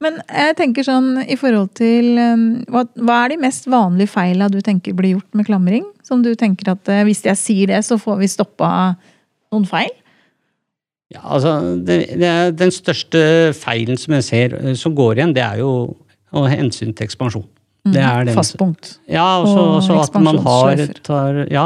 Men 0.00 0.20
jeg 0.24 0.56
tenker 0.56 0.86
sånn 0.86 1.20
i 1.28 1.36
forhold 1.36 1.74
til 1.76 2.16
um, 2.16 2.44
hva, 2.72 2.86
hva 2.96 3.18
er 3.26 3.34
de 3.34 3.40
mest 3.42 3.68
vanlige 3.68 4.14
feila 4.14 4.48
du 4.48 4.60
tenker 4.64 4.96
blir 4.96 5.18
gjort 5.18 5.36
med 5.36 5.48
klamring? 5.48 5.84
Som 6.06 6.24
du 6.24 6.32
tenker 6.38 6.72
at 6.72 6.88
eh, 6.88 7.04
hvis 7.06 7.20
jeg 7.26 7.38
sier 7.38 7.72
det, 7.72 7.82
så 7.84 8.00
får 8.00 8.22
vi 8.22 8.30
stoppa 8.32 8.70
noen 9.52 9.68
feil? 9.68 9.92
Ja, 11.12 11.20
altså, 11.36 11.56
det, 11.84 11.98
det 12.16 12.32
den 12.58 12.72
største 12.72 13.22
feilen 13.58 13.98
som 14.00 14.16
jeg 14.16 14.26
ser 14.26 14.56
eh, 14.60 14.76
som 14.78 14.96
går 14.96 15.20
igjen, 15.20 15.34
det 15.36 15.44
er 15.44 15.60
jo 15.60 15.72
å 16.30 16.44
hensyn 16.48 16.94
til 16.94 17.08
ekspansjon. 17.08 17.48
Det 17.90 18.00
er 18.04 18.26
den, 18.28 18.36
Fastpunkt. 18.36 18.98
ja, 19.08 19.40
og 19.40 19.78
også 19.80 19.96
at 20.02 20.16
man 20.20 20.36
har, 20.44 20.80
tar, 21.04 21.44
ja, 21.50 21.64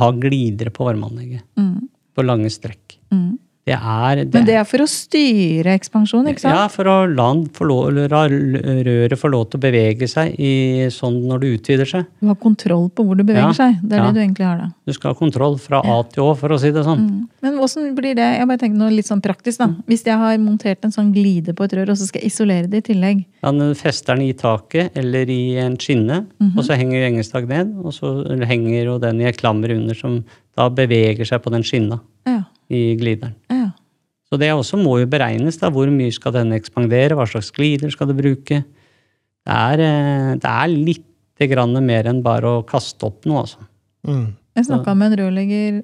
har 0.00 0.18
glidere 0.22 0.70
på 0.74 0.86
varmeanlegget. 0.86 1.42
Mm. 1.58 1.88
På 2.14 2.24
lange 2.26 2.50
strekk. 2.50 2.98
Mm. 3.14 3.36
Det 3.68 3.76
er, 3.76 4.22
det 4.24 4.32
Men 4.34 4.46
det 4.48 4.54
er 4.56 4.64
for 4.68 4.80
å 4.80 4.86
styre 4.88 5.74
ekspansjon, 5.76 6.28
ikke 6.32 6.40
sant? 6.46 6.56
Ja, 6.56 6.66
for 6.72 6.88
å 6.88 6.96
la, 7.10 7.26
den 7.34 8.78
røret 8.86 9.18
få 9.20 9.30
lov 9.32 9.48
til 9.50 9.58
å 9.60 9.62
bevege 9.62 10.08
seg 10.10 10.34
i, 10.40 10.52
sånn 10.94 11.18
når 11.28 11.42
det 11.42 11.50
utvider 11.58 11.88
seg. 11.90 12.06
Du 12.22 12.30
har 12.30 12.38
kontroll 12.40 12.88
på 12.90 13.04
hvor 13.06 13.18
det 13.18 13.26
beveger 13.28 13.50
Ja, 13.50 13.56
seg. 13.56 13.78
Det 13.82 13.96
er 13.98 14.02
ja. 14.02 14.06
det 14.08 14.16
du 14.16 14.22
egentlig 14.22 14.46
har 14.48 14.62
da. 14.62 14.68
Du 14.88 14.94
skal 14.96 15.12
ha 15.12 15.18
kontroll 15.18 15.58
fra 15.60 15.82
A 15.84 15.98
til 16.08 16.24
Å, 16.24 16.32
for 16.38 16.54
å 16.54 16.58
si 16.60 16.70
det 16.74 16.84
sånn. 16.86 17.04
Mm. 17.04 17.20
Men 17.44 17.58
hvordan 17.60 17.92
blir 17.98 18.16
det? 18.18 18.28
Jeg 18.38 18.48
bare 18.50 18.62
tenker 18.64 18.80
noe 18.80 18.94
litt 18.94 19.08
sånn 19.10 19.22
praktisk 19.24 19.62
da. 19.62 19.68
Hvis 19.90 20.04
jeg 20.08 20.18
har 20.20 20.38
montert 20.42 20.84
en 20.88 20.94
sånn 20.94 21.12
glide 21.14 21.54
på 21.58 21.68
et 21.68 21.76
rør, 21.78 21.92
og 21.94 22.00
så 22.00 22.08
skal 22.08 22.24
jeg 22.24 22.32
isolere 22.32 22.70
det 22.72 22.82
i 22.82 22.88
tillegg. 22.92 23.24
Ja, 23.44 23.52
du 23.54 23.66
fester 23.78 24.16
den 24.18 24.26
i 24.28 24.32
taket 24.38 24.96
eller 24.98 25.30
i 25.30 25.42
en 25.62 25.76
skinne, 25.78 26.24
Mhm. 26.40 26.56
og 26.58 26.64
så 26.64 26.76
henger 26.78 27.04
gjengestag 27.04 27.48
ned, 27.48 27.74
og 27.84 27.92
så 27.92 28.12
henger 28.48 28.84
jo 28.84 28.98
den 29.02 29.20
i 29.20 29.24
et 29.28 29.36
klammer 29.38 29.70
under 29.74 29.94
som 29.94 30.24
da 30.56 30.68
beveger 30.68 31.26
seg 31.26 31.42
på 31.42 31.50
den 31.54 31.62
skinna 31.62 32.00
Ja, 32.26 32.42
i 32.70 32.94
glideren. 33.00 33.36
ja. 33.52 33.70
Så 34.28 34.36
det 34.36 34.50
også 34.52 34.76
må 34.76 34.98
jo 35.00 35.06
beregnes, 35.08 35.56
da. 35.56 35.70
Hvor 35.72 35.88
mye 35.88 36.12
skal 36.12 36.34
den 36.34 36.52
ekspandere, 36.52 37.16
hva 37.16 37.24
slags 37.24 37.48
glider 37.56 37.88
skal 37.88 38.10
du 38.10 38.12
bruke? 38.18 38.58
Det 38.60 39.54
er, 39.54 39.80
eh, 39.80 40.32
det 40.36 40.50
er 40.50 40.68
litt 40.68 41.46
grann 41.48 41.72
mer 41.86 42.10
enn 42.10 42.20
bare 42.20 42.58
å 42.58 42.66
kaste 42.68 43.08
opp 43.08 43.24
noe, 43.24 43.46
altså. 43.46 43.64
Mm. 44.04 44.34
Jeg 44.58 44.66
snakka 44.68 44.92
med 44.98 45.14
en 45.14 45.18
rørlegger 45.22 45.80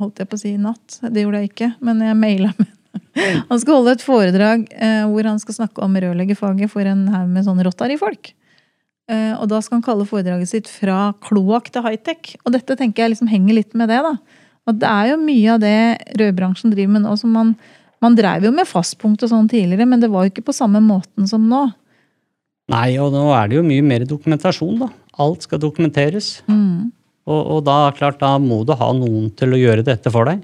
holdt 0.00 0.20
jeg 0.22 0.30
på 0.30 0.36
å 0.38 0.42
si 0.42 0.52
i 0.54 0.60
natt. 0.60 0.98
Det 1.02 1.24
gjorde 1.24 1.42
jeg 1.42 1.52
ikke, 1.52 1.70
men 1.84 2.04
jeg 2.04 2.18
maila 2.18 2.52
med 2.58 2.76
Han 3.50 3.60
skal 3.62 3.76
holde 3.76 3.94
et 3.94 4.02
foredrag 4.02 4.64
eh, 4.74 5.04
hvor 5.06 5.26
han 5.28 5.38
skal 5.42 5.56
snakke 5.60 5.82
om 5.84 5.94
rørleggerfaget 6.02 6.70
for 6.72 6.86
en 6.90 7.04
haug 7.12 7.28
med 7.30 7.46
sånne 7.46 7.64
Rotary-folk. 7.66 8.32
Eh, 9.10 9.32
og 9.36 9.46
da 9.50 9.60
skal 9.62 9.78
han 9.78 9.84
kalle 9.86 10.06
foredraget 10.08 10.50
sitt 10.50 10.70
'Fra 10.70 11.12
kloakk 11.22 11.70
til 11.70 11.84
high-tech'. 11.86 12.36
Og 12.44 12.54
dette 12.54 12.76
tenker 12.78 13.04
jeg 13.04 13.14
liksom 13.14 13.30
henger 13.30 13.58
litt 13.60 13.74
med 13.78 13.90
det. 13.90 14.00
da. 14.06 14.14
At 14.70 14.78
det 14.80 14.88
er 14.88 15.10
jo 15.12 15.18
mye 15.22 15.54
av 15.54 15.60
det 15.62 15.76
rødbransjen 16.20 16.72
driver 16.72 16.94
med 16.96 17.06
nå 17.08 17.16
som 17.20 17.34
man 17.36 17.52
Man 18.00 18.14
dreiv 18.16 18.46
jo 18.46 18.50
med 18.56 18.64
fastpunkt 18.64 19.20
og 19.26 19.28
sånn 19.28 19.48
tidligere, 19.50 19.84
men 19.84 20.00
det 20.00 20.08
var 20.08 20.24
jo 20.24 20.30
ikke 20.30 20.46
på 20.46 20.54
samme 20.56 20.80
måten 20.80 21.26
som 21.28 21.42
nå. 21.50 21.66
Nei, 22.72 22.94
og 22.96 23.10
nå 23.12 23.26
er 23.36 23.50
det 23.50 23.58
jo 23.58 23.64
mye 23.66 23.84
mer 23.84 24.06
dokumentasjon, 24.08 24.78
da. 24.80 24.88
Alt 25.20 25.44
skal 25.44 25.60
dokumenteres. 25.60 26.30
Mm. 26.48 26.88
Og, 27.28 27.40
og 27.56 27.60
da, 27.66 27.90
klart, 27.92 28.16
da 28.22 28.38
må 28.40 28.62
du 28.64 28.72
ha 28.72 28.88
noen 28.96 29.28
til 29.36 29.52
å 29.52 29.60
gjøre 29.60 29.84
dette 29.84 30.08
for 30.14 30.24
deg. 30.30 30.40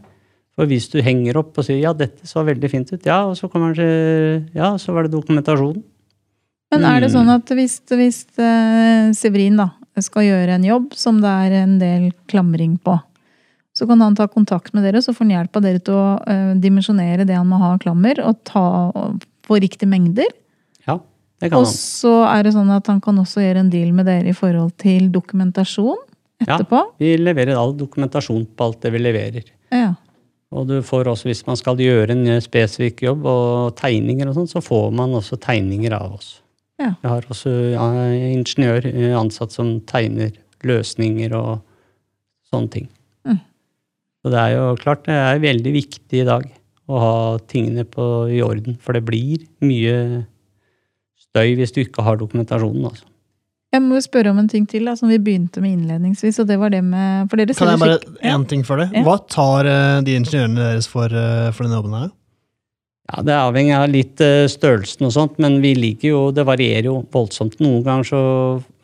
For 0.53 0.69
hvis 0.69 0.91
du 0.93 1.01
henger 1.01 1.41
opp 1.41 1.57
og 1.57 1.65
sier 1.65 1.81
'ja, 1.81 1.95
dette 1.97 2.29
så 2.29 2.45
veldig 2.45 2.71
fint 2.71 2.93
ut', 2.93 3.09
ja, 3.09 3.23
og 3.25 3.37
så 3.41 3.49
kommer 3.49 3.73
det 3.73 3.81
til 3.81 4.61
Ja, 4.61 4.77
så 4.77 4.93
var 4.93 5.09
det 5.09 5.17
dokumentasjon. 5.17 5.83
Men 6.73 6.85
er 6.85 7.01
det 7.01 7.09
Mm. 7.09 7.17
sånn 7.17 7.35
at 7.41 7.47
hvis, 7.57 7.81
hvis 7.89 8.27
uh, 8.37 9.13
Severin 9.17 9.57
da, 9.57 9.71
skal 10.01 10.29
gjøre 10.29 10.61
en 10.61 10.65
jobb 10.65 10.93
som 10.93 11.21
det 11.23 11.29
er 11.31 11.63
en 11.63 11.79
del 11.79 12.13
klamring 12.29 12.77
på, 12.77 13.01
så 13.77 13.87
kan 13.89 14.01
han 14.01 14.17
ta 14.17 14.27
kontakt 14.33 14.73
med 14.73 14.87
dere, 14.87 15.03
så 15.05 15.13
får 15.13 15.27
han 15.27 15.35
hjelp 15.35 15.59
av 15.59 15.65
dere 15.67 15.83
til 15.85 15.97
å 15.99 16.07
eh, 16.25 16.53
dimensjonere 16.63 17.27
det 17.29 17.37
han 17.37 17.49
må 17.51 17.61
ha 17.61 17.75
av 17.75 17.83
klammer, 17.85 18.23
og 18.25 18.41
ta 18.49 18.67
på 18.95 19.07
få 19.47 19.61
riktige 19.63 19.87
mengder. 19.87 20.27
Ja, 20.89 20.99
det 21.41 21.51
kan 21.53 21.61
Og 21.61 21.69
han. 21.69 21.75
så 21.75 22.15
er 22.27 22.43
det 22.43 22.55
sånn 22.57 22.73
at 22.75 22.89
han 22.91 23.01
kan 23.05 23.19
også 23.23 23.45
gjøre 23.45 23.63
en 23.63 23.71
deal 23.71 23.93
med 23.95 24.09
dere 24.09 24.33
i 24.33 24.35
forhold 24.35 24.73
til 24.83 25.11
dokumentasjon 25.15 26.01
etterpå. 26.43 26.81
Ja, 26.81 26.97
Vi 26.99 27.13
leverer 27.21 27.55
all 27.57 27.77
dokumentasjon 27.79 28.47
på 28.57 28.67
alt 28.67 28.81
det 28.83 28.93
vi 28.97 29.03
leverer. 29.05 29.53
Ja. 29.71 29.93
Og 30.51 30.67
du 30.67 30.81
får 30.83 31.09
også, 31.11 31.29
hvis 31.31 31.45
man 31.47 31.59
skal 31.59 31.79
gjøre 31.79 32.15
en 32.15 32.27
eh, 32.27 32.43
spesifikk 32.43 33.03
jobb 33.07 33.27
og 33.27 33.77
tegninger 33.79 34.29
og 34.31 34.35
sånn, 34.41 34.51
så 34.51 34.63
får 34.65 34.91
man 34.95 35.15
også 35.19 35.39
tegninger 35.43 35.95
av 35.95 36.19
oss. 36.19 36.41
Ja. 36.79 36.93
Jeg 37.03 37.11
har 37.11 37.31
også 37.31 37.55
ja, 37.73 37.87
ingeniør 38.35 38.87
eh, 38.91 39.15
ansatt 39.19 39.55
som 39.55 39.77
tegner 39.89 40.35
løsninger 40.67 41.35
og 41.39 41.63
sånne 42.51 42.73
ting. 42.73 42.91
Så 44.27 44.31
det 44.35 44.39
er 44.43 44.57
jo 44.57 44.71
klart 44.83 45.05
det 45.07 45.15
er 45.15 45.39
veldig 45.39 45.71
viktig 45.71 46.19
i 46.19 46.27
dag 46.27 46.47
å 46.91 46.99
ha 46.99 47.11
tingene 47.47 47.85
på, 47.87 48.27
i 48.27 48.41
orden, 48.43 48.75
for 48.83 48.97
det 48.97 49.05
blir 49.07 49.45
mye 49.63 50.25
støy 51.29 51.53
hvis 51.61 51.71
du 51.77 51.85
ikke 51.85 52.03
har 52.03 52.19
dokumentasjonen. 52.19 52.89
Altså. 52.91 53.07
Jeg 53.71 53.85
må 53.85 54.01
spørre 54.03 54.33
om 54.35 54.41
en 54.43 54.51
ting 54.51 54.67
til, 54.67 54.89
da, 54.91 54.97
som 54.99 55.13
vi 55.13 55.21
begynte 55.23 55.63
med 55.63 55.77
innledningsvis. 55.77 56.41
og 56.43 56.49
det 56.51 56.57
var 56.59 56.75
det 56.75 56.83
med... 56.83 57.31
For 57.31 57.39
dere 57.39 57.55
Kan 57.55 57.71
jeg 57.71 57.83
bare 57.85 58.01
Ja. 58.03 58.35
én 58.35 58.49
ting 58.51 58.67
for 58.67 58.83
det? 58.83 58.89
Ja. 58.95 59.05
Hva 59.07 59.15
tar 59.31 59.71
eh, 59.71 60.01
de 60.03 60.19
ingeniørene 60.19 60.59
deres 60.59 60.91
for, 60.91 61.07
eh, 61.07 61.53
for 61.55 61.63
denne 61.67 61.79
jobben 61.79 61.95
her? 61.95 62.11
Ja, 63.07 63.23
Det 63.23 63.39
avhenger 63.39 63.85
av 63.85 63.95
litt 63.95 64.21
eh, 64.27 64.49
størrelsen 64.51 65.07
og 65.07 65.15
sånt, 65.15 65.39
men 65.39 65.61
vi 65.63 65.77
liker 65.79 66.09
jo, 66.09 66.25
det 66.35 66.47
varierer 66.51 66.91
jo 66.91 66.99
voldsomt. 67.15 67.61
Noen 67.63 67.87
ganger 67.87 68.11
så 68.11 68.23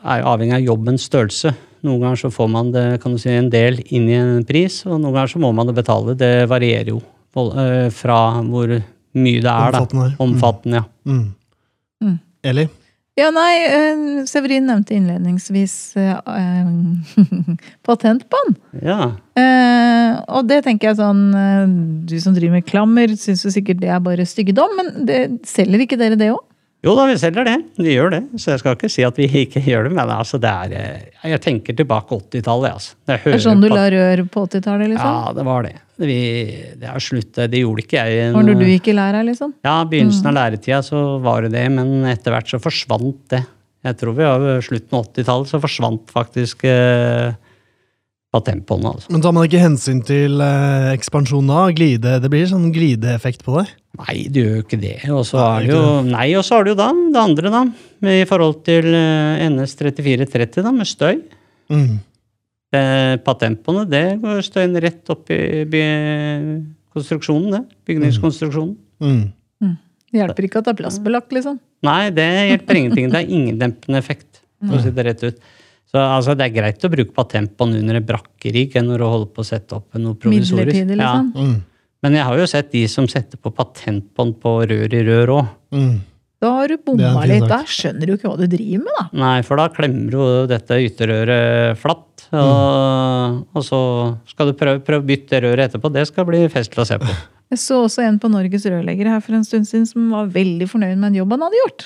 er 0.07 0.23
jo 0.23 0.31
avhengig 0.37 0.61
av 0.61 0.67
jobbens 0.71 1.11
størrelse. 1.11 1.57
Noen 1.83 2.03
ganger 2.05 2.21
så 2.21 2.31
får 2.31 2.51
man 2.51 2.71
det, 2.75 2.85
kan 3.03 3.15
du 3.15 3.19
si, 3.19 3.31
en 3.35 3.51
del 3.51 3.81
inn 3.91 4.07
i 4.11 4.19
en 4.19 4.45
pris, 4.47 4.83
og 4.87 5.01
noen 5.01 5.17
ganger 5.17 5.33
så 5.35 5.41
må 5.43 5.51
man 5.57 5.71
det 5.71 5.75
betale. 5.79 6.15
Det 6.19 6.47
varierer 6.51 6.93
jo 6.93 7.01
eh, 7.03 7.89
fra 7.95 8.19
hvor 8.47 8.77
mye 9.13 9.43
det 9.43 9.57
er, 9.57 9.75
da. 9.75 10.07
Omfattende. 10.23 10.85
mm. 11.05 11.11
ja. 11.11 11.11
Mm. 11.11 11.27
Mm. 12.03 12.21
Eli? 12.53 12.69
Ja, 13.19 13.29
nei, 13.35 13.51
eh, 13.67 14.05
Severin 14.31 14.65
nevnte 14.71 14.95
innledningsvis 14.97 15.75
patent 17.87 18.29
på 18.31 18.47
den. 18.47 18.57
Ja, 18.87 19.13
Eh, 19.33 20.17
og 20.37 20.45
det 20.45 20.59
tenker 20.67 20.91
jeg 20.91 20.99
sånn 20.99 21.23
Du 22.05 22.13
som 22.21 22.35
driver 22.37 22.59
med 22.59 22.67
klammer, 22.69 23.15
syns 23.17 23.41
jo 23.47 23.53
sikkert 23.55 23.79
det 23.81 23.89
er 23.89 24.03
bare 24.05 24.27
styggedom, 24.29 24.75
men 24.77 25.07
det, 25.09 25.21
selger 25.49 25.81
ikke 25.87 25.97
dere 25.97 26.19
det 26.21 26.29
òg? 26.35 26.43
Jo 26.83 26.97
da, 26.99 27.05
vi 27.07 27.15
selger 27.21 27.47
det. 27.47 27.55
Vi 27.79 27.93
gjør 27.95 28.11
det. 28.11 28.21
Så 28.43 28.51
jeg 28.51 28.61
skal 28.63 28.75
ikke 28.75 28.89
si 28.91 29.05
at 29.07 29.19
vi 29.21 29.29
ikke 29.45 29.61
gjør 29.63 29.87
det, 29.87 29.93
men 29.95 30.11
altså, 30.11 30.41
det 30.43 30.51
er 30.51 30.73
eh, 30.75 31.29
Jeg 31.31 31.43
tenker 31.45 31.77
tilbake 31.79 32.19
80-tallet, 32.19 32.75
altså. 32.75 32.97
Det 33.07 33.19
er 33.31 33.45
sånn 33.45 33.63
du 33.63 33.69
la 33.71 33.85
rør 33.95 34.25
på 34.27 34.43
80-tallet, 34.49 34.91
liksom? 34.91 35.13
Ja, 35.15 35.35
det 35.37 35.45
var 35.47 35.69
det. 35.69 35.77
Vi, 36.03 36.19
det 36.81 36.89
er 36.91 37.05
slutt. 37.05 37.39
Det 37.39 37.61
gjorde 37.63 37.85
ikke 37.85 38.03
jeg. 38.03 38.33
Var 38.35 38.49
når 38.49 38.59
du 38.59 38.67
gikk 38.67 38.91
i 38.91 38.97
læra, 38.99 39.23
liksom? 39.29 39.55
Ja, 39.63 39.77
begynnelsen 39.87 40.33
av 40.33 40.39
læretida 40.41 40.81
så 40.83 41.05
var 41.23 41.47
det 41.47 41.53
det, 41.55 41.69
men 41.71 42.03
etter 42.11 42.35
hvert 42.35 42.51
så 42.51 42.59
forsvant 42.63 43.23
det. 43.31 43.45
Jeg 43.87 43.99
tror 43.99 44.19
vi 44.19 44.27
var 44.27 44.43
ved 44.43 44.67
slutten 44.67 44.99
av 44.99 45.07
80-tallet 45.07 45.51
så 45.55 45.63
forsvant 45.63 46.11
faktisk 46.15 46.67
eh, 46.67 47.31
patentpånden, 48.33 48.95
altså. 48.95 49.11
Men 49.13 49.23
tar 49.25 49.35
man 49.37 49.47
ikke 49.47 49.61
hensyn 49.61 50.01
til 50.09 50.41
eh, 50.41 50.89
ekspansjon 50.95 51.51
da? 51.51 51.67
Glide, 51.77 52.17
det 52.23 52.31
blir 52.33 52.47
sånn 52.49 52.71
glideeffekt 52.73 53.45
på 53.45 53.59
det? 53.59 53.67
Nei, 54.01 54.17
det 54.33 54.45
gjør 54.45 54.55
jo 54.55 54.63
ikke 54.65 54.81
det. 54.81 54.95
Og 55.13 55.27
så 55.29 55.37
Nei, 55.41 55.51
er 55.51 55.67
det 55.67 55.75
jo 55.75 55.91
Nei, 56.09 56.29
og 56.39 56.47
så 56.49 56.57
har 56.57 56.65
du 56.65 56.73
jo 56.73 56.79
da 56.79 56.89
det 56.97 57.21
andre, 57.23 57.53
da. 57.53 57.63
I 58.15 58.25
forhold 58.29 58.63
til 58.69 58.89
eh, 58.97 59.45
NS 59.51 59.77
3430, 59.83 60.65
da, 60.65 60.73
med 60.79 60.89
støy. 60.89 61.21
Mm. 61.73 62.01
Eh, 62.73 63.15
patentpåene, 63.27 63.85
det 63.93 64.07
går 64.23 64.41
støyen 64.49 64.81
rett 64.81 65.13
opp 65.13 65.29
i 65.35 65.43
by 65.69 65.85
konstruksjonen, 66.97 67.53
det. 67.59 67.63
Bygningskonstruksjonen. 67.89 68.77
Mm. 69.05 69.23
Det 70.13 70.21
hjelper 70.21 70.45
ikke 70.45 70.61
at 70.61 70.69
det 70.69 70.75
er 70.75 70.81
plastbelagt, 70.83 71.33
liksom. 71.33 71.57
Nei, 71.85 72.11
det 72.13 72.29
hjelper 72.51 72.79
ingenting. 72.79 73.13
Det 73.13 73.21
er 73.23 73.31
ingen 73.33 73.61
dempende 73.61 74.01
effekt, 74.01 74.43
for 74.61 74.77
å 74.77 74.81
si 74.85 74.93
det 74.93 75.05
rett 75.07 75.25
ut. 75.25 75.39
Så 75.93 76.01
altså, 76.01 76.37
det 76.39 76.47
er 76.47 76.55
greit 76.55 76.85
å 76.87 76.91
bruke 76.93 77.13
patentbånd 77.13 77.77
under 77.83 77.99
en 77.99 78.07
brakkerigg 78.09 78.79
enn 78.81 78.89
når 78.89 79.03
du 79.03 79.07
holder 79.11 79.35
på 79.37 79.43
å 79.45 79.49
sette 79.49 79.77
opp 79.77 79.99
noe 80.01 80.17
provisorisk. 80.17 80.87
Liksom. 80.89 80.97
liksom. 80.97 81.35
Mm. 81.37 81.59
Men 82.03 82.17
jeg 82.17 82.27
har 82.27 82.41
jo 82.41 82.47
sett 82.49 82.71
de 82.73 82.87
som 82.91 83.05
setter 83.11 83.39
på 83.39 83.53
patentbånd 83.55 84.39
på 84.41 84.55
rør 84.71 84.97
i 84.97 85.03
rør 85.07 85.35
òg. 85.37 85.51
Mm. 85.77 85.93
Da 86.43 86.51
har 86.57 86.73
du 86.73 86.81
bomma 86.83 87.27
litt. 87.29 87.45
Da 87.47 87.61
skjønner 87.69 88.09
du 88.09 88.17
ikke 88.17 88.33
hva 88.33 88.41
du 88.41 88.49
driver 88.51 88.83
med, 88.83 88.97
da. 88.97 89.05
Nei, 89.21 89.37
for 89.47 89.61
da 89.61 89.69
klemmer 89.71 90.17
jo 90.17 90.31
dette 90.51 90.81
ytterrøret 90.89 91.79
flatt. 91.79 92.25
Og, 92.33 93.43
og 93.53 93.67
så 93.67 93.81
skal 94.33 94.51
du 94.51 94.57
prøve, 94.59 94.81
prøve 94.83 95.05
å 95.05 95.07
bytte 95.07 95.43
røret 95.45 95.69
etterpå. 95.69 95.93
Det 95.93 96.09
skal 96.09 96.27
bli 96.27 96.41
festlig 96.51 96.83
å 96.83 96.89
se 96.89 96.99
på. 97.03 97.11
Jeg 97.53 97.61
så 97.61 97.83
også 97.85 98.03
en 98.07 98.17
på 98.19 98.31
Norges 98.33 98.65
rørleggere 98.65 99.13
her 99.13 99.21
for 99.23 99.37
en 99.37 99.45
stund 99.45 99.69
siden 99.69 99.85
som 99.87 100.09
var 100.15 100.33
veldig 100.33 100.67
fornøyd 100.73 100.97
med 100.97 101.13
en 101.13 101.19
jobb 101.21 101.35
han 101.37 101.45
hadde 101.45 101.61
gjort. 101.61 101.85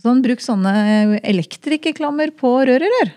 Så 0.00 0.08
han 0.10 0.22
brukte 0.24 0.46
sånne 0.48 0.72
elektrikerklammer 1.20 2.32
på 2.40 2.54
rør 2.64 2.82
i 2.82 2.88
rør. 2.96 3.12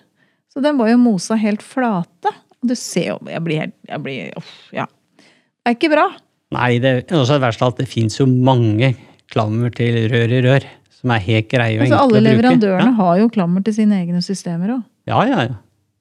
Så 0.58 0.64
den 0.66 0.78
var 0.80 0.90
jo 0.90 0.98
mosa 0.98 1.36
helt 1.38 1.62
flate. 1.62 2.32
Og 2.58 2.72
du 2.72 2.74
ser 2.74 3.12
jo 3.12 3.18
Jeg 3.30 3.44
blir 3.46 3.60
helt 3.62 3.76
jeg 3.88 4.02
blir, 4.02 4.32
uff, 4.40 4.54
Ja. 4.74 4.88
Det 5.22 5.70
er 5.70 5.76
ikke 5.78 5.92
bra. 5.94 6.08
Nei, 6.56 6.80
det 6.82 6.92
er 7.12 7.18
også 7.20 7.36
det 7.38 7.44
verste 7.44 7.66
alt. 7.68 7.78
Det 7.78 7.86
fins 7.92 8.18
jo 8.18 8.26
mange 8.26 8.96
klammer 9.30 9.70
til 9.76 10.08
rør 10.10 10.32
i 10.34 10.42
rør 10.42 10.66
som 10.98 11.12
er 11.14 11.20
helt 11.22 11.50
greie 11.52 11.76
og 11.78 11.84
Altså, 11.84 11.94
enkle 11.94 12.00
alle 12.02 12.08
å 12.08 12.18
bruke. 12.18 12.26
leverandørene 12.32 12.94
har 12.98 13.18
jo 13.20 13.28
klammer 13.30 13.64
til 13.68 13.76
sine 13.76 14.00
egne 14.02 14.22
systemer 14.26 14.72
òg. 14.80 14.84
Ja, 15.06 15.20
ja, 15.30 15.42
ja. 15.52 15.58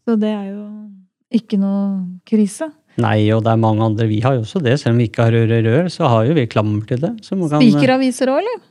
Så 0.07 0.15
det 0.23 0.31
er 0.33 0.47
jo 0.55 0.63
ikke 1.37 1.59
noe 1.61 2.07
krise. 2.25 2.71
Nei, 2.97 3.27
og 3.35 3.43
det 3.45 3.53
er 3.53 3.61
mange 3.61 3.83
andre. 3.85 4.07
Vi 4.09 4.21
har 4.25 4.39
jo 4.39 4.47
også 4.47 4.63
det. 4.65 4.79
Selv 4.81 4.95
om 4.95 5.03
vi 5.03 5.09
ikke 5.11 5.27
har 5.27 5.35
rør 5.37 5.53
i 5.53 5.61
rør, 5.67 5.91
så 5.93 6.09
har 6.09 6.25
jo 6.31 6.33
vi 6.39 6.47
klammer 6.49 6.87
til 6.89 7.03
det. 7.03 7.11
Kan- 7.29 7.43
Spikeraviser 7.61 8.31
òg, 8.33 8.39
eller? 8.41 8.63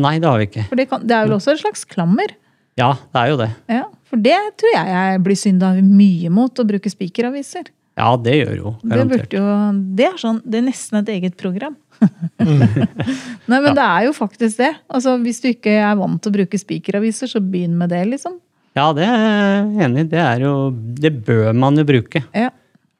Nei, 0.00 0.18
det 0.18 0.26
har 0.26 0.38
vi 0.40 0.46
ikke. 0.48 0.64
For 0.72 0.76
det, 0.80 0.88
kan, 0.90 1.06
det 1.06 1.14
er 1.14 1.28
vel 1.28 1.36
også 1.36 1.52
et 1.52 1.60
slags 1.62 1.84
klammer? 1.84 2.32
Ja, 2.80 2.94
det 3.12 3.20
er 3.20 3.28
jo 3.28 3.36
det. 3.44 3.50
Ja, 3.68 3.84
For 4.10 4.18
det 4.20 4.36
tror 4.58 4.72
jeg 4.74 4.90
jeg 4.90 5.20
blir 5.26 5.38
synda 5.38 5.74
mye 5.86 6.30
mot, 6.34 6.50
å 6.58 6.66
bruke 6.66 6.90
spikeraviser. 6.90 7.70
Ja, 8.00 8.14
det 8.16 8.32
gjør 8.38 8.54
jo 8.56 8.70
Det 8.80 8.88
garantert. 8.90 9.24
burde 9.28 9.38
jo 9.40 9.94
Det 9.98 10.04
er 10.06 10.18
sånn, 10.20 10.38
det 10.46 10.58
er 10.60 10.66
nesten 10.66 10.98
et 11.02 11.10
eget 11.14 11.34
program. 11.40 11.74
Nei, 12.40 13.58
men 13.60 13.74
det 13.76 13.84
er 13.84 14.06
jo 14.08 14.14
faktisk 14.16 14.60
det. 14.62 14.70
Altså, 14.88 15.16
Hvis 15.20 15.42
du 15.42 15.50
ikke 15.50 15.74
er 15.82 15.98
vant 15.98 16.20
til 16.22 16.32
å 16.32 16.36
bruke 16.38 16.60
spikeraviser, 16.60 17.28
så 17.30 17.42
begynn 17.44 17.76
med 17.78 17.92
det, 17.92 18.02
liksom. 18.14 18.38
Ja, 18.78 18.86
det 18.96 19.04
er 19.04 19.18
jeg 19.26 19.84
enig 19.88 20.04
i. 20.06 20.08
Det 20.14 20.22
er 20.22 20.44
jo 20.46 20.54
Det 20.72 21.12
bør 21.26 21.52
man 21.58 21.76
jo 21.80 21.84
bruke. 21.88 22.22
Ja. 22.36 22.50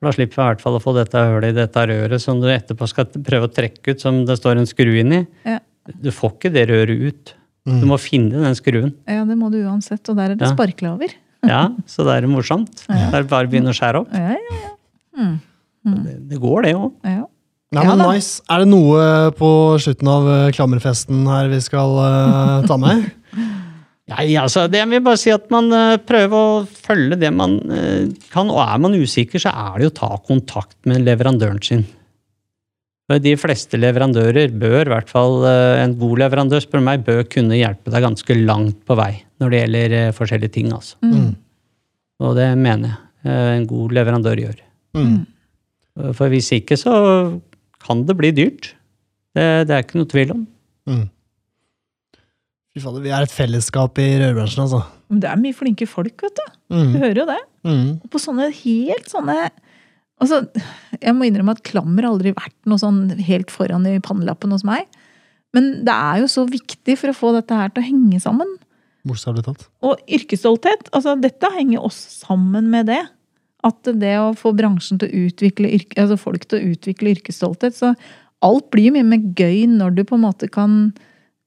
Da 0.01 0.13
slipper 0.17 0.37
vi 0.37 0.43
i 0.43 0.49
hvert 0.51 0.63
fall 0.65 0.79
å 0.79 0.83
få 0.83 0.95
dette 0.97 1.21
hullet 1.29 1.53
i 1.53 1.59
dette 1.61 1.83
røret 1.91 2.23
som 2.23 2.39
du 2.41 2.49
etterpå 2.49 2.87
skal 2.89 3.09
prøve 3.13 3.49
å 3.49 3.53
trekke 3.53 3.93
ut, 3.95 4.01
som 4.01 4.23
det 4.29 4.39
står 4.41 4.61
en 4.63 4.69
skru 4.69 4.95
inni. 5.01 5.27
Ja. 5.45 5.59
Du 6.01 6.11
får 6.15 6.37
ikke 6.39 6.53
det 6.55 6.69
røret 6.71 7.03
ut. 7.11 7.35
Du 7.69 7.85
må 7.87 7.99
finne 8.01 8.41
den 8.45 8.55
skruen. 8.57 8.95
ja, 9.07 9.25
det 9.29 9.37
må 9.39 9.51
du 9.53 9.59
uansett. 9.65 10.03
Og 10.09 10.17
der 10.17 10.33
er 10.33 10.37
det 10.37 10.49
Ja. 10.49 10.55
sparkelaver. 10.55 11.13
Ja, 11.43 11.71
Så 11.89 12.05
det 12.05 12.19
er 12.19 12.27
morsomt. 12.29 12.83
Det 12.85 13.15
er 13.17 13.23
bare 13.25 13.47
å 13.47 13.51
begynne 13.51 13.73
å 13.73 13.77
skjære 13.77 14.03
opp. 14.03 14.11
Ja, 14.13 14.37
ja, 14.37 14.59
ja. 15.17 15.31
Det, 15.89 16.29
det 16.29 16.39
går, 16.41 16.63
det 16.67 16.75
òg. 16.77 16.91
ja. 17.09 17.25
Nei, 17.73 17.85
men 17.87 18.01
nice. 18.03 18.43
Er 18.51 18.65
det 18.65 18.69
noe 18.69 19.31
på 19.39 19.49
slutten 19.79 20.09
av 20.11 20.27
eh, 20.27 20.51
klammerfesten 20.57 21.21
her 21.31 21.49
vi 21.53 21.61
skal 21.63 21.93
uh, 21.97 22.67
ta 22.67 22.77
med? 22.83 23.05
Nei, 24.11 24.25
altså, 24.43 24.65
det 24.67 24.83
vil 24.91 25.05
bare 25.07 25.21
si 25.23 25.31
at 25.31 25.47
man 25.55 25.71
uh, 25.71 25.95
prøver 26.03 26.35
å 26.35 26.65
følge 26.67 27.17
det 27.21 27.31
man 27.33 27.55
uh, 27.71 28.11
kan. 28.35 28.51
Og 28.51 28.59
er 28.65 28.83
man 28.83 28.99
usikker, 28.99 29.39
så 29.39 29.53
er 29.55 29.79
det 29.79 29.87
jo 29.87 29.93
å 29.95 29.99
ta 30.01 30.11
kontakt 30.27 30.77
med 30.91 31.07
leverandøren 31.07 31.63
sin. 31.63 31.87
De 33.19 33.33
fleste 33.37 33.75
leverandører 33.81 34.53
bør, 34.55 34.87
i 34.87 34.93
hvert 34.93 35.09
fall 35.11 35.43
eh, 35.49 35.83
en 35.83 35.97
god 35.99 36.19
leverandør, 36.23 36.61
spør 36.63 36.83
meg, 36.87 37.03
bør 37.05 37.25
kunne 37.27 37.57
hjelpe 37.59 37.91
deg 37.91 38.05
ganske 38.07 38.37
langt 38.47 38.85
på 38.87 38.95
vei 39.01 39.25
når 39.41 39.51
det 39.51 39.61
gjelder 39.65 39.95
eh, 39.99 40.11
forskjellige 40.15 40.53
ting. 40.55 40.69
altså. 40.73 40.97
Mm. 41.03 41.33
Og 42.21 42.37
det 42.37 42.51
mener 42.61 42.93
jeg 42.93 43.33
eh, 43.33 43.55
en 43.57 43.67
god 43.67 43.93
leverandør 43.99 44.37
gjør. 44.45 44.61
Mm. 44.95 45.17
For 46.15 46.29
hvis 46.33 46.53
ikke, 46.55 46.77
så 46.79 46.93
kan 47.83 48.05
det 48.07 48.17
bli 48.17 48.31
dyrt. 48.37 48.75
Det, 49.35 49.67
det 49.67 49.75
er 49.75 49.83
ikke 49.85 49.99
noe 49.99 50.11
tvil 50.11 50.31
om. 50.37 50.47
Mm. 50.91 51.09
Fy 52.71 52.79
fader, 52.85 53.03
vi 53.03 53.11
er 53.11 53.25
et 53.27 53.33
fellesskap 53.35 53.99
i 53.99 54.07
rørbransjen, 54.21 54.63
altså. 54.69 54.85
Men 55.11 55.23
det 55.25 55.31
er 55.33 55.41
mye 55.43 55.57
flinke 55.59 55.89
folk, 55.91 56.23
vet 56.23 56.37
du. 56.39 56.45
Du 56.71 56.77
Mm. 56.79 56.93
hører 57.03 57.19
jo 57.19 57.27
det. 57.27 57.41
Mm. 57.67 57.89
Og 57.99 58.11
på 58.13 58.21
sånne 58.23 58.47
helt 58.55 59.09
sånne 59.11 59.49
Altså, 60.21 60.43
jeg 61.01 61.17
må 61.17 61.27
innrømme 61.27 61.55
at 61.57 61.63
klammer 61.65 62.05
har 62.05 62.13
aldri 62.13 62.35
vært 62.37 62.57
noe 62.69 62.81
sånn 62.81 63.07
helt 63.25 63.53
foran 63.53 63.87
i 63.89 63.97
pannelappen 64.05 64.53
hos 64.53 64.67
meg. 64.69 64.89
Men 65.57 65.81
det 65.87 65.95
er 65.95 66.21
jo 66.23 66.29
så 66.31 66.45
viktig 66.49 66.97
for 67.01 67.11
å 67.11 67.17
få 67.17 67.33
dette 67.39 67.57
her 67.57 67.73
til 67.73 67.83
å 67.83 67.89
henge 67.89 68.21
sammen. 68.23 68.51
Bokstavelig 69.09 69.47
talt. 69.47 69.65
Og 69.87 70.01
yrkesstolthet, 70.13 70.91
altså 70.93 71.17
dette 71.19 71.49
henger 71.55 71.87
også 71.89 72.27
sammen 72.29 72.69
med 72.73 72.91
det. 72.93 73.01
At 73.67 73.89
det 74.01 74.15
å 74.21 74.33
få 74.37 74.53
bransjen 74.57 75.01
til 75.01 75.09
å 75.09 75.25
utvikle 75.27 75.73
yrke, 75.77 75.97
altså 76.01 76.17
folk 76.21 76.47
til 76.49 76.61
å 76.61 76.75
utvikle 76.75 77.15
yrkesstolthet. 77.17 77.77
Så 77.77 77.95
alt 78.45 78.69
blir 78.73 78.93
mye 78.95 79.07
mer 79.09 79.25
gøy 79.37 79.67
når 79.73 79.97
du 79.99 80.05
på 80.09 80.17
en 80.17 80.25
måte 80.25 80.49
kan 80.53 80.77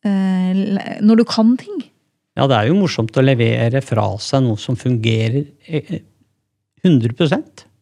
eh, 0.06 1.00
Når 1.02 1.22
du 1.22 1.26
kan 1.30 1.56
ting. 1.62 1.86
Ja, 2.38 2.48
det 2.50 2.58
er 2.58 2.70
jo 2.72 2.80
morsomt 2.80 3.18
å 3.18 3.26
levere 3.26 3.82
fra 3.86 4.08
seg 4.22 4.46
noe 4.46 4.58
som 4.62 4.78
fungerer 4.78 5.46
eh, 5.70 6.02
100 6.84 7.14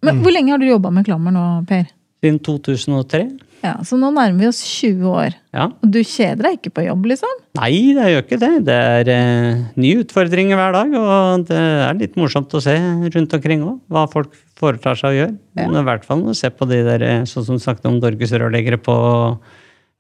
Men 0.05 0.21
hvor 0.23 0.33
lenge 0.33 0.53
har 0.53 0.61
du 0.61 0.65
jobba 0.65 0.91
med 0.93 1.05
klammer 1.05 1.33
nå, 1.35 1.47
Per? 1.69 1.89
siden 2.21 2.37
2003. 2.45 3.23
Ja, 3.61 3.75
Så 3.85 3.97
nå 3.97 4.09
nærmer 4.13 4.41
vi 4.41 4.47
oss 4.49 4.59
20 4.65 5.05
år. 5.09 5.35
Ja. 5.53 5.67
Og 5.69 5.89
du 5.93 5.99
kjeder 6.01 6.47
deg 6.47 6.57
ikke 6.57 6.71
på 6.73 6.85
jobb, 6.87 7.05
liksom? 7.11 7.33
Nei, 7.59 7.93
det 7.97 8.07
gjør 8.09 8.23
ikke 8.25 8.39
det. 8.41 8.49
Det 8.65 8.77
er 8.77 9.11
eh, 9.13 9.59
nye 9.77 10.01
utfordringer 10.01 10.57
hver 10.57 10.73
dag, 10.77 10.95
og 10.97 11.43
det 11.49 11.59
er 11.61 11.97
litt 11.99 12.17
morsomt 12.17 12.53
å 12.57 12.61
se 12.63 12.73
rundt 12.77 13.35
omkring 13.37 13.65
òg, 13.67 13.79
hva 13.91 14.07
folk 14.09 14.33
foretar 14.57 14.97
seg 14.97 15.11
og 15.13 15.19
gjør. 15.19 15.33
Ja. 15.57 15.65
Men 15.67 15.81
I 15.81 15.85
hvert 15.91 16.07
fall 16.07 16.23
å 16.25 16.37
se 16.37 16.49
på 16.53 16.69
de 16.69 16.79
der, 16.87 17.05
eh, 17.05 17.25
sånn 17.29 17.45
som 17.49 17.59
du 17.59 17.65
snakket 17.65 17.89
om 17.89 17.99
Norges 18.01 18.33
rørleggere 18.33 18.81
på 18.81 18.95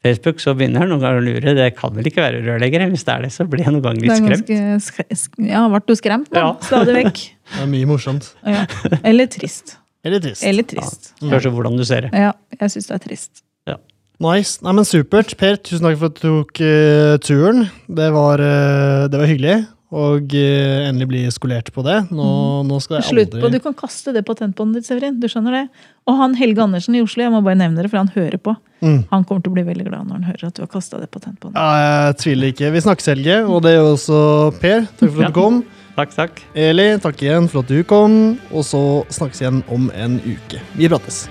Facebook, 0.01 0.41
så 0.41 0.55
begynner 0.57 0.81
jeg 0.81 0.89
noen 0.89 1.03
ganger 1.03 1.21
å 1.21 1.25
lure. 1.27 1.53
Det 1.57 1.67
kan 1.77 1.93
vel 1.93 2.09
ikke 2.09 2.23
være 2.25 2.41
rørleggere? 2.47 2.89
Hvis 2.89 3.05
det 3.05 3.13
er 3.13 3.27
det, 3.27 3.33
så 3.35 3.45
blir 3.49 3.61
jeg 3.67 3.75
noen 3.75 3.85
ganger 3.85 4.07
litt 4.07 4.41
skremt. 4.41 4.87
sk 4.87 5.05
sk 5.13 5.45
ja, 5.51 5.67
ble 5.69 5.83
du 5.85 5.93
skremt, 5.99 6.31
da? 6.33 6.47
Ja. 6.47 6.49
Stadig 6.65 6.97
vekk. 6.97 7.21
Det 7.51 7.61
er 7.65 7.69
mye 7.69 7.85
morsomt. 7.89 8.31
Ja. 8.47 8.65
Eller 9.03 9.29
trist. 9.29 9.75
Eller 10.05 10.21
trist. 10.23 10.43
Eller 10.47 10.65
trist. 10.65 11.13
Spørs 11.21 11.45
jo 11.45 11.53
hvordan 11.53 11.77
du 11.77 11.85
ser 11.85 12.07
det. 12.07 12.11
Ja, 12.17 12.33
jeg 12.57 12.73
syns 12.73 12.89
det 12.89 12.97
er 12.97 13.03
trist. 13.05 13.45
Nice. 14.21 14.61
Nei, 14.61 14.73
men 14.77 14.85
Supert. 14.85 15.33
Per, 15.39 15.57
tusen 15.65 15.87
takk 15.87 15.97
for 15.97 16.11
at 16.11 16.19
du 16.19 16.25
tok 16.27 16.59
uh, 16.61 17.15
turen. 17.25 17.63
Det 17.89 18.09
var, 18.13 18.41
uh, 18.41 19.07
det 19.09 19.17
var 19.17 19.29
hyggelig. 19.29 19.55
Og 19.91 20.35
uh, 20.37 20.87
endelig 20.87 21.07
bli 21.09 21.21
skolert 21.33 21.71
på 21.73 21.83
det. 21.87 21.97
Nå, 22.13 22.27
nå 22.67 22.77
skal 22.83 22.99
jeg 22.99 23.07
Slutt 23.09 23.33
på, 23.41 23.49
Du 23.51 23.57
kan 23.63 23.75
kaste 23.77 24.13
det 24.13 24.23
patentbåndet 24.27 24.81
ditt, 24.81 24.89
Severin. 24.91 25.17
Du 25.19 25.25
skjønner 25.31 25.57
det? 25.57 25.63
Og 26.05 26.21
han 26.21 26.37
Helge 26.37 26.61
Andersen 26.63 26.99
i 26.99 27.01
Oslo, 27.03 27.25
jeg 27.25 27.33
må 27.33 27.41
bare 27.45 27.57
nevne 27.63 27.81
det, 27.81 27.89
for 27.89 28.03
han 28.03 28.13
hører 28.13 28.37
på. 28.37 28.53
Mm. 28.85 29.01
Han 29.09 29.25
kommer 29.25 29.41
til 29.41 29.53
å 29.53 29.57
bli 29.57 29.65
veldig 29.67 29.89
glad 29.89 30.05
når 30.05 30.19
han 30.19 30.29
hører 30.29 30.47
at 30.51 30.57
du 30.57 30.63
har 30.63 30.71
kasta 30.71 31.01
det 31.01 31.09
patentbåndet. 31.13 31.57
Ja, 31.57 32.05
jeg 32.05 32.21
tviler 32.21 32.53
ikke. 32.53 32.71
Vi 32.77 32.85
snakkes, 32.85 33.11
Helge. 33.15 33.41
Og 33.49 33.65
det 33.65 33.73
gjør 33.73 33.93
også 33.95 34.23
Per. 34.61 34.85
Takk 35.01 35.07
for 35.07 35.25
at 35.25 35.33
du 35.33 35.39
kom. 35.41 35.63
Takk, 35.91 36.13
takk. 36.15 36.39
Eli, 36.55 36.93
takk 37.03 37.19
igjen 37.19 37.49
for 37.51 37.65
at 37.65 37.71
du 37.71 37.81
kom. 37.83 38.37
Og 38.55 38.63
så 38.63 38.81
snakkes 39.11 39.43
igjen 39.43 39.61
om 39.71 39.89
en 39.91 40.19
uke. 40.23 40.61
Vi 40.79 40.87
prates. 40.91 41.25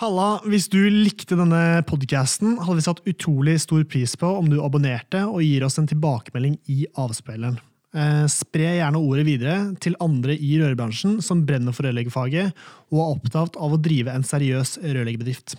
Halla, 0.00 0.38
hvis 0.48 0.70
du 0.72 0.78
likte 0.88 1.36
denne 1.36 1.82
podcasten, 1.84 2.54
hadde 2.62 2.78
vi 2.78 2.84
satt 2.86 3.02
utrolig 3.10 3.58
stor 3.60 3.82
pris 3.84 4.14
på 4.16 4.30
om 4.38 4.46
du 4.48 4.56
abonnerte 4.64 5.26
og 5.26 5.42
gir 5.44 5.66
oss 5.66 5.76
en 5.82 5.90
tilbakemelding 5.90 6.54
i 6.72 6.86
avspilleren. 6.96 7.58
Eh, 7.90 8.24
spre 8.30 8.76
gjerne 8.78 9.02
ordet 9.02 9.26
videre 9.26 9.56
til 9.82 9.98
andre 10.00 10.38
i 10.38 10.54
rørbransjen 10.62 11.18
som 11.26 11.42
brenner 11.44 11.74
for 11.74 11.88
rørleggerfaget 11.88 12.54
og 12.94 13.02
er 13.02 13.10
opptatt 13.16 13.58
av 13.58 13.74
å 13.74 13.82
drive 13.82 14.14
en 14.14 14.24
seriøs 14.24 14.78
rørleggerbedrift. 14.86 15.58